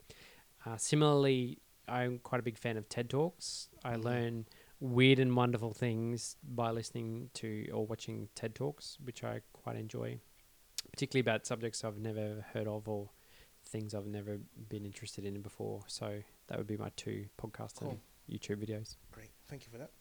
Uh, 0.64 0.76
similarly, 0.76 1.58
I'm 1.88 2.18
quite 2.18 2.38
a 2.40 2.42
big 2.42 2.58
fan 2.58 2.76
of 2.76 2.88
TED 2.88 3.10
Talks. 3.10 3.68
I 3.84 3.94
Mhm. 3.96 4.04
learn 4.04 4.46
weird 4.80 5.18
and 5.18 5.36
wonderful 5.36 5.72
things 5.72 6.36
by 6.42 6.70
listening 6.70 7.30
to 7.34 7.68
or 7.70 7.86
watching 7.86 8.28
TED 8.34 8.54
Talks, 8.54 8.98
which 9.00 9.22
I 9.24 9.40
quite 9.52 9.76
enjoy, 9.76 10.20
particularly 10.90 11.20
about 11.20 11.46
subjects 11.46 11.84
I've 11.84 11.98
never 11.98 12.42
heard 12.52 12.66
of 12.66 12.88
or 12.88 13.10
things 13.64 13.94
I've 13.94 14.06
never 14.06 14.38
been 14.38 14.84
interested 14.84 15.24
in 15.24 15.40
before. 15.42 15.84
So 15.88 16.22
that 16.48 16.58
would 16.58 16.66
be 16.66 16.76
my 16.76 16.90
two 16.90 17.28
podcast 17.38 17.76
Cool. 17.76 17.90
and 17.90 18.00
YouTube 18.28 18.64
videos. 18.64 18.96
Great. 19.10 19.30
Thank 19.46 19.64
you 19.66 19.70
for 19.72 19.78
that. 19.78 19.92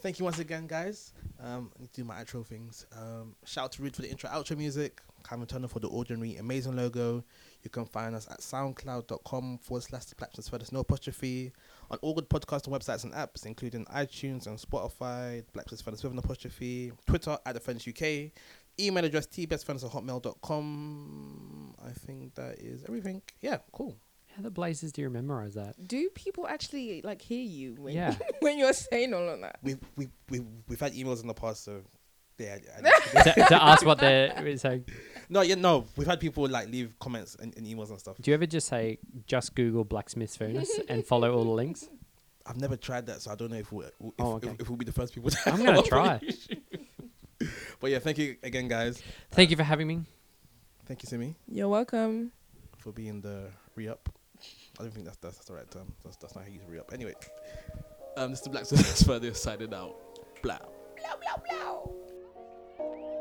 Thank 0.00 0.18
you 0.18 0.24
once 0.24 0.38
again, 0.38 0.66
guys. 0.66 1.12
Um, 1.42 1.70
do 1.92 2.04
my 2.04 2.22
outro 2.22 2.44
things. 2.44 2.86
Um, 2.96 3.34
shout 3.44 3.64
out 3.64 3.72
to 3.72 3.82
Rude 3.82 3.96
for 3.96 4.02
the 4.02 4.10
intro 4.10 4.28
outro 4.30 4.56
music. 4.56 5.00
Cameron 5.28 5.48
Turner 5.48 5.68
for 5.68 5.80
the 5.80 5.88
ordinary 5.88 6.36
amazing 6.36 6.76
logo. 6.76 7.24
You 7.62 7.70
can 7.70 7.84
find 7.84 8.14
us 8.14 8.28
at 8.30 8.40
soundcloud.com 8.40 9.58
forward 9.58 9.82
slash 9.82 10.04
the 10.04 10.14
Blacksmiths 10.14 10.48
Furnace 10.48 10.70
no 10.70 10.80
apostrophe 10.80 11.52
on 11.90 11.98
all 12.00 12.14
good 12.14 12.28
podcasting 12.28 12.68
websites 12.68 13.02
and 13.04 13.12
apps, 13.12 13.44
including 13.44 13.84
iTunes 13.86 14.46
and 14.46 14.58
Spotify, 14.58 15.42
Blacksmiths 15.52 15.82
Furnace 15.82 16.02
with 16.04 16.12
an 16.12 16.18
apostrophe, 16.18 16.92
Twitter 17.06 17.36
at 17.44 17.54
the 17.54 17.60
Furnace 17.60 17.88
UK, 17.88 18.30
email 18.78 19.04
address 19.04 19.26
tbestfurnace 19.26 19.84
at 19.84 19.90
hotmail.com. 19.90 21.74
I 21.84 21.90
think 21.90 22.34
that 22.36 22.58
is 22.58 22.84
everything. 22.84 23.22
Yeah, 23.40 23.58
cool. 23.72 23.96
How 24.36 24.42
the 24.42 24.50
blazes 24.50 24.92
do 24.92 25.00
you 25.00 25.08
memorize 25.08 25.54
that? 25.54 25.74
Do 25.88 26.10
people 26.10 26.46
actually 26.46 27.00
like 27.02 27.22
hear 27.22 27.42
you 27.42 27.74
when 27.78 27.94
Yeah. 27.94 28.14
when 28.40 28.58
you're 28.58 28.72
saying 28.74 29.14
all 29.14 29.28
of 29.28 29.40
that? 29.40 29.58
We've, 29.62 29.78
we've, 29.96 30.10
we've, 30.28 30.44
we've 30.68 30.80
had 30.80 30.92
emails 30.92 31.22
in 31.22 31.26
the 31.28 31.34
past, 31.34 31.64
so 31.64 31.80
yeah. 32.38 32.58
I- 32.84 33.22
to, 33.22 33.32
to 33.48 33.62
ask 33.64 33.86
what 33.86 33.98
they're 33.98 34.58
saying. 34.58 34.84
No, 35.30 35.40
yeah, 35.40 35.54
no. 35.54 35.86
We've 35.96 36.06
had 36.06 36.20
people 36.20 36.46
like 36.48 36.68
leave 36.68 36.98
comments 36.98 37.34
and, 37.40 37.56
and 37.56 37.66
emails 37.66 37.88
and 37.88 37.98
stuff. 37.98 38.16
Do 38.20 38.30
you 38.30 38.34
ever 38.34 38.44
just 38.46 38.68
say, 38.68 38.98
just 39.26 39.54
Google 39.54 39.84
blacksmith 39.84 40.36
furnace 40.36 40.70
and 40.88 41.04
follow 41.06 41.34
all 41.34 41.44
the 41.44 41.50
links? 41.50 41.88
I've 42.46 42.60
never 42.60 42.76
tried 42.76 43.06
that, 43.06 43.22
so 43.22 43.32
I 43.32 43.34
don't 43.36 43.50
know 43.50 43.56
if 43.56 43.72
we'll, 43.72 43.86
if, 43.86 43.94
Oh, 44.18 44.34
okay. 44.34 44.48
if, 44.48 44.60
if 44.60 44.68
we'll 44.68 44.76
be 44.76 44.84
the 44.84 44.92
first 44.92 45.14
people. 45.14 45.30
To 45.30 45.38
I'm 45.50 45.64
going 45.64 45.82
to 45.82 45.88
try. 45.88 46.20
But 47.80 47.90
yeah, 47.90 47.98
thank 47.98 48.18
you 48.18 48.36
again, 48.42 48.68
guys. 48.68 49.02
Thank 49.30 49.50
you 49.50 49.56
for 49.56 49.62
having 49.64 49.86
me. 49.88 50.02
Thank 50.86 51.02
you, 51.02 51.08
Simi, 51.08 51.34
You're 51.48 51.68
welcome. 51.68 52.30
for 52.78 52.92
being 52.92 53.20
the 53.20 53.48
re 53.74 53.88
up. 53.88 54.08
I 54.78 54.82
don't 54.82 54.92
think 54.92 55.06
that's 55.06 55.16
that's, 55.18 55.36
that's 55.36 55.48
the 55.48 55.54
right 55.54 55.70
term. 55.70 55.92
That's, 56.04 56.16
that's 56.16 56.34
not 56.34 56.44
how 56.44 56.50
you 56.50 56.60
re 56.68 56.78
up. 56.78 56.92
Anyway, 56.92 57.14
um, 58.16 58.30
this 58.30 58.40
is 58.40 58.44
the 58.44 58.50
Black 58.50 58.66
Sisters 58.66 59.02
further 59.06 59.32
signing 59.34 59.72
out. 59.72 59.96
Blah. 60.42 60.58
Blah 60.58 61.16
blah 61.16 61.42
blah. 61.48 63.15